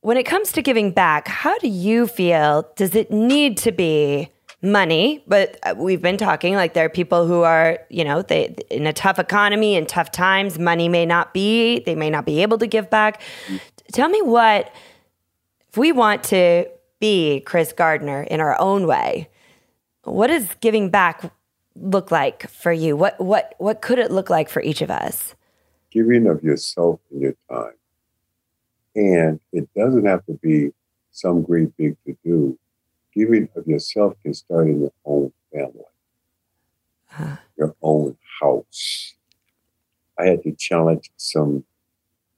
when 0.00 0.16
it 0.16 0.24
comes 0.24 0.52
to 0.52 0.62
giving 0.62 0.92
back, 0.92 1.28
how 1.28 1.58
do 1.58 1.68
you 1.68 2.06
feel? 2.06 2.70
Does 2.76 2.94
it 2.94 3.10
need 3.10 3.56
to 3.58 3.72
be 3.72 4.30
money? 4.62 5.24
But 5.26 5.58
uh, 5.64 5.74
we've 5.76 6.02
been 6.02 6.16
talking 6.16 6.54
like 6.54 6.74
there 6.74 6.84
are 6.84 6.90
people 6.90 7.26
who 7.26 7.42
are, 7.42 7.78
you 7.90 8.04
know, 8.04 8.22
they 8.22 8.54
in 8.70 8.86
a 8.86 8.92
tough 8.92 9.18
economy 9.18 9.76
and 9.76 9.88
tough 9.88 10.12
times, 10.12 10.58
money 10.58 10.88
may 10.88 11.04
not 11.04 11.34
be, 11.34 11.80
they 11.80 11.94
may 11.94 12.10
not 12.10 12.24
be 12.24 12.42
able 12.42 12.58
to 12.58 12.66
give 12.66 12.90
back. 12.90 13.20
Tell 13.92 14.08
me 14.08 14.22
what 14.22 14.72
if 15.68 15.76
we 15.76 15.92
want 15.92 16.22
to 16.24 16.66
be 17.00 17.40
Chris 17.40 17.72
Gardner 17.72 18.22
in 18.22 18.40
our 18.40 18.58
own 18.60 18.86
way, 18.86 19.28
what 20.04 20.28
does 20.28 20.46
giving 20.60 20.90
back 20.90 21.32
look 21.74 22.10
like 22.10 22.48
for 22.50 22.72
you? 22.72 22.96
What 22.96 23.20
what 23.20 23.54
what 23.58 23.82
could 23.82 23.98
it 23.98 24.10
look 24.10 24.30
like 24.30 24.48
for 24.48 24.62
each 24.62 24.80
of 24.80 24.90
us? 24.90 25.34
Giving 25.90 26.26
of 26.26 26.42
yourself 26.42 27.00
and 27.10 27.20
your 27.20 27.34
time 27.50 27.77
and 28.98 29.38
it 29.52 29.72
doesn't 29.74 30.06
have 30.06 30.26
to 30.26 30.32
be 30.32 30.72
some 31.12 31.42
great 31.42 31.76
big 31.76 31.96
to 32.04 32.16
do. 32.24 32.58
Giving 33.14 33.48
of 33.54 33.66
yourself 33.66 34.14
can 34.22 34.34
start 34.34 34.66
in 34.66 34.80
your 34.80 34.92
own 35.04 35.32
family, 35.52 35.84
huh. 37.06 37.36
your 37.56 37.76
own 37.80 38.16
house. 38.40 39.14
I 40.18 40.26
had 40.26 40.42
to 40.42 40.52
challenge 40.52 41.10
some 41.16 41.64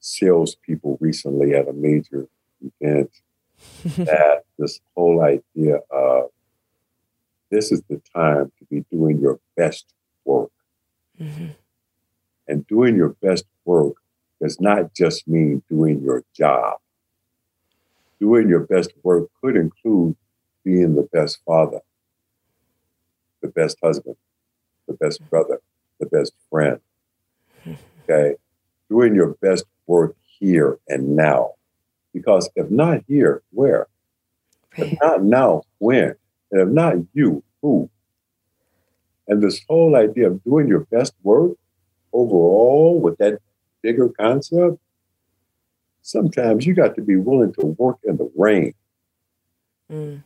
salespeople 0.00 0.98
recently 1.00 1.54
at 1.54 1.68
a 1.68 1.72
major 1.72 2.28
event 2.60 3.10
that 3.96 4.44
this 4.58 4.80
whole 4.94 5.22
idea 5.22 5.80
of 5.90 6.30
this 7.50 7.72
is 7.72 7.82
the 7.88 8.00
time 8.14 8.52
to 8.58 8.64
be 8.66 8.84
doing 8.90 9.18
your 9.18 9.40
best 9.56 9.86
work. 10.24 10.50
Mm-hmm. 11.18 11.48
And 12.48 12.66
doing 12.66 12.96
your 12.96 13.10
best 13.10 13.44
work 13.64 13.99
does 14.40 14.60
not 14.60 14.94
just 14.94 15.28
mean 15.28 15.62
doing 15.68 16.02
your 16.02 16.24
job. 16.34 16.78
Doing 18.20 18.48
your 18.48 18.60
best 18.60 18.92
work 19.02 19.28
could 19.40 19.56
include 19.56 20.16
being 20.64 20.94
the 20.94 21.08
best 21.12 21.40
father, 21.46 21.80
the 23.42 23.48
best 23.48 23.78
husband, 23.82 24.16
the 24.86 24.94
best 24.94 25.20
brother, 25.30 25.60
the 25.98 26.06
best 26.06 26.32
friend. 26.50 26.80
Okay? 28.04 28.36
Doing 28.88 29.14
your 29.14 29.34
best 29.40 29.64
work 29.86 30.16
here 30.38 30.78
and 30.88 31.16
now. 31.16 31.52
Because 32.12 32.50
if 32.56 32.70
not 32.70 33.04
here, 33.06 33.42
where? 33.52 33.86
If 34.76 34.98
not 35.00 35.22
now, 35.22 35.62
when? 35.78 36.14
And 36.50 36.60
if 36.60 36.68
not 36.68 36.96
you, 37.12 37.42
who? 37.62 37.88
And 39.28 39.42
this 39.42 39.62
whole 39.68 39.94
idea 39.96 40.28
of 40.28 40.42
doing 40.42 40.66
your 40.66 40.80
best 40.80 41.14
work 41.22 41.52
overall 42.12 42.98
with 43.00 43.18
that 43.18 43.40
bigger 43.82 44.08
concept, 44.08 44.78
sometimes 46.02 46.66
you 46.66 46.74
got 46.74 46.94
to 46.96 47.02
be 47.02 47.16
willing 47.16 47.52
to 47.54 47.66
work 47.78 47.98
in 48.04 48.16
the 48.16 48.30
rain. 48.36 48.74
Mm. 49.90 50.22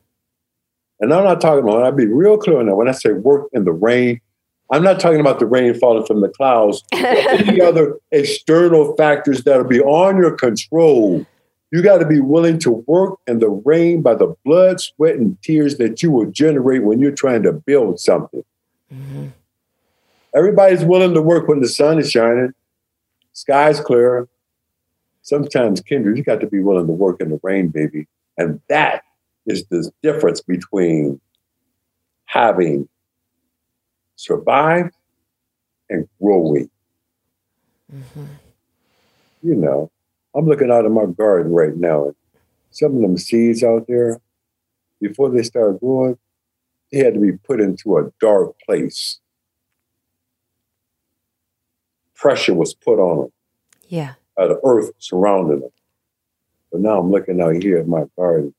And 1.00 1.12
I'm 1.12 1.24
not 1.24 1.40
talking 1.40 1.64
about, 1.64 1.82
I'll 1.82 1.92
be 1.92 2.07
real 2.07 2.38
clear 2.38 2.61
on 2.61 2.66
that. 2.66 2.76
When 2.76 2.88
I 2.88 2.92
say 2.92 3.12
work 3.12 3.48
in 3.52 3.64
the 3.64 3.72
rain, 3.72 4.20
I'm 4.70 4.82
not 4.82 5.00
talking 5.00 5.20
about 5.20 5.38
the 5.38 5.46
rain 5.46 5.74
falling 5.74 6.07
from 6.07 6.20
the 6.20 6.28
clouds, 6.28 6.82
any 6.92 7.61
other 7.61 7.98
external 8.11 8.96
factors 8.96 9.44
that'll 9.44 9.64
be 9.64 9.80
on 9.80 10.16
your 10.16 10.32
control. 10.32 11.26
You 11.70 11.82
got 11.82 11.98
to 11.98 12.07
be 12.07 12.20
willing 12.20 12.59
to 12.61 12.70
work 12.86 13.18
in 13.26 13.40
the 13.40 13.50
rain 13.50 14.00
by 14.00 14.14
the 14.14 14.34
blood, 14.44 14.80
sweat, 14.80 15.16
and 15.16 15.40
tears 15.42 15.76
that 15.78 16.02
you 16.02 16.11
will 16.11 16.26
generate 16.26 16.84
when 16.84 17.00
you're 17.00 17.12
trying 17.12 17.42
to 17.42 17.52
build 17.52 17.98
something. 17.98 18.44
Mm-hmm. 18.92 19.26
Everybody's 20.34 20.84
willing 20.84 21.14
to 21.14 21.22
work 21.22 21.48
when 21.48 21.61
the 21.61 21.68
sun 21.68 21.98
is 21.98 22.11
shining. 22.11 22.52
Sky's 23.35 23.80
clear. 23.80 24.28
Sometimes, 25.22 25.80
Kindra, 25.80 26.16
you 26.16 26.22
got 26.22 26.41
to 26.41 26.47
be 26.47 26.61
willing 26.61 26.87
to 26.87 26.93
work 26.93 27.20
in 27.20 27.30
the 27.30 27.41
rain, 27.43 27.68
baby. 27.68 28.07
And 28.39 28.61
that 28.68 29.03
is 29.47 29.66
the 29.66 29.91
difference 30.03 30.41
between 30.41 31.20
having 32.24 32.89
survived 34.16 34.95
and 35.91 36.09
growing. 36.20 36.70
Mm-hmm. 37.93 38.24
You 39.43 39.55
know, 39.55 39.91
I'm 40.35 40.47
looking 40.47 40.70
out 40.70 40.87
of 40.87 40.93
my 40.93 41.07
garden 41.07 41.53
right 41.53 41.76
now, 41.76 42.07
and 42.07 42.14
some 42.70 42.97
of 42.97 43.03
them 43.03 43.18
seeds 43.18 43.62
out 43.62 43.87
there, 43.87 44.20
before 45.01 45.28
they 45.30 45.43
start 45.43 45.80
growing, 45.80 46.18
they 46.91 46.99
had 46.99 47.14
to 47.14 47.20
be 47.20 47.32
put 47.32 47.61
into 47.61 47.99
a 47.99 48.11
dark 48.20 48.55
place 48.66 49.20
pressure 52.25 52.55
was 52.55 52.72
put 52.72 52.99
on 52.99 53.18
them. 53.18 53.33
Yeah. 53.89 54.14
By 54.35 54.47
the 54.47 54.59
earth 54.64 54.93
surrounding 54.99 55.61
them. 55.61 55.70
But 56.72 56.81
now 56.81 56.99
I'm 56.99 57.11
looking 57.11 57.39
out 57.43 57.62
here 57.62 57.77
at 57.77 57.87
my 57.87 58.05
garden, 58.16 58.55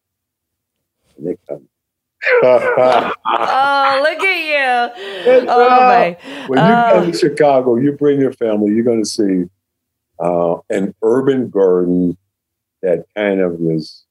and 1.18 1.28
they 1.28 1.36
come. 1.50 1.68
oh, 2.44 4.02
look 4.04 4.20
at 4.24 4.94
you! 4.96 5.48
oh 5.50 5.70
my! 5.70 6.18
When 6.48 6.60
you 6.60 6.66
uh, 6.66 6.92
come 6.92 7.12
to 7.12 7.18
Chicago, 7.18 7.76
you 7.76 7.92
bring 7.94 8.20
your 8.20 8.34
family. 8.34 8.72
You're 8.72 8.86
going 8.86 9.04
to 9.04 9.10
see 9.10 9.44
uh, 10.20 10.58
an 10.70 10.94
urban 11.02 11.50
garden 11.50 12.18
that 12.84 13.06
kind 13.16 13.42
of 13.42 13.60
is 13.62 14.06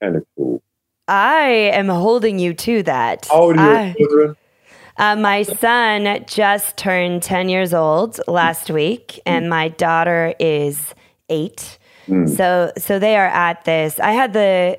kind 0.00 0.16
of 0.16 0.26
cool. 0.36 0.62
I 1.08 1.70
am 1.72 1.88
holding 1.88 2.38
you 2.38 2.52
to 2.54 2.82
that. 2.84 3.26
How 3.28 3.42
old 3.44 3.58
are 3.58 3.86
your 3.86 3.94
children? 3.94 4.36
Uh, 4.96 5.16
my 5.16 5.42
son 5.42 6.24
just 6.26 6.76
turned 6.76 7.22
10 7.22 7.48
years 7.48 7.72
old 7.72 8.20
last 8.28 8.70
week, 8.70 9.20
and 9.24 9.48
my 9.48 9.68
daughter 9.68 10.34
is 10.38 10.94
eight. 11.28 11.78
Mm. 12.06 12.28
So, 12.28 12.72
so 12.76 12.98
they 12.98 13.16
are 13.16 13.26
at 13.26 13.64
this. 13.64 13.98
I 14.00 14.12
had 14.12 14.32
the, 14.32 14.78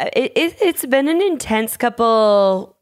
it, 0.00 0.32
it, 0.34 0.56
it's 0.60 0.84
been 0.86 1.08
an 1.08 1.22
intense 1.22 1.76
couple 1.76 2.76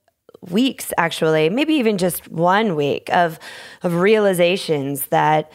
weeks, 0.51 0.93
actually, 0.99 1.51
maybe 1.51 1.75
even 1.75 1.99
just 1.99 2.29
one 2.31 2.75
week 2.75 3.09
of, 3.13 3.39
of 3.83 3.95
realizations 3.97 5.07
that, 5.07 5.53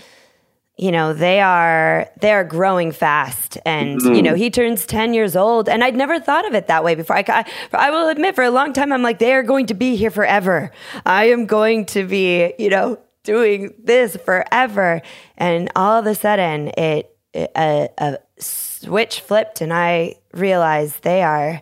you 0.80 0.94
know 0.94 1.14
they 1.14 1.42
are 1.42 2.10
they 2.22 2.32
are 2.32 2.46
growing 2.46 2.92
fast. 2.92 3.58
And 3.66 4.00
mm-hmm. 4.00 4.14
you 4.14 4.22
know 4.22 4.34
he 4.34 4.50
turns 4.50 4.86
10 4.86 5.14
years 5.14 5.36
old 5.36 5.68
and 5.68 5.84
i'd 5.84 5.96
never 5.96 6.20
thought 6.20 6.48
of 6.48 6.54
it 6.54 6.68
that 6.68 6.84
way 6.84 6.96
before. 6.96 7.18
I, 7.18 7.26
I, 7.28 7.46
I 7.74 7.92
will 7.92 8.08
admit 8.08 8.36
for 8.36 8.44
a 8.44 8.52
long 8.52 8.74
time 8.74 8.92
i'm 8.92 9.04
like 9.04 9.20
they 9.20 9.34
are 9.34 9.44
going 9.44 9.68
to 9.68 9.74
be 9.74 9.96
here 9.96 10.12
forever. 10.12 10.72
I 11.06 11.26
am 11.26 11.46
going 11.46 11.86
to 11.88 12.06
be 12.06 12.54
you 12.58 12.70
know 12.70 12.98
doing 13.24 13.74
this 13.84 14.16
forever. 14.16 15.02
And 15.38 15.70
all 15.76 16.00
of 16.00 16.06
a 16.06 16.16
sudden 16.16 16.70
it 16.70 17.16
a, 17.36 17.90
a 17.98 18.18
switch 18.40 19.20
flipped 19.20 19.62
and 19.62 19.74
I 19.74 20.16
realized 20.34 21.04
they 21.04 21.22
are 21.22 21.62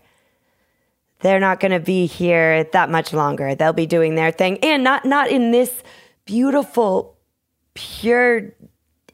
they're 1.22 1.40
not 1.40 1.60
going 1.60 1.72
to 1.72 1.80
be 1.80 2.06
here 2.06 2.66
that 2.66 2.92
much 2.92 3.12
longer. 3.12 3.56
They'll 3.56 3.74
be 3.74 3.88
doing 3.88 4.14
their 4.14 4.32
thing. 4.32 4.60
And 4.60 4.84
not 4.84 5.06
not 5.06 5.30
in 5.30 5.52
this 5.52 5.84
beautiful 6.26 7.18
pure 7.74 8.54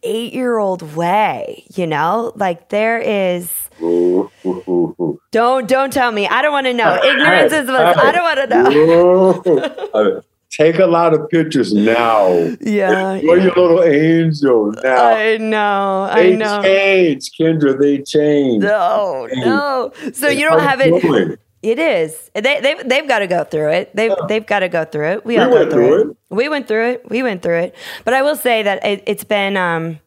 8-year-old 0.05 0.95
way, 0.95 1.65
you 1.75 1.87
know? 1.87 2.31
Like 2.35 2.69
there 2.69 2.99
is 2.99 3.49
mm-hmm. 3.79 5.11
Don't 5.31 5.67
don't 5.67 5.91
tell 5.91 6.11
me. 6.11 6.27
I 6.27 6.41
don't 6.41 6.51
want 6.51 6.67
to 6.67 6.73
know. 6.73 6.95
Ignorance 7.03 7.51
is 7.53 7.65
bliss. 7.65 7.97
I 7.97 8.11
don't 8.11 8.23
want 8.23 8.39
to 8.39 8.47
know. 8.47 9.41
Mm-hmm. 9.43 10.19
Take 10.51 10.77
a 10.77 10.85
lot 10.85 11.15
of 11.15 11.27
pictures 11.31 11.73
now. 11.73 12.27
Yeah. 12.61 13.15
You're 13.15 13.39
your 13.39 13.55
little 13.55 13.83
angel 13.83 14.71
now. 14.83 15.05
I 15.07 15.37
know. 15.37 16.07
I 16.11 16.21
They 16.21 16.35
know. 16.35 16.61
change, 16.61 17.31
Kindra. 17.31 17.79
They 17.79 18.03
change. 18.03 18.61
No, 18.63 19.27
Change. 19.33 19.45
no. 19.47 19.91
So 20.13 20.27
It's 20.27 20.39
you 20.39 20.47
don't 20.47 20.59
have 20.59 20.79
it. 20.79 21.39
It 21.63 21.79
is. 21.79 22.29
They 22.35 22.59
they 22.59 22.75
they've 22.83 23.07
got 23.07 23.19
to 23.19 23.27
go 23.27 23.45
through 23.45 23.69
it. 23.71 23.95
They 23.95 24.09
have 24.09 24.27
they've 24.27 24.45
got 24.45 24.59
to 24.59 24.69
go 24.69 24.83
through 24.83 25.11
it. 25.13 25.25
We, 25.25 25.37
We 25.37 25.43
all 25.43 25.49
went 25.49 25.71
through, 25.71 25.87
through 25.87 26.11
it. 26.11 26.17
We 26.29 26.49
went 26.49 26.67
through 26.67 26.89
it. 26.89 27.09
We 27.09 27.23
went 27.23 27.41
through 27.41 27.59
it. 27.59 27.75
But 28.03 28.13
I 28.13 28.21
will 28.21 28.35
say 28.35 28.63
that 28.63 28.85
it, 28.85 29.03
it's 29.07 29.23
been 29.23 29.55
um 29.55 29.99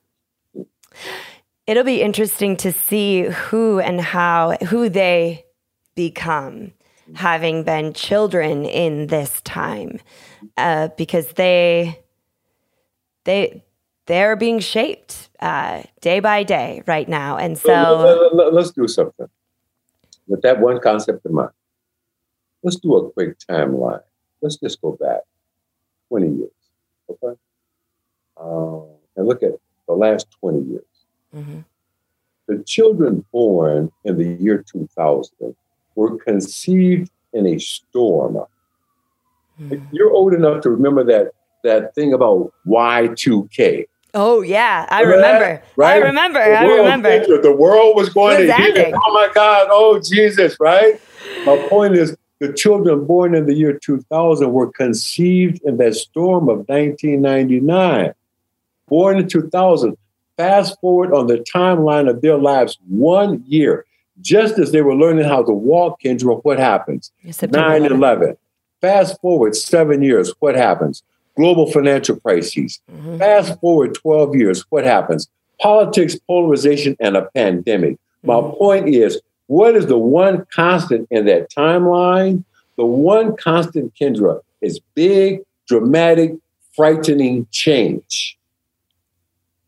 it'll 1.67 1.83
be 1.85 2.03
interesting 2.03 2.59
to 2.59 2.73
see 2.73 3.23
who 3.23 3.81
and 3.81 4.03
how 4.03 4.53
who 4.69 4.91
they 4.91 5.47
become 5.95 6.73
having 7.15 7.63
been 7.63 7.95
children 7.95 8.65
in 8.67 9.07
this 9.07 9.41
time 9.43 9.99
uh, 10.57 10.89
because 10.99 11.29
they 11.33 12.03
they 13.25 13.65
they're 14.07 14.37
being 14.37 14.59
shaped 14.59 15.31
uh, 15.41 15.83
day 16.01 16.21
by 16.21 16.43
day 16.43 16.83
right 16.87 17.09
now 17.09 17.37
and 17.37 17.57
so 17.57 17.73
Let- 18.35 18.53
let, 18.53 18.55
us 18.55 18.73
do 18.73 18.87
something 18.87 19.29
with 20.29 20.43
that 20.43 20.61
one 20.61 20.81
concept 20.81 21.25
in 21.25 21.35
mind. 21.35 21.51
Let's 22.63 22.77
do 22.77 22.97
a 22.97 23.11
quick 23.11 23.39
timeline. 23.39 24.03
Let's 24.41 24.57
just 24.57 24.81
go 24.81 24.93
back 24.93 25.21
20 26.09 26.29
years, 26.29 26.51
okay? 27.11 27.39
Um, 28.37 28.87
and 29.17 29.27
look 29.27 29.43
at 29.43 29.53
the 29.87 29.95
last 29.95 30.31
20 30.41 30.61
years. 30.63 30.85
Mhm. 31.35 31.65
The 32.49 32.63
children 32.65 33.25
born 33.33 33.91
in 34.05 34.19
the 34.19 34.35
year 34.43 34.63
2000 34.63 35.57
were 35.95 36.17
conceived 36.17 37.11
in 37.33 37.47
a 37.47 37.59
storm. 37.59 38.39
Mhm. 39.61 39.87
You're 39.93 40.11
old 40.11 40.35
enough 40.35 40.61
to 40.63 40.71
remember 40.71 41.05
that 41.05 41.33
that 41.65 41.95
thing 41.95 42.13
about 42.13 42.53
Y2K. 42.65 43.89
Oh 44.15 44.43
yeah, 44.43 44.87
I 44.91 45.03
Remember 45.03 45.63
remember. 45.77 45.83
I 45.83 45.97
remember. 45.97 46.41
I 46.41 46.65
remember. 46.65 47.43
The 47.43 47.53
world 47.53 47.97
was 47.97 48.09
going 48.09 48.39
was 48.39 48.49
to 48.49 48.59
ending. 48.59 48.95
Oh 48.95 49.13
my 49.13 49.31
God. 49.35 49.69
Oh 49.71 50.01
Jesus, 50.01 50.57
right? 50.59 51.01
My 51.45 51.57
point 51.69 51.97
is 51.97 52.17
the 52.41 52.53
children 52.53 53.05
born 53.05 53.35
in 53.35 53.47
the 53.47 53.55
year 53.55 53.79
2000 53.79 54.53
were 54.53 54.71
conceived 54.71 55.61
in 55.65 55.77
that 55.79 55.95
storm 55.95 56.49
of 56.49 56.69
1999. 56.69 58.15
Born 58.89 59.19
in 59.19 59.29
2000. 59.29 59.97
Fast 60.37 60.79
forward 60.81 61.15
on 61.15 61.29
the 61.29 61.39
timeline 61.39 62.11
of 62.11 62.21
their 62.21 62.37
lives 62.37 62.79
one 62.89 63.43
year. 63.47 63.87
Just 64.21 64.59
as 64.59 64.73
they 64.73 64.83
were 64.83 64.95
learning 64.95 65.25
how 65.25 65.43
to 65.43 65.53
walk, 65.53 66.01
Kindra, 66.03 66.43
what 66.43 66.59
happens? 66.59 67.11
September 67.31 67.81
9 67.81 67.83
11th. 67.83 67.95
11. 67.97 68.37
Fast 68.81 69.21
forward 69.21 69.57
seven 69.57 70.03
years, 70.03 70.33
what 70.41 70.55
happens? 70.55 71.03
Global 71.37 71.71
financial 71.71 72.17
crises. 72.17 72.81
Mhm. 72.91 73.19
Fast 73.19 73.61
forward 73.61 73.95
12 73.95 74.35
years, 74.35 74.65
what 74.71 74.85
happens? 74.85 75.29
Politics, 75.61 76.17
polarization, 76.27 76.97
and 76.99 77.17
a 77.17 77.29
pandemic. 77.35 77.99
My 78.23 78.35
Mhm. 78.35 78.57
point 78.59 78.89
is, 78.89 79.21
what 79.47 79.77
is 79.77 79.87
the 79.87 79.99
one 79.99 80.47
constant 80.55 81.07
in 81.11 81.27
that 81.27 81.51
timeline? 81.51 82.45
The 82.77 82.87
one 82.87 83.37
constant, 83.37 83.93
Kindra, 83.95 84.41
is 84.61 84.81
big, 84.95 85.43
dramatic, 85.69 86.35
frightening 86.75 87.47
change. 87.51 88.39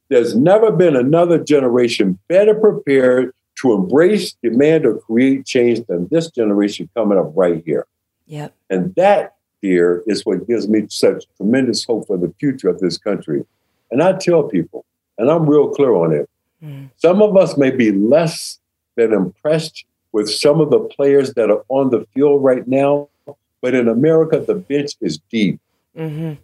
There's 0.09 0.35
never 0.35 0.71
been 0.71 0.97
another 0.97 1.39
generation 1.39 2.19
better 2.29 2.55
prepared 2.55 3.33
to 3.61 3.73
embrace, 3.75 4.35
demand, 4.43 4.87
or 4.87 4.95
create 4.99 5.45
change 5.45 5.85
than 5.87 6.09
this 6.11 6.31
generation 6.31 6.89
coming 6.95 7.19
up 7.19 7.33
right 7.35 7.63
here. 7.65 7.87
Yep. 8.27 8.55
And 8.71 8.95
that, 8.95 9.35
dear, 9.63 10.03
is 10.07 10.25
what 10.25 10.47
gives 10.47 10.69
me 10.69 10.87
such 10.89 11.25
tremendous 11.37 11.85
hope 11.85 12.07
for 12.07 12.17
the 12.17 12.33
future 12.41 12.69
of 12.69 12.79
this 12.81 12.99
country. 12.99 13.45
And 13.91 14.03
I 14.03 14.13
tell 14.13 14.43
people, 14.45 14.85
and 15.17 15.31
I'm 15.31 15.49
real 15.49 15.69
clear 15.71 15.95
on 15.95 16.13
it, 16.13 16.29
Mhm. 16.63 16.91
some 16.97 17.23
of 17.23 17.37
us 17.37 17.57
may 17.57 17.71
be 17.71 17.93
less 17.93 18.59
than 18.97 19.13
impressed 19.13 19.85
with 20.13 20.29
some 20.31 20.61
of 20.61 20.71
the 20.71 20.81
players 20.81 21.35
that 21.35 21.51
are 21.51 21.65
on 21.69 21.91
the 21.91 22.07
field 22.15 22.43
right 22.43 22.67
now, 22.67 23.09
but 23.61 23.75
in 23.75 23.89
America, 23.89 24.39
the 24.41 24.55
bench 24.55 24.93
is 25.01 25.19
deep. 25.31 25.61
hmm 25.97 26.35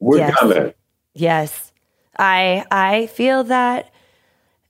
We're 0.00 0.18
Yes. 0.18 0.34
coming. 0.38 0.72
Yes, 1.14 1.72
I 2.18 2.64
I 2.70 3.06
feel 3.06 3.44
that. 3.44 3.90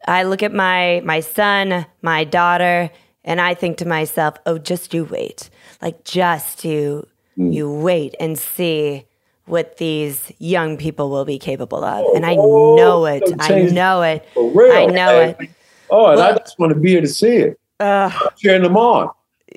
I 0.06 0.22
look 0.22 0.42
at 0.42 0.52
my 0.54 1.02
my 1.04 1.18
son, 1.20 1.86
my 2.00 2.22
daughter, 2.24 2.90
and 3.24 3.40
I 3.40 3.54
think 3.54 3.76
to 3.78 3.88
myself, 3.88 4.36
"Oh, 4.46 4.58
just 4.58 4.94
you 4.94 5.04
wait. 5.04 5.50
Like 5.82 6.04
just 6.04 6.64
you 6.64 7.06
Mm. 7.38 7.52
you 7.54 7.70
wait 7.70 8.14
and 8.20 8.38
see." 8.38 9.04
What 9.48 9.76
these 9.76 10.32
young 10.40 10.76
people 10.76 11.08
will 11.08 11.24
be 11.24 11.38
capable 11.38 11.84
of, 11.84 12.04
and 12.16 12.26
I 12.26 12.34
Oh, 12.36 12.74
know 12.74 13.04
it. 13.06 13.22
I 13.38 13.62
know 13.62 14.02
it. 14.02 14.26
For 14.34 14.50
real. 14.50 14.72
I 14.72 14.86
know 14.86 15.06
man. 15.20 15.36
it. 15.38 15.50
Oh, 15.88 16.06
and 16.06 16.20
I 16.20 16.32
just 16.36 16.58
want 16.58 16.72
to 16.74 16.78
be 16.80 16.90
here 16.90 17.00
to 17.00 17.06
see 17.06 17.36
it. 17.36 17.60
Ugh. 17.78 18.12
cheering 18.36 18.64
them 18.64 18.76
on. 18.76 19.08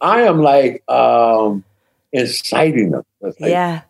I 0.03 0.21
am 0.21 0.43
like 0.43 0.83
um, 0.87 1.63
inciting 2.13 2.91
them. 2.91 3.03
Like, 3.19 3.33
Yeah. 3.39 3.81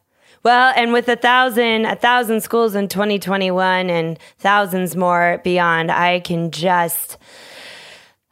Well, 0.42 0.72
and 0.78 0.94
with 0.94 1.10
a 1.10 1.18
thousand, 1.18 1.84
a 1.86 1.98
thousand 1.98 2.42
schools 2.44 2.76
in 2.76 2.88
2021 2.88 3.90
and 3.90 4.18
thousands 4.38 4.96
more 4.96 5.42
beyond, 5.44 5.92
I 5.92 6.22
can 6.22 6.50
just, 6.52 7.18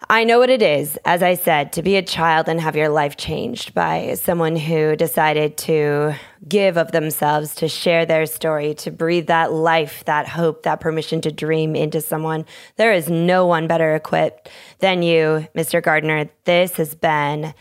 I 0.09 0.23
know 0.23 0.39
what 0.39 0.49
it 0.49 0.61
is, 0.61 0.97
as 1.03 1.21
I 1.21 1.33
said, 1.33 1.73
to 1.73 1.81
be 1.81 1.97
a 1.97 2.01
child 2.01 2.47
and 2.47 2.61
have 2.61 2.77
your 2.77 2.87
life 2.87 3.17
changed 3.17 3.73
by 3.73 4.13
someone 4.13 4.55
who 4.55 4.95
decided 4.95 5.57
to 5.57 6.15
give 6.47 6.77
of 6.77 6.93
themselves, 6.93 7.55
to 7.55 7.67
share 7.67 8.05
their 8.05 8.25
story, 8.25 8.73
to 8.75 8.91
breathe 8.91 9.27
that 9.27 9.51
life, 9.51 10.05
that 10.05 10.29
hope, 10.29 10.63
that 10.63 10.79
permission 10.79 11.19
to 11.21 11.31
dream 11.31 11.75
into 11.75 11.99
someone. 11.99 12.45
There 12.77 12.93
is 12.93 13.09
no 13.09 13.45
one 13.45 13.67
better 13.67 13.95
equipped 13.95 14.49
than 14.79 15.03
you, 15.03 15.45
Mr. 15.53 15.83
Gardner. 15.83 16.29
This 16.45 16.77
has 16.77 16.95
been 16.95 17.53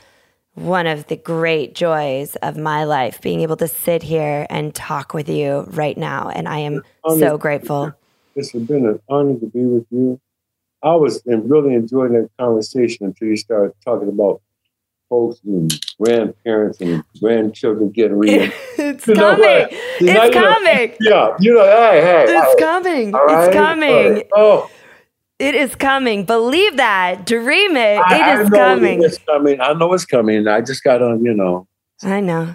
one 0.55 0.87
of 0.87 1.09
the 1.09 1.17
great 1.17 1.75
joys 1.75 2.37
of 2.37 2.57
my 2.57 2.85
life, 2.85 3.21
being 3.21 3.41
able 3.41 3.57
to 3.57 3.67
sit 3.67 4.05
here 4.05 4.47
and 4.49 4.73
talk 4.73 5.15
with 5.15 5.29
you 5.29 5.65
right 5.71 5.99
now. 5.99 6.29
And 6.29 6.47
I 6.47 6.59
am 6.59 6.85
so 7.09 7.39
grateful. 7.39 7.93
It's 8.37 8.53
been 8.53 8.87
an 8.87 9.01
honor 9.09 9.37
to 9.41 9.47
be 9.47 9.65
with 9.65 9.87
you. 9.91 10.21
I 10.87 10.95
was 10.95 11.23
really 11.27 11.75
enjoying 11.75 12.13
that 12.13 12.31
conversation 12.39 13.07
until 13.07 13.29
you 13.29 13.37
started 13.37 13.73
talking 13.85 14.09
about 14.09 14.41
folks 15.09 15.41
and 15.45 15.73
grandparents 16.01 16.81
and 16.81 17.03
grandchildren 17.21 17.91
getting 17.91 18.19
real. 18.19 18.51
it's 18.79 19.07
You 19.07 19.15
coming. 19.15 19.41
know, 19.43 19.67
It's 19.71 20.01
you 20.01 20.13
know- 20.15 20.31
coming. 20.31 20.93
yeah, 21.01 21.37
you 21.41 21.55
know, 21.55 21.65
hey, 21.65 22.01
hey. 22.03 22.25
It's 22.29 22.33
all 22.47 22.57
coming. 22.59 23.13
right, 23.13 23.45
It's 23.49 23.55
coming. 23.55 24.23
Oh, 24.35 24.71
It 25.39 25.55
is 25.55 25.75
coming. 25.75 26.25
Believe 26.25 26.77
that. 26.77 27.27
Dream 27.27 27.77
it. 27.77 27.99
I, 27.99 28.17
It 28.17 28.23
I 28.23 28.43
is 28.43 28.51
coming. 28.51 29.03
It's 29.03 29.19
coming. 29.19 29.61
I 29.61 29.73
know 29.75 29.93
it's 29.93 30.07
coming. 30.07 30.47
I 30.49 30.61
just 30.61 30.83
got 30.85 30.99
to, 30.99 31.19
you 31.23 31.35
know. 31.35 31.67
I 32.03 32.21
know. 32.21 32.55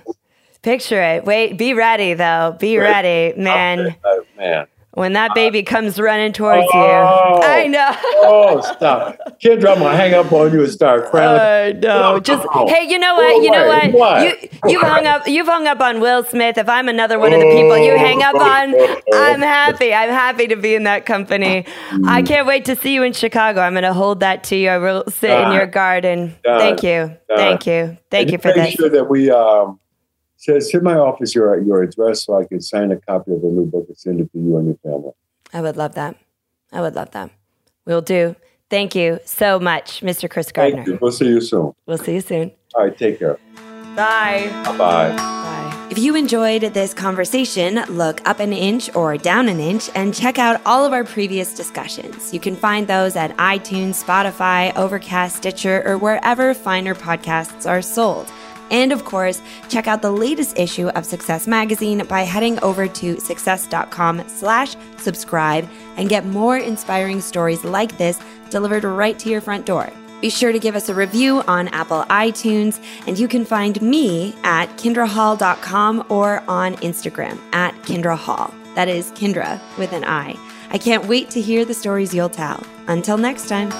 Picture 0.61 1.01
it. 1.01 1.25
Wait, 1.25 1.57
be 1.57 1.73
ready 1.73 2.13
though. 2.13 2.55
Be 2.59 2.77
Right. 2.77 3.03
ready, 3.03 3.39
man. 3.41 3.95
Oh, 4.05 4.23
man. 4.38 4.67
When 4.94 5.14
that 5.14 5.34
baby 5.34 5.64
comes 5.64 5.98
running 6.00 6.34
towards 6.34 6.68
Oh. 6.74 7.38
you. 7.38 7.44
I 7.44 7.68
know. 7.68 7.92
Oh, 8.24 8.62
stop. 8.62 9.18
Going 9.42 9.60
to 9.62 9.76
hang 9.89 10.14
up 10.14 10.32
on 10.32 10.54
you 10.54 10.64
and 10.64 10.72
start 10.72 11.10
crying. 11.10 11.28
Oh, 11.28 11.68
I 11.68 11.72
know. 11.72 12.14
Oh, 12.16 12.20
Just 12.20 12.46
Oh. 12.54 12.68
hey, 12.68 12.88
you 12.88 13.00
know 13.00 13.16
what? 13.16 13.44
You 13.44 13.52
know 13.52 13.68
what? 13.68 13.92
what? 13.94 14.24
You 14.24 14.50
you've 14.68 14.82
hung 14.82 15.06
up 15.06 15.28
you've 15.28 15.48
hung 15.48 15.66
up 15.68 15.80
on 15.80 16.00
Will 16.02 16.24
Smith. 16.24 16.58
If 16.58 16.70
I'm 16.70 16.88
another 16.88 17.18
one 17.20 17.34
of 17.34 17.39
the 17.39 17.46
people 17.48 17.78
you 17.78 17.94
oh. 17.94 17.98
hang 17.98 18.22
up 18.22 18.36
on, 18.36 18.76
I'm 19.14 19.42
happy. 19.42 19.94
I'm 19.94 20.10
happy 20.10 20.48
to 20.48 20.56
be 20.56 20.76
in 20.76 20.84
that 20.84 21.06
company. 21.06 21.66
I 22.06 22.22
hmm. 22.22 22.28
can't 22.28 22.48
wait 22.48 22.66
to 22.66 22.76
see 22.76 22.94
you 22.94 23.04
in 23.04 23.14
Chicago. 23.14 23.62
I'm 23.62 23.74
going 23.74 23.84
to 23.84 23.94
hold 23.94 24.20
that 24.20 24.44
to 24.46 24.56
you. 24.56 24.70
I 24.70 24.78
will 24.78 25.04
sit 25.08 25.32
in 25.32 25.46
ah. 25.48 25.54
your 25.54 25.68
garden. 25.68 26.36
Done. 26.44 26.54
Ah. 26.54 26.56
Ah. 26.56 26.60
Thank 26.60 26.84
you. 26.84 27.18
Thank 27.36 27.66
you. 27.66 27.98
Thank 28.10 28.32
you 28.32 28.38
for 28.38 28.50
that. 28.50 28.58
make 28.58 28.66
this. 28.66 28.76
sure 28.76 28.89
that 28.89 29.10
we 29.10 29.32
um, 29.32 29.80
send, 30.42 30.64
send 30.64 30.84
my 30.84 30.96
office 30.96 31.34
your 31.34 31.58
your 31.62 31.84
address 31.84 32.26
so 32.26 32.38
I 32.38 32.46
can 32.46 32.60
sign 32.60 32.92
a 32.92 32.98
copy 32.98 33.32
of 33.32 33.42
the 33.42 33.48
new 33.48 33.66
book 33.66 33.86
and 33.88 33.98
send 33.98 34.20
it 34.20 34.32
to 34.34 34.39
you 34.39 34.58
and 34.58 34.68
your 34.68 34.78
family. 34.84 35.12
I 35.54 35.62
would 35.62 35.78
love 35.78 35.96
that. 35.96 36.18
I 36.72 36.82
would 36.82 36.96
love 36.96 37.12
that. 37.12 37.32
We'll 37.86 38.02
do. 38.02 38.36
Thank 38.70 38.96
you 38.96 39.20
so 39.26 39.60
much, 39.60 40.02
Mr. 40.02 40.30
Chris 40.30 40.50
Thank 40.50 40.76
Gardner. 40.76 40.94
you. 40.94 41.00
We'll 41.02 41.12
see 41.12 41.28
you 41.28 41.42
soon. 41.42 41.74
We'll 41.86 41.98
see 41.98 42.14
you 42.14 42.22
soon. 42.22 42.52
All 42.74 42.86
right, 42.86 42.98
take 42.98 43.20
care. 43.20 43.38
Bye. 43.96 44.50
Bye 44.64 44.78
bye. 44.78 45.16
Bye. 45.16 45.88
If 45.92 45.98
you 45.98 46.16
enjoyed 46.16 46.62
this 46.74 46.94
conversation, 46.94 47.84
look 47.89 48.26
up 48.26 48.39
an 48.39 48.54
inch 48.54 48.96
or 48.96 49.18
down 49.18 49.50
an 49.50 49.60
inch 49.60 49.89
and 49.94 50.14
check 50.14 50.39
out 50.39 50.62
all 50.66 50.86
of 50.86 50.94
our 50.94 51.04
previous 51.04 51.54
discussions. 51.54 52.34
You 52.34 52.39
can 52.39 52.56
find 52.56 52.88
those 52.88 53.18
at 53.18 53.36
iTunes, 53.36 54.02
Spotify, 54.02 54.74
Overcast, 54.78 55.36
Stitcher, 55.36 55.84
or 55.86 55.98
wherever 55.98 56.54
finer 56.54 56.96
podcasts 56.96 57.70
are 57.70 57.82
sold. 57.82 58.32
And 58.72 58.91
of 58.91 59.05
course, 59.05 59.41
check 59.69 59.88
out 59.88 60.01
the 60.01 60.11
latest 60.11 60.57
issue 60.57 60.88
of 60.89 61.05
Success 61.05 61.45
Magazine 61.45 62.05
by 62.07 62.22
heading 62.22 62.57
over 62.63 62.88
to 62.88 63.19
success.com 63.19 64.28
slash 64.28 64.76
subscribe 64.97 65.69
and 65.97 66.09
get 66.09 66.26
more 66.26 66.57
inspiring 66.57 67.22
stories 67.22 67.63
like 67.63 67.97
this 67.97 68.19
delivered 68.49 68.84
right 68.84 69.19
to 69.19 69.30
your 69.30 69.41
front 69.41 69.65
door. 69.65 69.91
Be 70.22 70.30
sure 70.30 70.51
to 70.51 70.59
give 70.59 70.76
us 70.76 70.88
a 70.88 70.93
review 70.93 71.41
on 71.47 71.67
Apple 71.69 72.03
iTunes, 72.03 72.80
and 73.07 73.17
you 73.17 73.28
can 73.28 73.43
find 73.43 73.82
me 73.82 74.36
at 74.43 74.67
kindrahall.com 74.78 76.05
or 76.09 76.43
on 76.47 76.76
Instagram 76.78 77.39
at 77.53 77.74
kindrahall. 77.82 78.53
That 78.76 78.88
is 78.88 79.11
Kindra 79.11 79.59
with 79.78 79.91
an 79.93 80.05
I. 80.05 80.38
I 80.69 80.78
can't 80.78 81.05
wait 81.05 81.30
to 81.32 81.41
hear 81.41 81.65
the 81.65 81.74
stories 81.74 82.13
you'll 82.13 82.30
tell. 82.30 82.63
Until 82.88 83.17
next 83.17 83.49
time. 83.49 83.72